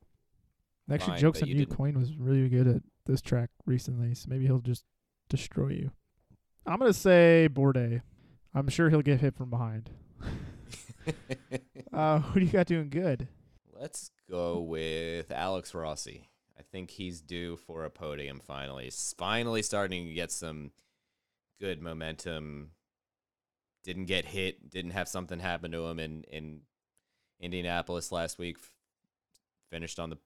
Actually, 0.91 1.12
Fine, 1.12 1.21
jokes 1.21 1.43
on 1.43 1.49
you 1.49 1.55
you. 1.55 1.61
didn't- 1.67 1.77
Coyne 1.77 1.99
was 1.99 2.14
really 2.17 2.49
good 2.49 2.67
at 2.67 2.83
this 3.05 3.21
track 3.21 3.51
recently, 3.67 4.14
so 4.14 4.27
maybe 4.31 4.47
he'll 4.47 4.59
just 4.61 4.85
destroy 5.29 5.69
you. 5.69 5.91
I'm 6.64 6.79
gonna 6.79 6.95
say 6.95 7.47
Bourdais. 7.53 8.01
I'm 8.55 8.69
sure 8.69 8.88
he'll 8.88 9.03
get 9.03 9.21
hit 9.21 9.35
from 9.37 9.51
behind. 9.51 9.91
Uh, 11.93 12.21
who 12.21 12.38
do 12.41 12.47
you 12.47 12.53
got 12.53 12.67
doing 12.67 12.91
good? 12.91 13.29
Let's 13.81 14.11
go 14.31 14.61
with 14.61 15.31
Alex 15.31 15.75
Rossi. 15.75 16.29
I 16.59 16.62
think 16.62 16.91
he's 16.91 17.20
due 17.20 17.57
for 17.57 17.85
a 17.85 17.91
podium 17.91 18.41
finally. 18.41 18.85
He's 18.85 19.14
finally 19.16 19.62
starting 19.62 20.07
to 20.07 20.12
get 20.14 20.33
some 20.33 20.72
good 21.61 21.81
momentum. 21.81 22.70
Didn't 23.85 24.07
get 24.07 24.24
hit, 24.26 24.68
didn't 24.70 24.91
have 24.91 25.09
something 25.09 25.39
happen 25.39 25.70
to 25.72 25.87
him 25.87 25.99
in, 26.01 26.24
in 26.24 26.61
Indianapolis 27.41 28.11
last 28.11 28.39
week. 28.39 28.57
Finished 29.70 29.99
on 30.01 30.11
the 30.11 30.18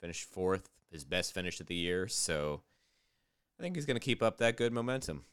finished 0.00 0.24
fourth, 0.30 0.68
his 0.90 1.04
best 1.04 1.34
finish 1.34 1.60
of 1.60 1.66
the 1.66 1.74
year. 1.74 2.08
So 2.08 2.62
I 3.58 3.62
think 3.62 3.76
he's 3.76 3.84
going 3.86 3.96
to 3.98 4.04
keep 4.04 4.22
up 4.22 4.38
that 4.38 4.56
good 4.56 4.72
momentum. 4.72 5.24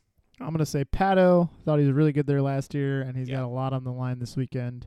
I'm 0.41 0.51
gonna 0.51 0.66
say 0.66 0.84
Pato. 0.84 1.49
Thought 1.63 1.80
he 1.80 1.86
was 1.86 1.93
really 1.95 2.11
good 2.11 2.28
there 2.28 2.41
last 2.41 2.74
year, 2.74 3.01
and 3.01 3.16
he's 3.16 3.30
Yeah. 3.30 3.38
got 3.38 3.45
a 3.45 3.47
lot 3.47 3.72
on 3.72 3.86
the 3.86 3.93
line 3.93 4.20
this 4.20 4.36
weekend. 4.36 4.86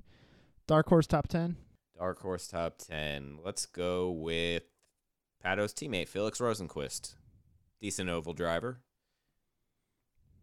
Dark 0.66 0.90
horse 0.90 1.06
top 1.06 1.26
ten. 1.26 1.56
Dark 1.98 2.20
horse 2.20 2.46
top 2.46 2.78
10. 2.78 3.38
Let's 3.44 3.66
go 3.66 4.10
with 4.10 4.62
Pato's 5.42 5.74
teammate, 5.74 6.06
Felix 6.06 6.38
Rosenqvist. 6.38 7.16
Decent 7.80 8.08
oval 8.08 8.34
driver. 8.34 8.80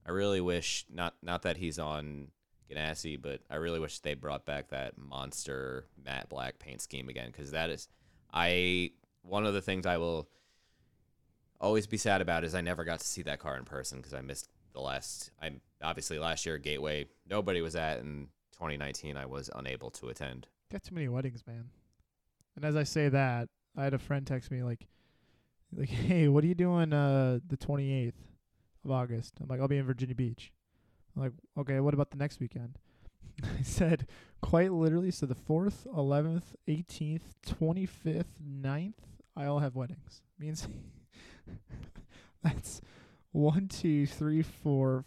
I 0.06 0.12
really 0.12 0.42
wish 0.42 0.86
not 0.92 1.16
not 1.24 1.44
that 1.44 1.58
he's 1.58 1.80
on 1.80 2.28
Ganassi, 2.70 3.22
but 3.22 3.42
I 3.50 3.56
really 3.56 3.80
wish 3.80 4.00
they 4.00 4.16
brought 4.16 4.46
back 4.46 4.70
that 4.70 4.98
monster 4.98 5.86
matte 6.04 6.30
black 6.30 6.60
paint 6.60 6.82
scheme 6.82 7.08
again 7.08 7.32
because 7.32 7.52
that 7.52 7.70
is 7.70 7.88
I 8.34 8.92
one 9.22 9.46
of 9.46 9.54
the 9.54 9.62
things 9.62 9.86
I 9.86 9.98
will 9.98 10.28
always 11.62 11.88
be 11.88 11.98
sad 11.98 12.22
about 12.22 12.44
is 12.44 12.54
I 12.54 12.62
never 12.62 12.84
got 12.84 13.00
to 13.00 13.08
see 13.08 13.22
that 13.24 13.40
car 13.40 13.58
in 13.58 13.64
person 13.64 14.00
because 14.00 14.14
I 14.14 14.22
missed 14.22 14.50
the 14.74 14.82
last. 14.82 15.32
I 15.42 15.52
obviously 15.82 16.20
last 16.20 16.46
year 16.46 16.58
Gateway 16.58 17.08
nobody 17.28 17.62
was 17.62 17.78
at, 17.78 18.00
and 18.00 18.28
2019 18.54 19.16
I 19.16 19.26
was 19.26 19.50
unable 19.56 19.90
to 19.92 20.10
attend. 20.10 20.48
Got 20.76 20.84
too 20.84 20.96
many 20.96 21.08
weddings, 21.08 21.42
man. 21.48 21.70
And 22.58 22.66
as 22.66 22.76
I 22.76 22.84
say 22.84 23.08
that, 23.08 23.48
I 23.78 23.86
had 23.86 23.94
a 23.94 23.98
friend 23.98 24.28
text 24.28 24.52
me 24.52 24.62
like, 24.62 24.88
like, 25.74 25.88
hey, 26.10 26.28
what 26.28 26.44
are 26.44 26.48
you 26.48 26.54
doing 26.54 26.92
uh 26.92 27.40
the 27.48 27.56
28th 27.56 28.12
of 28.84 28.92
August? 28.92 29.36
I'm 29.42 29.48
like, 29.48 29.62
I'll 29.62 29.70
be 29.70 29.78
in 29.78 29.86
Virginia 29.86 30.16
Beach. 30.16 30.52
I'm 31.16 31.24
like, 31.24 31.32
okay, 31.58 31.80
what 31.80 31.94
about 31.94 32.12
the 32.12 32.18
next 32.18 32.42
weekend? 32.42 32.78
I 33.58 33.62
said, 33.62 34.06
quite 34.42 34.74
literally, 34.74 35.12
so 35.12 35.26
the 35.26 35.34
4th, 35.34 35.88
11th, 35.96 36.44
18th, 36.68 37.22
25th, 37.48 38.26
9th, 38.46 38.94
I 39.34 39.46
all 39.46 39.60
have 39.60 39.78
weddings. 39.78 40.24
Means 40.38 40.68
that's 42.44 42.82
one, 43.32 43.70
two, 43.70 44.06
three, 44.08 44.42
four, 44.42 45.06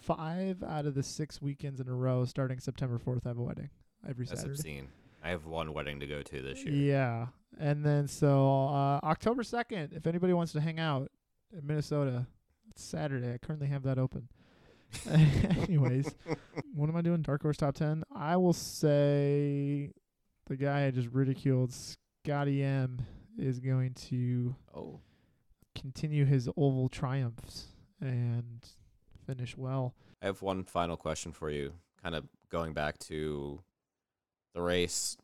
five 0.00 0.62
out 0.62 0.86
of 0.86 0.94
the 0.94 1.02
six 1.02 1.42
weekends 1.42 1.80
in 1.80 1.88
a 1.90 1.94
row 1.94 2.24
starting 2.24 2.60
September 2.60 2.98
4th. 2.98 3.26
I 3.26 3.28
have 3.28 3.36
a 3.36 3.42
wedding 3.42 3.68
every 4.08 4.24
That's 4.24 4.40
Saturday. 4.40 4.58
obscene. 4.58 4.88
I 5.22 5.30
have 5.30 5.46
one 5.46 5.72
wedding 5.72 6.00
to 6.00 6.06
go 6.06 6.22
to 6.22 6.42
this 6.42 6.64
year. 6.64 6.74
Yeah. 6.74 7.26
And 7.58 7.84
then 7.84 8.08
so 8.08 8.68
uh, 8.68 9.00
October 9.04 9.42
2nd, 9.42 9.96
if 9.96 10.06
anybody 10.06 10.32
wants 10.32 10.52
to 10.52 10.60
hang 10.60 10.78
out 10.80 11.10
in 11.56 11.66
Minnesota, 11.66 12.26
it's 12.70 12.82
Saturday. 12.82 13.32
I 13.34 13.38
currently 13.38 13.68
have 13.68 13.82
that 13.84 13.98
open. 13.98 14.28
Anyways, 15.10 16.14
what 16.74 16.88
am 16.88 16.96
I 16.96 17.02
doing? 17.02 17.22
Dark 17.22 17.42
Horse 17.42 17.56
Top 17.56 17.74
10? 17.74 18.04
I 18.14 18.36
will 18.36 18.52
say 18.52 19.90
the 20.46 20.56
guy 20.56 20.86
I 20.86 20.90
just 20.90 21.08
ridiculed, 21.08 21.72
Scotty 21.72 22.62
M, 22.62 22.98
is 23.38 23.60
going 23.60 23.94
to 23.94 24.54
Oh, 24.74 25.00
continue 25.74 26.24
his 26.24 26.48
oval 26.56 26.88
triumphs 26.88 27.68
and 28.00 28.66
finish 29.26 29.56
well. 29.56 29.94
I 30.20 30.26
have 30.26 30.42
one 30.42 30.64
final 30.64 30.96
question 30.96 31.32
for 31.32 31.50
you. 31.50 31.72
Kind 32.02 32.14
of 32.14 32.24
going 32.50 32.72
back 32.74 32.98
to 33.00 33.60
the 34.54 34.62
race. 34.62 35.16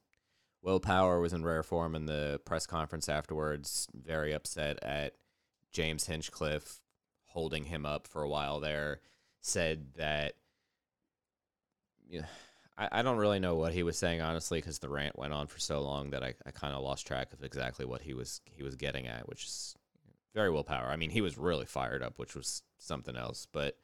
Will 0.62 0.80
Power 0.80 1.20
was 1.20 1.32
in 1.32 1.44
rare 1.44 1.62
form 1.62 1.94
in 1.94 2.06
the 2.06 2.40
press 2.44 2.66
conference 2.66 3.08
afterwards, 3.08 3.88
very 3.94 4.32
upset 4.32 4.78
at 4.82 5.14
James 5.72 6.06
Hinchcliffe 6.06 6.80
holding 7.26 7.64
him 7.64 7.86
up 7.86 8.06
for 8.06 8.22
a 8.22 8.28
while 8.28 8.58
there. 8.58 9.00
Said 9.40 9.94
that, 9.96 10.34
yeah, 12.08 12.26
I, 12.76 12.88
I 12.90 13.02
don't 13.02 13.18
really 13.18 13.38
know 13.38 13.54
what 13.54 13.72
he 13.72 13.84
was 13.84 13.96
saying 13.96 14.20
honestly 14.20 14.58
because 14.58 14.80
the 14.80 14.88
rant 14.88 15.18
went 15.18 15.32
on 15.32 15.46
for 15.46 15.60
so 15.60 15.80
long 15.80 16.10
that 16.10 16.24
I, 16.24 16.34
I 16.44 16.50
kind 16.50 16.74
of 16.74 16.82
lost 16.82 17.06
track 17.06 17.32
of 17.32 17.44
exactly 17.44 17.84
what 17.84 18.02
he 18.02 18.14
was 18.14 18.40
he 18.44 18.62
was 18.62 18.74
getting 18.74 19.06
at, 19.06 19.28
which 19.28 19.44
is 19.44 19.76
very 20.34 20.50
Will 20.50 20.64
Power. 20.64 20.88
I 20.88 20.96
mean, 20.96 21.10
he 21.10 21.20
was 21.20 21.38
really 21.38 21.66
fired 21.66 22.02
up, 22.02 22.18
which 22.18 22.34
was 22.34 22.62
something 22.78 23.16
else, 23.16 23.46
but. 23.52 23.76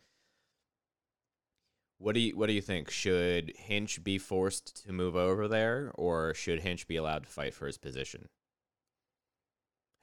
What 1.99 2.15
do 2.15 2.21
you 2.21 2.37
what 2.37 2.47
do 2.49 2.53
you 2.53 2.61
think? 2.61 2.91
Should 2.91 3.53
Hinch 3.57 4.03
be 4.05 4.19
forced 4.19 4.85
to 4.85 4.93
move 4.93 5.17
over 5.17 5.49
there, 5.49 5.91
or 5.95 6.35
should 6.35 6.61
Hinch 6.61 6.87
be 6.87 6.97
allowed 6.97 7.25
to 7.25 7.29
fight 7.29 7.55
for 7.55 7.67
his 7.67 7.79
position? 7.79 8.29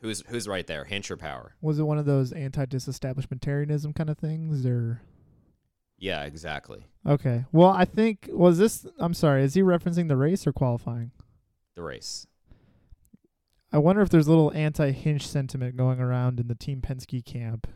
Who's 0.02 0.24
who's 0.28 0.48
right 0.48 0.66
there, 0.66 0.86
Hinch 0.86 1.12
or 1.12 1.18
Power? 1.18 1.56
Was 1.62 1.78
it 1.80 1.84
one 1.84 2.00
of 2.00 2.06
those 2.06 2.32
anti-disestablishmentarianism 2.32 3.96
kind 3.96 4.10
of 4.10 4.18
things, 4.18 4.66
or 4.66 5.02
Yeah, 5.98 6.24
exactly. 6.24 6.86
okay? 7.06 7.46
Well, 7.52 7.70
I 7.70 7.86
think 7.86 8.28
was 8.32 8.58
this. 8.58 8.86
I'm 8.98 9.14
sorry. 9.14 9.44
Is 9.44 9.54
he 9.54 9.62
referencing 9.62 10.08
the 10.08 10.18
race 10.18 10.48
or 10.48 10.54
qualifying? 10.54 11.12
The 11.76 11.84
race. 11.84 12.26
I 13.72 13.78
wonder 13.78 14.02
if 14.02 14.10
there's 14.10 14.28
a 14.28 14.32
little 14.32 14.52
anti-Hinch 14.54 15.26
sentiment 15.26 15.78
going 15.78 16.00
around 16.02 16.40
in 16.40 16.48
the 16.48 16.56
Team 16.56 16.82
Penske 16.82 17.24
camp 17.24 17.68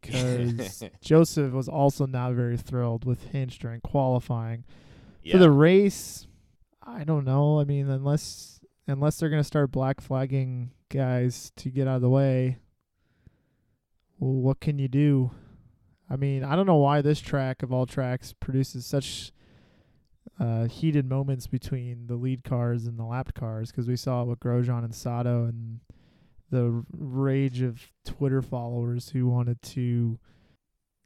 because 0.00 0.82
Josef 1.00 1.52
was 1.52 1.68
also 1.68 2.06
not 2.06 2.32
very 2.32 2.56
thrilled 2.56 3.04
with 3.04 3.28
Hinch 3.28 3.58
during 3.58 3.80
qualifying. 3.80 4.64
Yeah. 5.22 5.32
For 5.32 5.38
the 5.38 5.50
race, 5.50 6.26
I 6.82 7.04
don't 7.04 7.24
know. 7.24 7.60
I 7.60 7.64
mean, 7.64 7.88
unless 7.88 8.60
unless 8.86 9.18
they're 9.18 9.28
gonna 9.28 9.44
start 9.44 9.70
black 9.70 10.00
flagging 10.00 10.70
guys 10.88 11.52
to 11.56 11.70
get 11.70 11.86
out 11.86 11.96
of 11.96 12.02
the 12.02 12.08
way, 12.08 12.58
well, 14.18 14.32
what 14.32 14.60
can 14.60 14.78
you 14.78 14.88
do? 14.88 15.30
I 16.10 16.16
mean, 16.16 16.44
I 16.44 16.56
don't 16.56 16.66
know 16.66 16.76
why 16.76 17.00
this 17.00 17.20
track 17.20 17.62
of 17.62 17.72
all 17.72 17.86
tracks 17.86 18.34
produces 18.38 18.84
such 18.84 19.32
uh, 20.38 20.66
heated 20.66 21.08
moments 21.08 21.46
between 21.46 22.06
the 22.06 22.16
lead 22.16 22.44
cars 22.44 22.86
and 22.86 22.98
the 22.98 23.04
lapped 23.04 23.34
cars 23.34 23.70
because 23.70 23.86
we 23.86 23.96
saw 23.96 24.22
it 24.22 24.28
with 24.28 24.40
Grosjean 24.40 24.84
and 24.84 24.94
Sato 24.94 25.44
and 25.44 25.80
the 26.52 26.84
rage 26.92 27.62
of 27.62 27.90
Twitter 28.04 28.42
followers 28.42 29.08
who 29.08 29.26
wanted 29.26 29.60
to, 29.62 30.18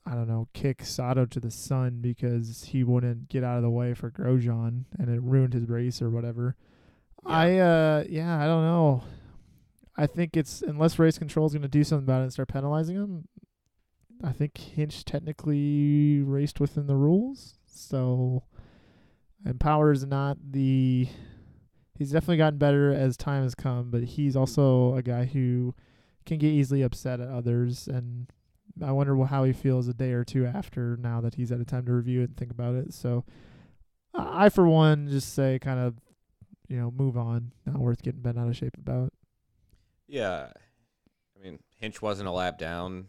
I 0.04 0.10
don't 0.10 0.26
know, 0.26 0.48
kick 0.52 0.84
Sato 0.84 1.24
to 1.24 1.40
the 1.40 1.52
sun 1.52 2.00
because 2.00 2.64
he 2.64 2.82
wouldn't 2.82 3.28
get 3.28 3.44
out 3.44 3.56
of 3.56 3.62
the 3.62 3.70
way 3.70 3.94
for 3.94 4.10
Grosjean 4.10 4.86
and 4.98 5.08
it 5.08 5.22
ruined 5.22 5.54
his 5.54 5.68
race 5.68 6.02
or 6.02 6.10
whatever. 6.10 6.56
I 7.24 7.58
uh 7.58 8.04
yeah, 8.08 8.38
I 8.38 8.46
don't 8.46 8.64
know. 8.64 9.04
I 9.96 10.06
think 10.06 10.36
it's 10.36 10.62
unless 10.62 10.98
race 10.98 11.16
control 11.16 11.46
is 11.46 11.52
going 11.52 11.62
to 11.62 11.68
do 11.68 11.84
something 11.84 12.04
about 12.04 12.20
it 12.20 12.24
and 12.24 12.32
start 12.32 12.48
penalizing 12.48 12.96
him. 12.96 13.28
I 14.22 14.32
think 14.32 14.58
Hinch 14.58 15.04
technically 15.04 16.22
raced 16.22 16.58
within 16.58 16.86
the 16.86 16.96
rules, 16.96 17.58
so 17.66 18.42
and 19.44 19.60
Power 19.60 19.92
is 19.92 20.04
not 20.04 20.38
the. 20.50 21.08
He's 21.98 22.12
definitely 22.12 22.36
gotten 22.36 22.58
better 22.58 22.92
as 22.92 23.16
time 23.16 23.42
has 23.42 23.54
come, 23.54 23.90
but 23.90 24.04
he's 24.04 24.36
also 24.36 24.94
a 24.94 25.02
guy 25.02 25.24
who 25.24 25.74
can 26.26 26.38
get 26.38 26.48
easily 26.48 26.82
upset 26.82 27.20
at 27.20 27.28
others, 27.28 27.88
and 27.88 28.30
I 28.82 28.92
wonder 28.92 29.16
how 29.24 29.44
he 29.44 29.52
feels 29.52 29.88
a 29.88 29.94
day 29.94 30.12
or 30.12 30.24
two 30.24 30.44
after 30.44 30.96
now 30.98 31.20
that 31.22 31.36
he's 31.36 31.50
had 31.50 31.60
a 31.60 31.64
time 31.64 31.86
to 31.86 31.92
review 31.92 32.20
it 32.20 32.24
and 32.24 32.36
think 32.36 32.50
about 32.50 32.74
it. 32.74 32.92
So, 32.92 33.24
I 34.14 34.48
for 34.48 34.66
one 34.68 35.08
just 35.08 35.34
say 35.34 35.58
kind 35.58 35.78
of, 35.78 35.94
you 36.68 36.76
know, 36.76 36.90
move 36.90 37.16
on. 37.16 37.52
Not 37.64 37.78
worth 37.78 38.02
getting 38.02 38.20
bent 38.20 38.38
out 38.38 38.48
of 38.48 38.56
shape 38.56 38.76
about. 38.76 39.12
Yeah, 40.06 40.48
I 41.36 41.42
mean 41.42 41.58
Hinch 41.78 42.02
wasn't 42.02 42.28
a 42.28 42.32
lap 42.32 42.58
down. 42.58 43.06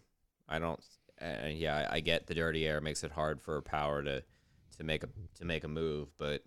I 0.47 0.59
don't. 0.59 0.79
Uh, 1.19 1.47
yeah, 1.49 1.87
I, 1.89 1.95
I 1.95 1.99
get 1.99 2.27
the 2.27 2.35
dirty 2.35 2.67
air 2.67 2.79
makes 2.79 3.03
it 3.03 3.11
hard 3.11 3.41
for 3.41 3.61
Power 3.61 4.03
to 4.03 4.23
to 4.77 4.83
make 4.83 5.03
a 5.03 5.09
to 5.39 5.45
make 5.45 5.63
a 5.63 5.67
move, 5.67 6.09
but 6.17 6.43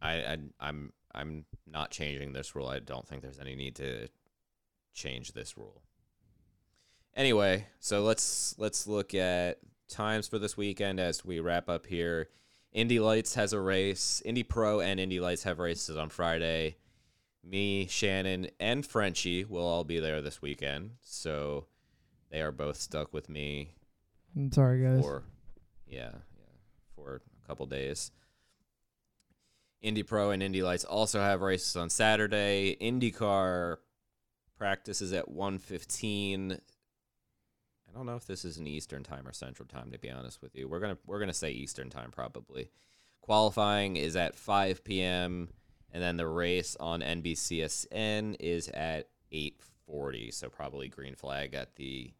I, 0.00 0.12
I 0.12 0.36
I'm 0.60 0.92
I'm 1.14 1.44
not 1.66 1.90
changing 1.90 2.32
this 2.32 2.54
rule. 2.54 2.68
I 2.68 2.78
don't 2.78 3.06
think 3.06 3.22
there's 3.22 3.40
any 3.40 3.54
need 3.54 3.76
to 3.76 4.08
change 4.94 5.32
this 5.32 5.56
rule. 5.56 5.82
Anyway, 7.14 7.66
so 7.78 8.02
let's 8.02 8.54
let's 8.58 8.86
look 8.86 9.14
at 9.14 9.58
times 9.88 10.26
for 10.26 10.38
this 10.38 10.56
weekend 10.56 10.98
as 10.98 11.24
we 11.24 11.40
wrap 11.40 11.68
up 11.68 11.86
here. 11.86 12.28
Indy 12.72 12.98
Lights 12.98 13.34
has 13.34 13.52
a 13.52 13.60
race. 13.60 14.22
Indy 14.24 14.42
Pro 14.42 14.80
and 14.80 14.98
Indy 14.98 15.20
Lights 15.20 15.42
have 15.42 15.58
races 15.58 15.96
on 15.96 16.08
Friday. 16.08 16.76
Me, 17.44 17.86
Shannon, 17.86 18.48
and 18.58 18.86
Frenchie 18.86 19.44
will 19.44 19.66
all 19.66 19.84
be 19.84 20.00
there 20.00 20.22
this 20.22 20.40
weekend. 20.40 20.92
So 21.02 21.66
they 22.30 22.40
are 22.40 22.52
both 22.52 22.76
stuck 22.76 23.12
with 23.12 23.28
me 23.28 23.74
I'm 24.34 24.50
sorry, 24.50 24.82
guys. 24.82 25.02
for 25.02 25.24
yeah, 25.86 26.12
yeah, 26.38 26.54
for 26.96 27.20
a 27.44 27.46
couple 27.46 27.66
days. 27.66 28.10
Indy 29.82 30.04
Pro 30.04 30.30
and 30.30 30.42
Indy 30.42 30.62
Lights 30.62 30.84
also 30.84 31.20
have 31.20 31.42
races 31.42 31.76
on 31.76 31.90
Saturday. 31.90 32.76
IndyCar 32.80 33.78
practices 34.56 35.12
at 35.12 35.28
1:15. 35.28 36.52
I 36.52 37.92
don't 37.92 38.06
know 38.06 38.14
if 38.14 38.26
this 38.26 38.44
is 38.44 38.58
an 38.58 38.68
Eastern 38.68 39.02
time 39.02 39.26
or 39.26 39.32
Central 39.32 39.66
time 39.66 39.90
to 39.90 39.98
be 39.98 40.08
honest 40.08 40.40
with 40.40 40.54
you. 40.54 40.68
We're 40.68 40.78
going 40.78 40.94
to 40.94 41.02
we're 41.04 41.18
going 41.18 41.28
to 41.28 41.34
say 41.34 41.50
Eastern 41.50 41.90
time 41.90 42.12
probably. 42.12 42.70
Qualifying 43.22 43.96
is 43.96 44.14
at 44.16 44.36
5 44.36 44.84
p.m. 44.84 45.48
and 45.90 46.02
then 46.02 46.16
the 46.16 46.26
race 46.28 46.76
on 46.78 47.00
NBCSN 47.00 48.36
is 48.38 48.68
at 48.68 49.08
8:40, 49.32 50.32
so 50.32 50.48
probably 50.48 50.88
green 50.88 51.16
flag 51.16 51.54
at 51.54 51.74
the 51.74 52.12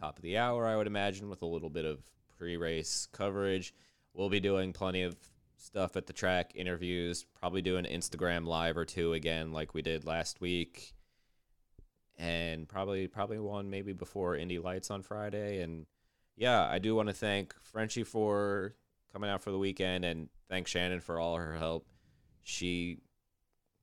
top 0.00 0.16
of 0.16 0.22
the 0.22 0.38
hour, 0.38 0.66
I 0.66 0.76
would 0.76 0.86
imagine, 0.86 1.28
with 1.28 1.42
a 1.42 1.46
little 1.46 1.70
bit 1.70 1.84
of 1.84 2.04
pre 2.36 2.56
race 2.56 3.08
coverage. 3.12 3.74
We'll 4.14 4.28
be 4.28 4.40
doing 4.40 4.72
plenty 4.72 5.02
of 5.02 5.16
stuff 5.60 5.96
at 5.96 6.06
the 6.06 6.12
track, 6.12 6.52
interviews, 6.54 7.24
probably 7.38 7.62
do 7.62 7.76
an 7.76 7.84
Instagram 7.84 8.46
live 8.46 8.76
or 8.76 8.84
two 8.84 9.12
again, 9.12 9.52
like 9.52 9.74
we 9.74 9.82
did 9.82 10.04
last 10.04 10.40
week. 10.40 10.94
And 12.18 12.68
probably 12.68 13.08
probably 13.08 13.38
one 13.38 13.70
maybe 13.70 13.92
before 13.92 14.36
Indy 14.36 14.58
Lights 14.58 14.90
on 14.90 15.02
Friday. 15.02 15.62
And 15.62 15.86
yeah, 16.36 16.66
I 16.66 16.78
do 16.78 16.94
want 16.94 17.08
to 17.08 17.14
thank 17.14 17.54
Frenchie 17.62 18.04
for 18.04 18.74
coming 19.12 19.30
out 19.30 19.42
for 19.42 19.50
the 19.50 19.58
weekend 19.58 20.04
and 20.04 20.28
thank 20.48 20.66
Shannon 20.66 21.00
for 21.00 21.18
all 21.18 21.36
her 21.36 21.56
help. 21.56 21.86
She 22.42 22.98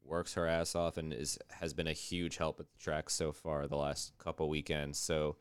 works 0.04 0.36
her 0.36 0.48
ass 0.48 0.76
off 0.76 0.98
and 0.98 1.12
is 1.14 1.38
has 1.50 1.74
been 1.74 1.88
a 1.88 1.94
huge 1.94 2.38
help 2.38 2.60
at 2.60 2.68
the 2.72 2.78
track 2.78 3.10
so 3.10 3.32
far 3.32 3.68
the 3.68 3.76
last 3.76 4.14
couple 4.20 4.48
weekends. 4.50 5.00
So 5.00 5.36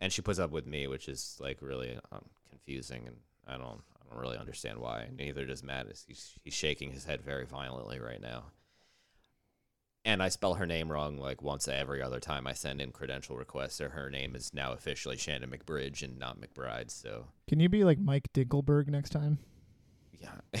and 0.00 0.12
she 0.12 0.22
puts 0.22 0.38
up 0.38 0.50
with 0.50 0.66
me, 0.66 0.86
which 0.86 1.08
is 1.08 1.36
like 1.40 1.58
really 1.60 1.98
um, 2.12 2.24
confusing, 2.50 3.06
and 3.06 3.16
I 3.46 3.56
don't 3.56 3.82
I 4.08 4.14
don't 4.14 4.22
really 4.22 4.38
understand 4.38 4.78
why. 4.78 5.08
Neither 5.16 5.44
does 5.44 5.62
Matt. 5.62 5.86
He's 6.06 6.34
he's 6.42 6.54
shaking 6.54 6.92
his 6.92 7.04
head 7.04 7.22
very 7.22 7.44
violently 7.44 7.98
right 7.98 8.20
now. 8.20 8.44
And 10.04 10.22
I 10.22 10.28
spell 10.28 10.54
her 10.54 10.66
name 10.66 10.90
wrong 10.92 11.18
like 11.18 11.42
once 11.42 11.66
every 11.66 12.00
other 12.00 12.20
time 12.20 12.46
I 12.46 12.52
send 12.52 12.80
in 12.80 12.92
credential 12.92 13.36
requests. 13.36 13.74
So 13.74 13.88
her 13.88 14.08
name 14.08 14.36
is 14.36 14.54
now 14.54 14.72
officially 14.72 15.16
Shannon 15.16 15.50
McBridge 15.50 16.02
and 16.02 16.16
not 16.16 16.38
McBride. 16.40 16.92
So 16.92 17.26
Can 17.48 17.58
you 17.58 17.68
be 17.68 17.82
like 17.82 17.98
Mike 17.98 18.32
Dinkelberg 18.32 18.86
next 18.86 19.10
time? 19.10 19.38
yeah. 20.20 20.60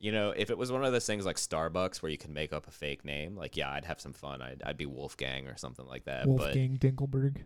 you 0.00 0.10
know, 0.10 0.30
if 0.36 0.50
it 0.50 0.58
was 0.58 0.72
one 0.72 0.84
of 0.84 0.92
those 0.92 1.06
things 1.06 1.24
like 1.24 1.36
Starbucks 1.36 2.02
where 2.02 2.10
you 2.10 2.18
can 2.18 2.34
make 2.34 2.52
up 2.52 2.66
a 2.66 2.72
fake 2.72 3.04
name, 3.04 3.36
like 3.36 3.56
yeah, 3.56 3.70
I'd 3.70 3.84
have 3.84 4.00
some 4.00 4.12
fun. 4.12 4.42
I'd 4.42 4.62
I'd 4.66 4.76
be 4.76 4.86
Wolfgang 4.86 5.46
or 5.46 5.56
something 5.56 5.86
like 5.86 6.04
that. 6.06 6.24
But 6.24 6.30
Wolfgang 6.30 6.76
Dinkelberg. 6.76 7.36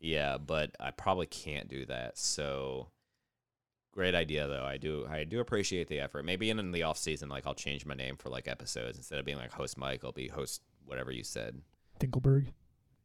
yeah, 0.00 0.38
but 0.38 0.74
I 0.80 0.90
probably 0.90 1.26
can't 1.26 1.68
do 1.68 1.84
that. 1.84 2.16
So 2.16 2.88
great 3.92 4.14
idea 4.14 4.46
though. 4.46 4.64
I 4.64 4.76
do 4.76 5.06
I 5.08 5.24
do 5.24 5.40
appreciate 5.40 5.88
the 5.88 6.00
effort. 6.00 6.24
Maybe 6.24 6.50
in, 6.50 6.58
in 6.58 6.72
the 6.72 6.82
off 6.82 6.98
season, 6.98 7.28
like 7.28 7.46
I'll 7.46 7.54
change 7.54 7.86
my 7.86 7.94
name 7.94 8.16
for 8.16 8.28
like 8.28 8.48
episodes 8.48 8.98
instead 8.98 9.18
of 9.18 9.24
being 9.24 9.38
like 9.38 9.52
host 9.52 9.78
Mike, 9.78 10.02
I'll 10.04 10.12
be 10.12 10.28
host 10.28 10.62
whatever 10.84 11.10
you 11.10 11.24
said. 11.24 11.60
Dinkelberg. 11.98 12.46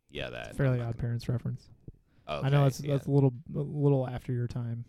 Yeah, 0.09 0.29
that 0.29 0.55
Fairly 0.55 0.81
Odd 0.81 0.97
Parents 0.97 1.27
reference. 1.27 1.69
Okay, 2.27 2.47
I 2.47 2.49
know 2.49 2.63
that's 2.63 2.79
yeah. 2.81 2.93
that's 2.93 3.07
a 3.07 3.11
little 3.11 3.33
a 3.55 3.59
little 3.59 4.07
after 4.07 4.31
your 4.31 4.47
time. 4.47 4.85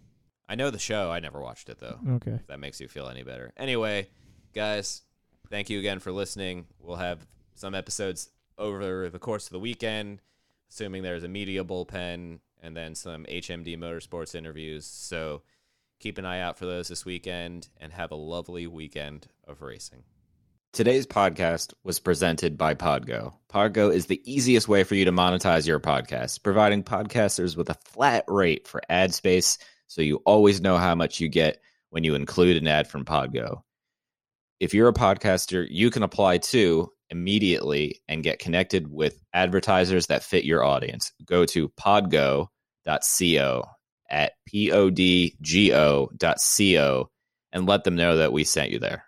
I 0.49 0.55
know 0.55 0.71
the 0.71 0.79
show. 0.79 1.11
I 1.11 1.21
never 1.21 1.41
watched 1.41 1.69
it 1.69 1.79
though. 1.79 1.99
Okay. 2.09 2.33
If 2.33 2.47
that 2.47 2.61
makes 2.61 2.81
you 2.81 2.89
feel 2.89 3.09
any 3.09 3.23
better. 3.23 3.53
Anyway, 3.57 4.09
guys, 4.55 5.03
thank 5.51 5.69
you 5.71 5.79
again 5.79 5.99
for 5.99 6.13
listening. 6.13 6.67
We'll 6.79 6.97
have 6.97 7.27
some 7.55 7.75
episodes 7.75 8.31
over 8.59 9.09
the 9.11 9.19
course 9.19 9.47
of 9.47 9.53
the 9.53 9.59
weekend, 9.59 10.21
assuming 10.71 11.03
there's 11.03 11.25
a 11.25 11.29
media 11.29 11.65
bullpen 11.65 12.39
and 12.63 12.77
then 12.77 12.95
some 12.95 13.25
HMD 13.25 13.77
Motorsports 13.77 14.35
interviews. 14.35 14.87
So 14.87 15.43
keep 15.99 16.19
an 16.19 16.25
eye 16.25 16.41
out 16.41 16.59
for 16.59 16.67
those 16.67 16.89
this 16.89 17.05
weekend 17.05 17.69
and 17.79 17.93
have 17.93 18.11
a 18.11 18.17
lovely 18.17 18.67
weekend 18.67 19.29
of 19.47 19.63
racing. 19.63 20.03
Today's 20.73 21.07
podcast 21.07 21.73
was 21.85 22.01
presented 22.01 22.59
by 22.59 22.75
Podgo. 22.75 23.33
Podgo 23.51 23.93
is 23.93 24.07
the 24.07 24.21
easiest 24.31 24.69
way 24.69 24.85
for 24.85 24.95
you 24.95 25.07
to 25.07 25.13
monetize 25.13 25.67
your 25.67 25.81
podcast, 25.81 26.43
providing 26.43 26.83
podcasters 26.83 27.57
with 27.57 27.71
a 27.71 27.79
flat 27.87 28.25
rate 28.29 28.69
for 28.69 28.83
ad 28.91 29.15
space 29.15 29.57
so 29.87 30.03
you 30.03 30.17
always 30.27 30.61
know 30.61 30.77
how 30.77 30.95
much 30.95 31.19
you 31.21 31.29
get 31.29 31.61
when 31.91 32.05
you 32.05 32.15
include 32.15 32.59
an 32.59 32.69
ad 32.69 32.89
from 32.89 33.07
Podgo. 33.07 33.63
If 34.61 34.75
you're 34.75 34.89
a 34.89 34.95
podcaster, 34.95 35.67
you 35.69 35.91
can 35.91 36.03
apply 36.03 36.39
too 36.39 36.93
immediately 37.09 38.03
and 38.09 38.23
get 38.23 38.39
connected 38.39 38.91
with 38.91 39.23
advertisers 39.33 40.09
that 40.09 40.25
fit 40.25 40.45
your 40.45 40.63
audience. 40.65 41.13
Go 41.25 41.45
to 41.47 41.69
podgo.co 41.71 42.49
at 44.11 44.33
podgo.co 44.53 45.39
and 47.53 47.67
let 47.67 47.85
them 47.85 47.95
know 47.97 48.17
that 48.17 48.33
we 48.33 48.45
sent 48.45 48.71
you 48.71 48.79
there. 48.79 49.05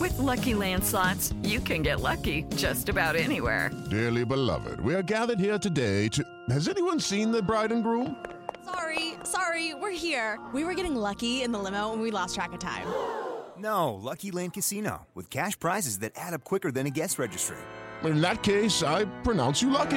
With 0.00 0.18
Lucky 0.18 0.54
Land 0.54 0.84
slots, 0.84 1.32
you 1.42 1.60
can 1.60 1.82
get 1.82 2.00
lucky 2.00 2.42
just 2.56 2.88
about 2.88 3.16
anywhere. 3.16 3.70
Dearly 3.90 4.24
beloved, 4.24 4.80
we 4.80 4.94
are 4.94 5.02
gathered 5.02 5.38
here 5.38 5.58
today 5.58 6.08
to. 6.08 6.24
Has 6.50 6.68
anyone 6.68 7.00
seen 7.00 7.30
the 7.30 7.40
bride 7.40 7.72
and 7.72 7.82
groom? 7.82 8.16
Sorry, 8.64 9.14
sorry, 9.22 9.74
we're 9.74 9.92
here. 9.92 10.40
We 10.52 10.64
were 10.64 10.74
getting 10.74 10.96
lucky 10.96 11.42
in 11.42 11.52
the 11.52 11.58
limo 11.58 11.92
and 11.92 12.02
we 12.02 12.10
lost 12.10 12.34
track 12.34 12.52
of 12.52 12.58
time. 12.58 12.86
No, 13.58 13.94
Lucky 13.94 14.30
Land 14.32 14.52
Casino, 14.52 15.06
with 15.14 15.30
cash 15.30 15.58
prizes 15.58 16.00
that 16.00 16.12
add 16.14 16.34
up 16.34 16.44
quicker 16.44 16.70
than 16.70 16.86
a 16.86 16.90
guest 16.90 17.18
registry. 17.18 17.56
In 18.04 18.20
that 18.20 18.42
case, 18.42 18.82
I 18.82 19.06
pronounce 19.22 19.62
you 19.62 19.70
lucky. 19.70 19.96